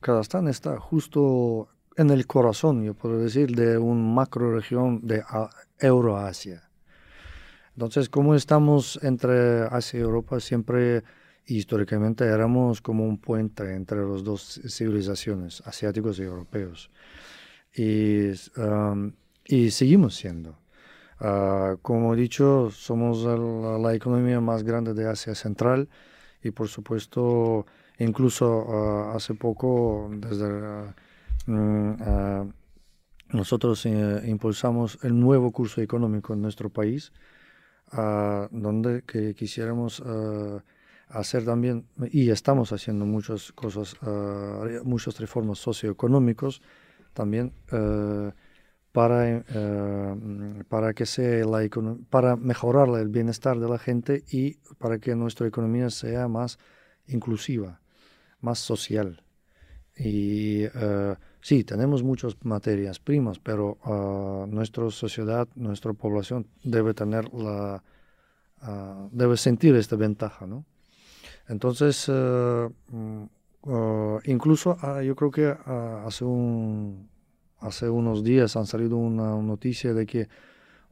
Kazajstán 0.01 0.49
está 0.49 0.79
justo 0.79 1.69
en 1.97 2.11
el 2.11 2.27
corazón, 2.27 2.85
yo 2.85 2.95
puedo 2.95 3.19
decir, 3.19 3.55
de 3.55 3.79
una 3.79 4.03
macro 4.03 4.55
región 4.55 5.01
de 5.07 5.23
Euroasia. 5.79 6.69
Entonces, 7.75 8.09
como 8.09 8.35
estamos 8.35 9.01
entre 9.03 9.63
Asia 9.63 9.99
y 9.99 10.03
Europa, 10.03 10.39
siempre 10.41 11.03
históricamente 11.47 12.25
éramos 12.25 12.81
como 12.81 13.05
un 13.07 13.19
puente 13.19 13.75
entre 13.75 14.07
las 14.07 14.23
dos 14.23 14.61
civilizaciones, 14.69 15.63
asiáticos 15.67 16.19
y 16.19 16.23
europeos. 16.23 16.91
Y, 17.75 18.29
um, 18.57 19.13
y 19.45 19.71
seguimos 19.71 20.15
siendo. 20.15 20.64
Ah, 21.21 21.77
como 21.83 22.15
he 22.15 22.17
dicho, 22.17 22.71
somos 22.71 23.25
la, 23.25 23.95
economía 23.95 24.41
más 24.41 24.63
grande 24.65 24.95
de 24.95 25.09
Asia 25.09 25.35
Central 25.35 25.89
y 26.43 26.51
por 26.51 26.69
supuesto, 26.69 27.67
incluso 27.99 28.67
ah, 28.69 29.15
hace 29.15 29.35
poco, 29.35 30.11
desde 30.13 30.93
mm, 31.47 31.97
ah, 32.01 32.47
nosotros 33.31 33.87
eh, 33.87 34.23
impulsamos 34.27 34.99
el 35.03 35.19
nuevo 35.19 35.53
curso 35.53 35.81
económico 35.81 36.35
en 36.35 36.43
nuestro 36.43 36.71
país, 36.71 37.13
donde 38.51 39.03
que 39.03 39.35
quisiéramos 39.35 40.03
hacer 41.09 41.45
también, 41.45 41.87
y 42.11 42.31
estamos 42.31 42.73
haciendo 42.73 43.07
muchas 43.07 43.53
cosas, 43.53 43.97
muchas 44.85 45.19
reformas 45.21 45.59
socioeconómicas, 45.59 46.61
también 47.13 47.53
para, 48.95 49.29
eh, 49.29 50.65
para, 50.69 50.95
que 50.95 51.05
sea 51.05 51.45
la 51.45 51.69
para 52.11 52.37
mejorar 52.37 52.89
el 52.91 53.09
bienestar 53.09 53.59
de 53.59 53.69
la 53.69 53.77
gente 53.77 54.23
y 54.31 54.55
para 54.79 55.01
que 55.01 55.17
nuestra 55.17 55.49
economía 55.49 55.91
sea 55.91 56.29
más 56.29 56.61
inclusiva, 57.09 57.81
más 58.41 58.61
social. 58.61 59.25
Y 59.97 60.63
eh, 60.63 61.17
sí, 61.41 61.65
tenemos 61.65 62.05
muchas 62.05 62.37
materias 62.45 63.01
primas, 63.01 63.41
pero 63.41 63.79
uh, 63.85 64.47
nuestra 64.47 64.89
sociedad, 64.91 65.49
nuestra 65.57 65.93
población 65.93 66.47
debe 66.63 66.95
tener 66.95 67.35
la, 67.35 67.83
uh, 68.63 69.09
debe 69.11 69.37
sentir 69.37 69.75
esta 69.75 69.97
ventaja, 69.97 70.47
¿no? 70.47 70.67
Entonces, 71.49 72.09
mm, 72.09 73.25
incluso 74.27 74.77
yo 75.03 75.17
creo 75.17 75.31
que 75.33 75.47
hace 76.07 76.25
un 76.25 77.09
hace 77.65 77.89
unos 77.89 78.23
días 78.23 78.57
han 78.57 78.67
salido 78.67 78.97
una 78.97 79.37
noticia 79.37 79.95
de 79.95 80.07
que 80.07 80.29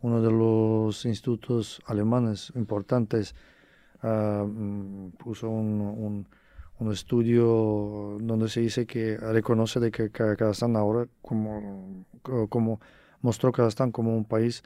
uno 0.00 0.20
de 0.20 0.30
los 0.30 1.04
institutos 1.04 1.80
alemanes 1.86 2.52
importantes 2.56 3.34
ah, 4.02 4.44
mm, 4.48 5.10
puso 5.10 5.48
un, 5.48 6.26
un, 6.78 6.92
estudio 6.92 8.18
donde 8.20 8.48
se 8.48 8.60
dice 8.60 8.86
que 8.86 9.16
reconoce 9.16 9.78
de 9.78 9.92
que 9.92 10.10
Kazajstán 10.10 10.74
ahora 10.74 11.06
como, 11.20 12.04
como 12.48 12.80
mostró 13.20 13.52
Kazajstán 13.52 13.92
como 13.92 14.16
un 14.16 14.24
país 14.24 14.64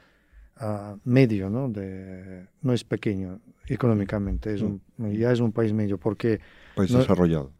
ah, 0.55 0.95
medio, 1.03 1.51
¿no? 1.51 1.69
De, 1.69 2.47
no 2.63 2.73
es 2.73 2.83
pequeño 2.83 3.39
económicamente, 3.67 4.55
es 4.55 4.63
un, 4.63 4.81
mm. 4.97 5.11
ya 5.11 5.31
es 5.31 5.41
un 5.41 5.51
país 5.51 5.73
medio 5.73 5.99
porque... 5.99 6.39
País 6.75 6.91
desarrollado. 6.91 7.51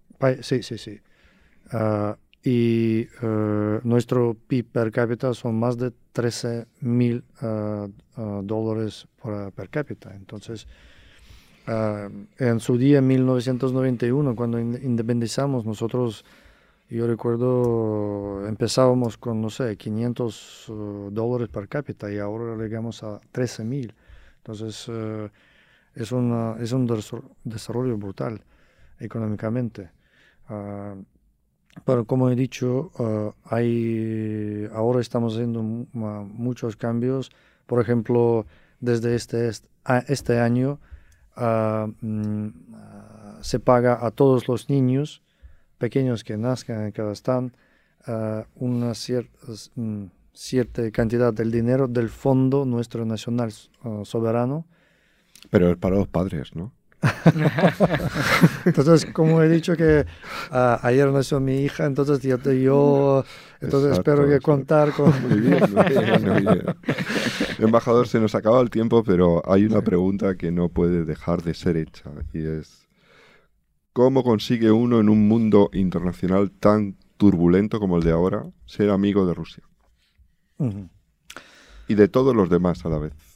sí, 0.42 0.64
sí, 0.64 0.78
sí. 0.80 1.00
Uh, 1.72 2.16
y 2.50 3.10
uh, 3.22 3.82
nuestro 3.84 4.38
PIB 4.48 4.72
per 4.72 4.90
cápita 4.90 5.34
son 5.34 5.60
más 5.60 5.78
de 5.78 5.92
13 6.14 6.66
mil 6.80 7.26
uh, 7.42 7.90
uh, 8.16 8.42
dólares 8.42 9.06
por, 9.22 9.52
per 9.52 9.68
cápita. 9.70 10.16
Entonces, 10.16 10.66
en 11.68 12.62
su 12.62 12.78
día, 12.78 13.00
en 13.00 13.08
1991, 13.08 14.34
cuando 14.38 14.58
independizamos, 14.58 15.66
nosotros, 15.66 16.24
yo 16.90 17.06
recuerdo, 17.06 18.48
empezábamos 18.48 19.18
con, 19.18 19.42
no 19.42 19.50
sé, 19.50 19.76
500 19.76 20.72
dólares 21.12 21.50
per 21.50 21.68
cápita 21.68 22.10
y 22.10 22.20
ahora 22.20 22.56
llegamos 22.56 23.04
a 23.04 23.20
13 23.34 23.66
mil. 23.66 23.94
Entonces, 24.38 24.90
es, 25.94 26.12
una, 26.14 26.56
es 26.62 26.72
un 26.72 26.88
desarrollo 27.44 27.98
brutal 27.98 28.42
económicamente. 29.02 29.90
Pero 31.86 32.06
como 32.06 32.30
he 32.30 32.36
dicho, 32.36 32.92
uh, 33.00 33.34
hay, 33.46 34.68
ahora 34.74 35.02
estamos 35.02 35.34
haciendo 35.34 35.62
muchos 35.64 36.76
cambios. 36.76 37.32
Por 37.66 37.82
ejemplo, 37.82 38.46
desde 38.80 39.16
este, 39.16 39.50
este 40.08 40.40
año 40.40 40.80
uh, 41.38 41.92
se 43.42 43.60
paga 43.60 44.06
a 44.06 44.12
todos 44.12 44.48
los 44.48 44.70
niños 44.70 45.24
pequeños 45.78 46.24
que 46.24 46.38
nazcan 46.38 46.86
en 46.86 46.92
Kazajstán 46.92 47.56
una 48.56 48.94
mm, 49.76 50.06
cierta 50.34 50.92
cantidad 50.92 51.34
del 51.34 51.52
dinero 51.52 51.88
del 51.88 52.10
Fondo 52.10 52.66
Nuestro 52.66 53.06
Nacional 53.06 53.52
Soberano. 54.04 54.66
Pero 55.50 55.72
es 55.72 55.78
para 55.78 55.98
los 55.98 56.08
padres, 56.08 56.56
¿no? 56.56 56.72
entonces, 58.66 59.06
como 59.12 59.42
he 59.42 59.50
dicho 59.50 59.76
que 59.76 60.06
uh, 60.52 60.78
ayer 60.82 61.08
nació 61.12 61.40
mi 61.40 61.62
hija, 61.62 61.86
entonces 61.86 62.22
yo, 62.22 62.38
yo 62.38 63.24
entonces 63.62 63.94
espero 63.94 64.28
que 64.28 64.40
contar 64.40 64.92
con... 64.92 65.14
Muy 65.28 65.40
bien, 65.40 65.64
muy 65.74 66.42
bien, 66.42 66.64
Embajador, 67.60 68.08
se 68.08 68.20
nos 68.20 68.36
acaba 68.36 68.62
el 68.62 68.70
tiempo, 68.70 69.04
pero 69.04 69.42
hay 69.50 69.66
una 69.66 69.82
pregunta 69.82 70.36
que 70.36 70.52
no 70.52 70.70
puede 70.70 71.06
dejar 71.06 71.42
de 71.42 71.54
ser 71.54 71.78
hecha 71.78 72.12
y 72.34 72.46
es 72.46 72.88
¿cómo 73.94 74.24
consigue 74.24 74.72
uno 74.72 75.00
en 75.00 75.10
un 75.10 75.28
mundo 75.28 75.70
internacional 75.74 76.52
tan 76.52 76.98
turbulento 77.18 77.80
como 77.80 77.98
el 77.98 78.04
de 78.04 78.12
ahora 78.12 78.46
ser 78.66 78.92
amigo 78.92 79.26
de 79.26 79.34
Rusia? 79.34 79.64
Y 81.88 81.96
de 81.96 82.08
todos 82.08 82.36
los 82.36 82.50
demás 82.50 82.86
a 82.86 82.90
la 82.90 83.00
vez 83.00 83.27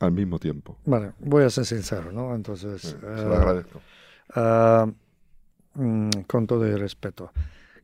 al 0.00 0.12
mismo 0.12 0.38
tiempo. 0.38 0.78
Vale, 0.86 1.12
voy 1.20 1.44
a 1.44 1.50
ser 1.50 1.66
sincero, 1.66 2.10
¿no? 2.10 2.34
Entonces... 2.34 2.80
se 2.82 2.98
lo 3.00 3.36
agradezco. 3.36 3.80
Uh, 4.34 4.92
con 6.26 6.46
todo 6.46 6.66
el 6.66 6.78
respeto, 6.80 7.32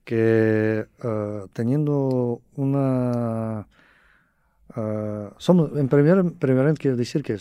que 0.05 0.87
uh, 1.05 1.47
teniendo 1.53 2.41
una... 2.57 3.69
somos, 5.39 5.77
en 5.77 5.89
primer, 5.89 6.17
lugar 6.25 6.75
quiero 6.75 6.97
decir 6.97 7.23
que 7.23 7.39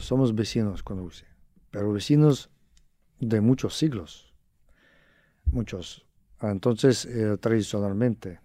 somos 0.00 0.34
vecinos 0.34 0.82
con 0.82 0.98
Rusia, 0.98 1.28
pero 1.70 1.92
vecinos 1.92 2.50
de 3.18 3.40
muchos 3.40 3.76
siglos, 3.76 4.32
muchos. 5.50 6.06
Entonces, 6.40 7.04
eh, 7.06 7.36
tradicionalmente, 7.40 8.40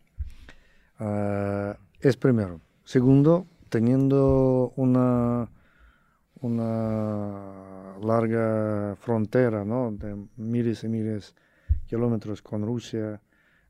es 2.00 2.18
primero. 2.18 2.60
Segundo, 2.84 3.46
teniendo 3.70 4.74
una 4.76 5.50
una 6.44 7.98
larga 8.02 8.96
frontera 8.98 9.64
¿no? 9.64 9.92
de 9.92 10.16
miles 10.38 10.84
y 10.84 10.90
miles 10.90 11.36
de 11.36 11.44
kilómetros 11.88 12.42
con 12.42 12.66
Rusia, 12.66 13.22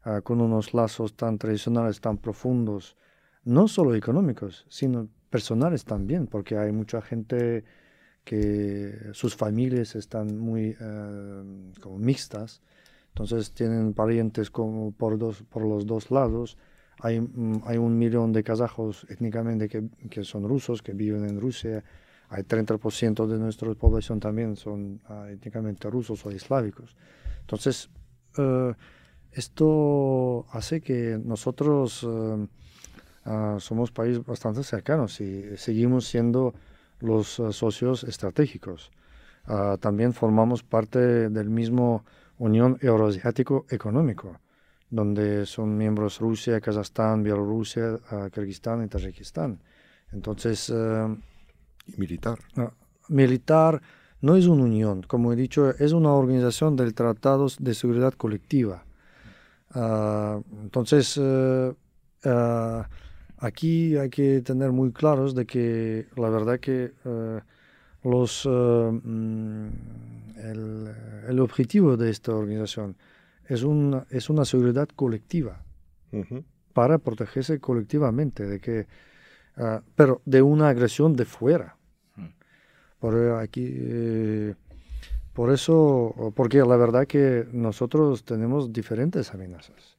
ah, 0.04 0.22
con 0.22 0.42
unos 0.42 0.74
lazos 0.74 1.16
tan 1.16 1.38
tradicionales, 1.38 2.02
tan 2.02 2.18
profundos, 2.18 2.98
no 3.44 3.68
solo 3.68 3.96
económicos, 3.96 4.66
sino 4.70 5.08
personales 5.30 5.84
también, 5.86 6.28
porque 6.28 6.58
hay 6.58 6.72
mucha 6.72 7.02
gente 7.02 7.64
que 8.24 9.10
sus 9.12 9.36
familias 9.36 9.96
están 9.96 10.38
muy 10.38 10.76
eh, 10.80 11.72
como 11.82 11.98
mixtas, 11.98 12.62
entonces 13.10 13.52
tienen 13.52 13.94
parientes 13.94 14.50
como 14.50 14.92
por, 14.92 15.18
dos, 15.18 15.44
por 15.44 15.64
los 15.64 15.86
dos 15.86 16.10
lados. 16.10 16.58
Hay, 17.00 17.20
mm, 17.20 17.64
hay 17.66 17.78
un 17.78 17.98
millón 17.98 18.32
de 18.32 18.44
kazajos 18.44 19.06
étnicamente 19.10 19.68
que, 19.68 19.90
que 20.10 20.24
son 20.24 20.48
rusos, 20.48 20.82
que 20.82 20.94
viven 20.94 21.28
en 21.30 21.40
Rusia, 21.40 21.84
hay 22.34 22.44
30% 22.44 23.28
de 23.28 23.38
nuestra 23.38 23.72
población 23.76 24.20
también 24.20 24.56
son 24.56 25.00
uh, 25.08 25.26
étnicamente 25.26 25.90
rusos 25.90 26.26
o 26.26 26.32
eslávicos. 26.32 26.96
Entonces, 27.42 27.90
eh, 28.38 28.74
esto 29.32 30.46
hace 30.52 30.82
que 30.82 31.20
nosotros 31.24 32.08
ah, 33.26 33.58
somos 33.60 33.92
países 33.92 34.24
bastante 34.26 34.64
cercanos 34.64 35.20
y 35.22 35.58
seguimos 35.58 36.06
siendo 36.06 36.54
los 37.00 37.40
eh, 37.40 37.52
socios 37.52 38.04
estratégicos. 38.04 38.92
Ah, 39.46 39.78
también 39.80 40.14
formamos 40.14 40.64
parte 40.64 41.30
del 41.30 41.50
mismo 41.50 42.06
Unión 42.38 42.78
Euroasiático 42.82 43.66
Económico, 43.70 44.40
donde 44.90 45.46
son 45.46 45.78
miembros 45.78 46.20
Rusia, 46.20 46.62
Kazajstán, 46.62 47.24
Bielorrusia, 47.24 48.00
ah, 48.10 48.30
Kirguistán 48.32 48.84
y 48.84 48.88
Tayikistán. 48.88 49.60
Entonces... 50.12 50.72
¿Y 51.86 52.00
militar? 52.00 52.40
militar 53.10 53.82
no 54.22 54.38
es 54.38 54.48
una 54.48 54.64
unión, 54.64 55.04
como 55.04 55.34
he 55.34 55.36
dicho, 55.36 55.72
es 55.72 55.92
una 55.92 56.14
organización 56.14 56.78
del 56.78 56.94
Tratados 56.94 57.58
de 57.60 57.74
Seguridad 57.74 58.14
Colectiva. 58.14 58.86
Ah, 59.72 60.40
entonces, 60.62 61.20
eh, 61.22 61.74
ah, 62.24 62.88
aquí 63.40 63.98
hay 63.98 64.10
que 64.10 64.42
tener 64.42 64.72
muy 64.72 64.92
claros 64.94 65.36
de 65.36 65.46
que 65.46 66.08
la 66.16 66.30
verdad 66.30 66.60
que 66.60 66.94
eh, 67.04 67.40
los, 68.04 68.46
eh, 68.46 68.50
mm, 68.50 69.68
el, 71.28 71.40
objetivo 71.40 71.98
de 71.98 72.10
esta 72.10 72.34
organización 72.34 72.96
es 73.46 73.64
una, 73.64 74.06
es 74.10 74.30
una 74.30 74.46
seguridad 74.46 74.88
colectiva 74.96 75.62
para 76.74 76.98
protegerse 77.00 77.60
colectivamente 77.60 78.46
de 78.46 78.60
que, 78.60 78.88
ah, 79.58 79.82
pero 79.96 80.22
de 80.26 80.42
una 80.42 80.70
agresión 80.70 81.16
de 81.16 81.26
fuera. 81.26 81.78
Por 83.04 83.16
aquí, 83.34 83.68
eh, 83.70 84.56
por 85.34 85.52
eso, 85.52 86.32
porque 86.38 86.60
la 86.60 86.78
verdad 86.78 87.06
que 87.06 87.46
nosotros 87.52 88.24
tenemos 88.24 88.72
diferentes 88.72 89.34
amenazas. 89.34 89.98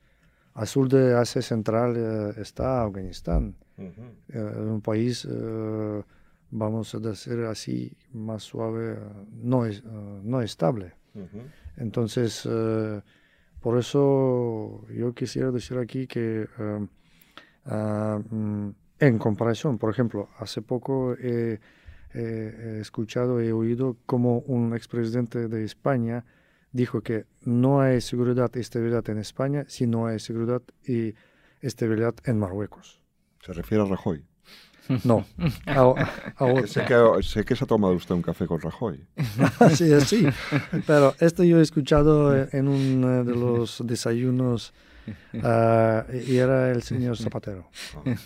Al 0.55 0.67
sur 0.67 0.89
de 0.89 1.15
Asia 1.15 1.43
Central 1.43 1.97
eh, 1.99 2.41
está 2.41 2.83
Afganistán, 2.83 3.57
eh, 3.77 4.39
un 4.39 4.81
país, 4.81 5.29
vamos 6.51 6.95
a 6.95 6.99
decir 6.99 7.41
así, 7.41 7.95
más 8.15 8.43
suave, 8.43 8.97
no, 9.43 9.67
es, 9.67 9.85
no 9.85 10.41
estable. 10.41 10.95
Entonces, 11.77 12.49
por 13.61 13.79
eso 13.79 14.87
yo 14.89 15.13
quisiera 15.13 15.51
decir 15.51 15.77
aquí 15.77 16.07
que 16.07 16.49
mm, 17.67 18.71
en 18.99 19.19
comparación, 19.19 19.79
por 19.79 19.91
ejemplo, 19.91 20.29
hace 20.39 20.63
poco 20.63 21.15
he 21.15 21.61
escuchado, 22.81 23.41
he 23.41 23.53
oído 23.53 23.97
como 24.07 24.39
un 24.41 24.75
expresidente 24.75 25.49
de 25.49 25.65
España 25.65 26.25
dijo 26.75 27.03
que 27.03 27.25
no 27.41 27.81
hay 27.81 28.01
seguridad 28.01 28.51
y 28.55 28.59
estabilidad 28.59 29.09
en 29.09 29.19
España 29.19 29.65
si 29.69 29.87
no 29.87 30.07
hay 30.07 30.19
seguridad 30.19 30.61
y 30.87 31.15
estabilidad 31.61 32.15
en 32.25 32.39
Marruecos. 32.39 33.01
¿Se 33.41 33.55
refiere 33.55 33.83
a 33.83 33.87
Rajoy? 33.87 34.23
No. 35.05 35.25
sé, 36.67 36.85
que, 36.85 37.23
sé, 37.23 37.45
que, 37.47 37.57
se 37.57 37.65
ha 37.65 37.67
tomado 37.67 37.95
usted 37.95 38.15
un 38.15 38.21
café 38.21 38.47
con 38.47 38.61
Rajoy. 38.61 39.03
sí, 39.75 39.99
sí. 40.03 40.27
Pero 40.87 41.15
esto 41.21 41.43
yo 41.43 41.59
he 41.59 41.63
escuchado 41.63 42.37
en 42.53 42.69
uno 42.69 43.25
de 43.25 43.35
los 43.35 43.83
desayunos 43.87 44.75
Ah, 45.43 46.05
y 46.27 46.37
era 46.37 46.71
el 46.71 46.83
señor 46.83 47.17
Zapatero. 47.17 47.69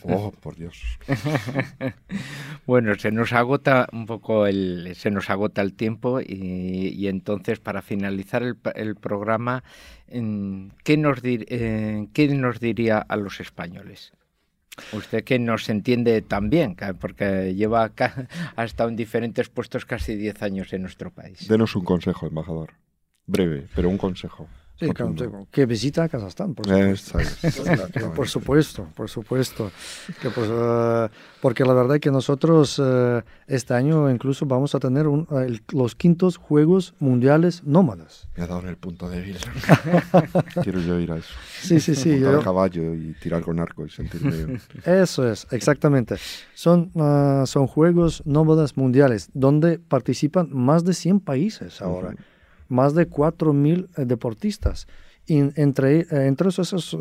Oh, 0.03 0.31
por 0.33 0.57
Dios. 0.57 0.83
bueno, 2.67 2.95
se 2.97 3.11
nos 3.11 3.33
agota 3.33 3.89
un 3.93 4.07
poco 4.07 4.47
el, 4.47 4.95
se 4.95 5.11
nos 5.11 5.31
agota 5.31 5.63
el 5.63 5.75
tiempo 5.75 6.21
y, 6.21 7.09
entonces 7.09 7.61
para 7.61 7.83
finalizar 7.83 8.43
el, 8.43 8.97
programa, 8.97 9.65
¿qué 10.07 10.97
nos, 10.97 11.21
¿qué 11.23 12.31
nos 12.35 12.61
diría 12.61 12.99
a 12.99 13.17
los 13.17 13.41
españoles? 13.41 14.13
Usted 14.93 15.25
que 15.25 15.39
nos 15.39 15.69
entiende 15.69 16.23
tan 16.23 16.51
bien, 16.51 16.77
porque 17.01 17.55
lleva 17.55 17.85
acá, 17.85 18.29
ha 18.57 18.65
estado 18.65 18.89
en 18.89 18.97
diferentes 18.97 19.49
puestos 19.49 19.85
casi 19.85 20.15
10 20.15 20.43
años 20.43 20.73
en 20.73 20.83
nuestro 20.83 21.11
país. 21.11 21.49
Denos 21.49 21.75
un 21.75 21.85
consejo, 21.85 22.27
embajador. 22.27 22.75
Breve, 23.27 23.67
pero 23.75 23.89
un 23.89 23.99
consejo. 23.99 24.49
Sí, 24.79 24.87
que 25.51 25.67
visita 25.67 26.05
a 26.05 26.09
Kazajstán, 26.09 26.55
por 26.55 26.67
supuesto. 26.67 27.19
por 28.15 28.29
supuesto, 28.29 28.89
por 28.95 29.11
supuesto. 29.11 29.73
Que 30.23 30.31
pues, 30.31 30.49
uh, 30.49 31.09
porque 31.43 31.65
la 31.65 31.73
verdad 31.73 31.97
es 31.97 32.01
que 32.01 32.13
nosotros 32.13 32.79
uh, 32.79 33.23
este 33.49 33.75
año 33.75 34.09
incluso 34.09 34.47
vamos 34.47 34.77
a 34.77 34.79
tener 34.79 35.09
un, 35.09 35.27
uh, 35.31 35.39
el, 35.41 35.63
los 35.73 35.97
quintos 35.97 36.37
Juegos 36.37 36.95
Mundiales 37.01 37.65
Nómadas. 37.65 38.29
Me 38.37 38.45
ha 38.45 38.47
dado 38.47 38.61
en 38.61 38.69
el 38.69 38.77
punto 38.77 39.09
débil. 39.09 39.39
Quiero 40.63 40.79
yo 40.79 41.01
ir 41.01 41.11
a 41.11 41.17
eso. 41.17 41.35
Sí, 41.61 41.81
sí, 41.81 41.97
sí. 41.97 42.11
Montar 42.11 42.35
yo... 42.35 42.43
caballo 42.43 42.95
y 42.95 43.15
tirar 43.15 43.43
con 43.43 43.59
arco 43.59 43.85
y 43.85 43.91
sentirme... 43.91 44.61
Eso 44.85 45.29
es, 45.29 45.49
exactamente. 45.51 46.15
Son, 46.55 46.93
son 47.47 47.67
Juegos 47.67 48.23
Nómadas 48.27 48.77
Mundiales, 48.77 49.29
donde 49.35 49.81
participan 49.81 50.51
más 50.53 50.85
de 50.85 50.95
100 50.95 51.19
países 51.19 51.83
ahora 51.83 52.15
más 52.69 52.95
de 52.95 53.09
4.000 53.09 53.89
eh, 53.97 54.05
deportistas. 54.05 54.87
Y 55.27 55.39
entre, 55.61 56.01
eh, 56.01 56.07
entre 56.11 56.49
esos 56.49 56.97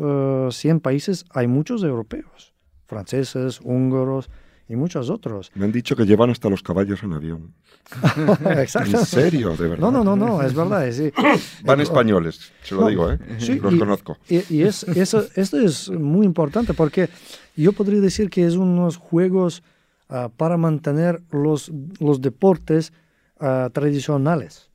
100 0.50 0.76
eh, 0.76 0.80
países 0.80 1.24
hay 1.30 1.46
muchos 1.46 1.82
europeos, 1.82 2.52
franceses, 2.86 3.60
húngaros 3.62 4.28
y 4.68 4.76
muchos 4.76 5.08
otros. 5.08 5.50
Me 5.54 5.64
han 5.64 5.72
dicho 5.72 5.96
que 5.96 6.04
llevan 6.04 6.28
hasta 6.28 6.50
los 6.50 6.62
caballos 6.62 7.02
en 7.02 7.14
avión. 7.14 7.54
Exacto. 8.58 8.98
¿En 8.98 9.06
serio? 9.06 9.56
¿De 9.56 9.68
verdad? 9.68 9.90
No, 9.90 9.90
no, 9.90 10.04
no, 10.04 10.16
no 10.16 10.42
es 10.42 10.54
verdad. 10.54 10.86
Van 11.64 11.80
españoles, 11.80 12.52
se 12.62 12.74
lo 12.74 12.86
digo, 12.86 13.10
¿eh? 13.10 13.18
Sí, 13.38 13.58
los 13.58 13.74
conozco. 13.76 14.18
Y, 14.28 14.62
es, 14.62 14.84
eso, 14.84 15.24
esto 15.34 15.58
es 15.58 15.88
muy 15.90 16.26
importante 16.26 16.74
porque 16.74 17.08
yo 17.56 17.72
podría 17.72 18.00
decir 18.00 18.28
que 18.28 18.46
es 18.46 18.56
unos 18.56 18.98
juegos 18.98 19.62
ah, 20.10 20.28
para 20.36 20.58
mantener 20.58 21.22
los, 21.30 21.72
los 21.98 22.20
deportes 22.20 22.92
ah, 23.40 23.70
tradicionales. 23.72 24.70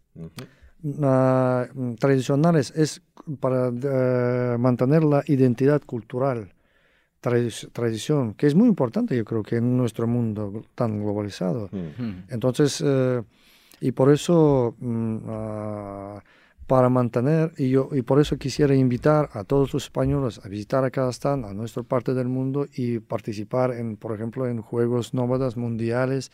Mm, 0.83 1.95
tradicionales 1.95 2.71
es 2.75 3.01
para 3.39 3.69
eh, 3.69 4.57
mantener 4.59 5.03
la 5.05 5.23
identidad 5.27 5.81
cultural, 5.81 6.53
tradición, 7.21 8.33
que 8.33 8.47
es 8.47 8.53
muy 8.53 8.67
importante 8.67 9.15
yo 9.15 9.23
creo 9.23 9.43
que 9.43 9.55
en 9.55 9.77
nuestro 9.77 10.07
mundo 10.07 10.65
tan 10.75 10.99
globalizado. 11.01 11.69
Entonces, 12.27 12.83
eh, 12.85 13.23
y 13.79 13.93
por 13.93 14.11
eso, 14.11 14.75
mm, 14.77 15.17
ah, 15.27 16.23
para 16.67 16.89
mantener, 16.89 17.53
y, 17.57 17.69
yo, 17.69 17.87
y 17.93 18.01
por 18.01 18.19
eso 18.19 18.37
quisiera 18.37 18.75
invitar 18.75 19.29
a 19.33 19.45
todos 19.45 19.73
los 19.73 19.83
españoles 19.85 20.41
a 20.43 20.49
visitar 20.49 20.83
a 20.83 20.91
Kazajstán, 20.91 21.45
a 21.45 21.53
nuestra 21.53 21.83
parte 21.83 22.13
del 22.13 22.27
mundo, 22.27 22.67
y 22.75 22.99
participar 22.99 23.71
en, 23.73 23.95
por 23.95 24.13
ejemplo, 24.13 24.47
en 24.47 24.61
Juegos 24.61 25.13
Nómadas 25.13 25.55
Mundiales, 25.55 26.31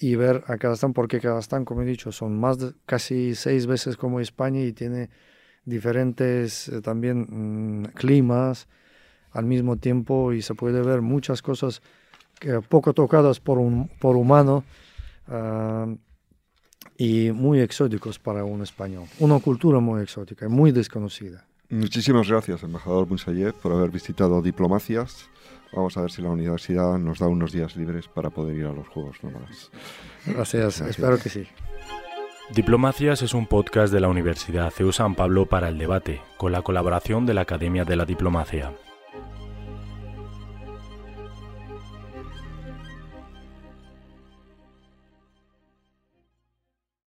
y 0.00 0.14
ver 0.14 0.44
a 0.46 0.56
Kazajstán, 0.56 0.92
porque 0.92 1.20
Kazajstán, 1.20 1.64
como 1.64 1.82
he 1.82 1.84
dicho, 1.84 2.12
son 2.12 2.38
más 2.38 2.58
de 2.58 2.72
casi 2.86 3.34
seis 3.34 3.66
veces 3.66 3.96
como 3.96 4.20
España 4.20 4.60
y 4.60 4.72
tiene 4.72 5.10
diferentes 5.64 6.68
eh, 6.68 6.80
también 6.80 7.26
mm, 7.82 7.84
climas 7.94 8.68
al 9.32 9.44
mismo 9.44 9.76
tiempo 9.76 10.32
y 10.32 10.42
se 10.42 10.54
puede 10.54 10.82
ver 10.82 11.02
muchas 11.02 11.42
cosas 11.42 11.82
que, 12.38 12.60
poco 12.60 12.94
tocadas 12.94 13.40
por, 13.40 13.58
un, 13.58 13.88
por 14.00 14.16
humano 14.16 14.64
ah, 15.28 15.86
y 16.96 17.30
muy 17.32 17.60
exóticos 17.60 18.18
para 18.18 18.44
un 18.44 18.62
español. 18.62 19.04
Una 19.18 19.38
cultura 19.40 19.80
muy 19.80 20.02
exótica 20.02 20.48
muy 20.48 20.72
desconocida. 20.72 21.44
Muchísimas 21.70 22.28
gracias, 22.28 22.62
embajador 22.62 23.06
Bunsayev, 23.06 23.52
por 23.54 23.72
haber 23.72 23.90
visitado 23.90 24.40
Diplomacias. 24.40 25.28
Vamos 25.72 25.96
a 25.96 26.02
ver 26.02 26.10
si 26.10 26.22
la 26.22 26.30
universidad 26.30 26.98
nos 26.98 27.18
da 27.18 27.28
unos 27.28 27.52
días 27.52 27.76
libres 27.76 28.08
para 28.08 28.30
poder 28.30 28.56
ir 28.56 28.66
a 28.66 28.72
los 28.72 28.88
Juegos 28.88 29.22
Nómadas. 29.22 29.70
Gracias, 30.26 30.80
espero 30.80 31.18
que 31.18 31.28
sí. 31.28 31.46
Diplomacias 32.50 33.20
es 33.22 33.34
un 33.34 33.46
podcast 33.46 33.92
de 33.92 34.00
la 34.00 34.08
Universidad 34.08 34.70
CEU 34.70 34.92
San 34.92 35.14
Pablo 35.14 35.46
para 35.46 35.68
el 35.68 35.76
debate, 35.76 36.22
con 36.38 36.52
la 36.52 36.62
colaboración 36.62 37.26
de 37.26 37.34
la 37.34 37.42
Academia 37.42 37.84
de 37.84 37.96
la 37.96 38.06
Diplomacia. 38.06 38.72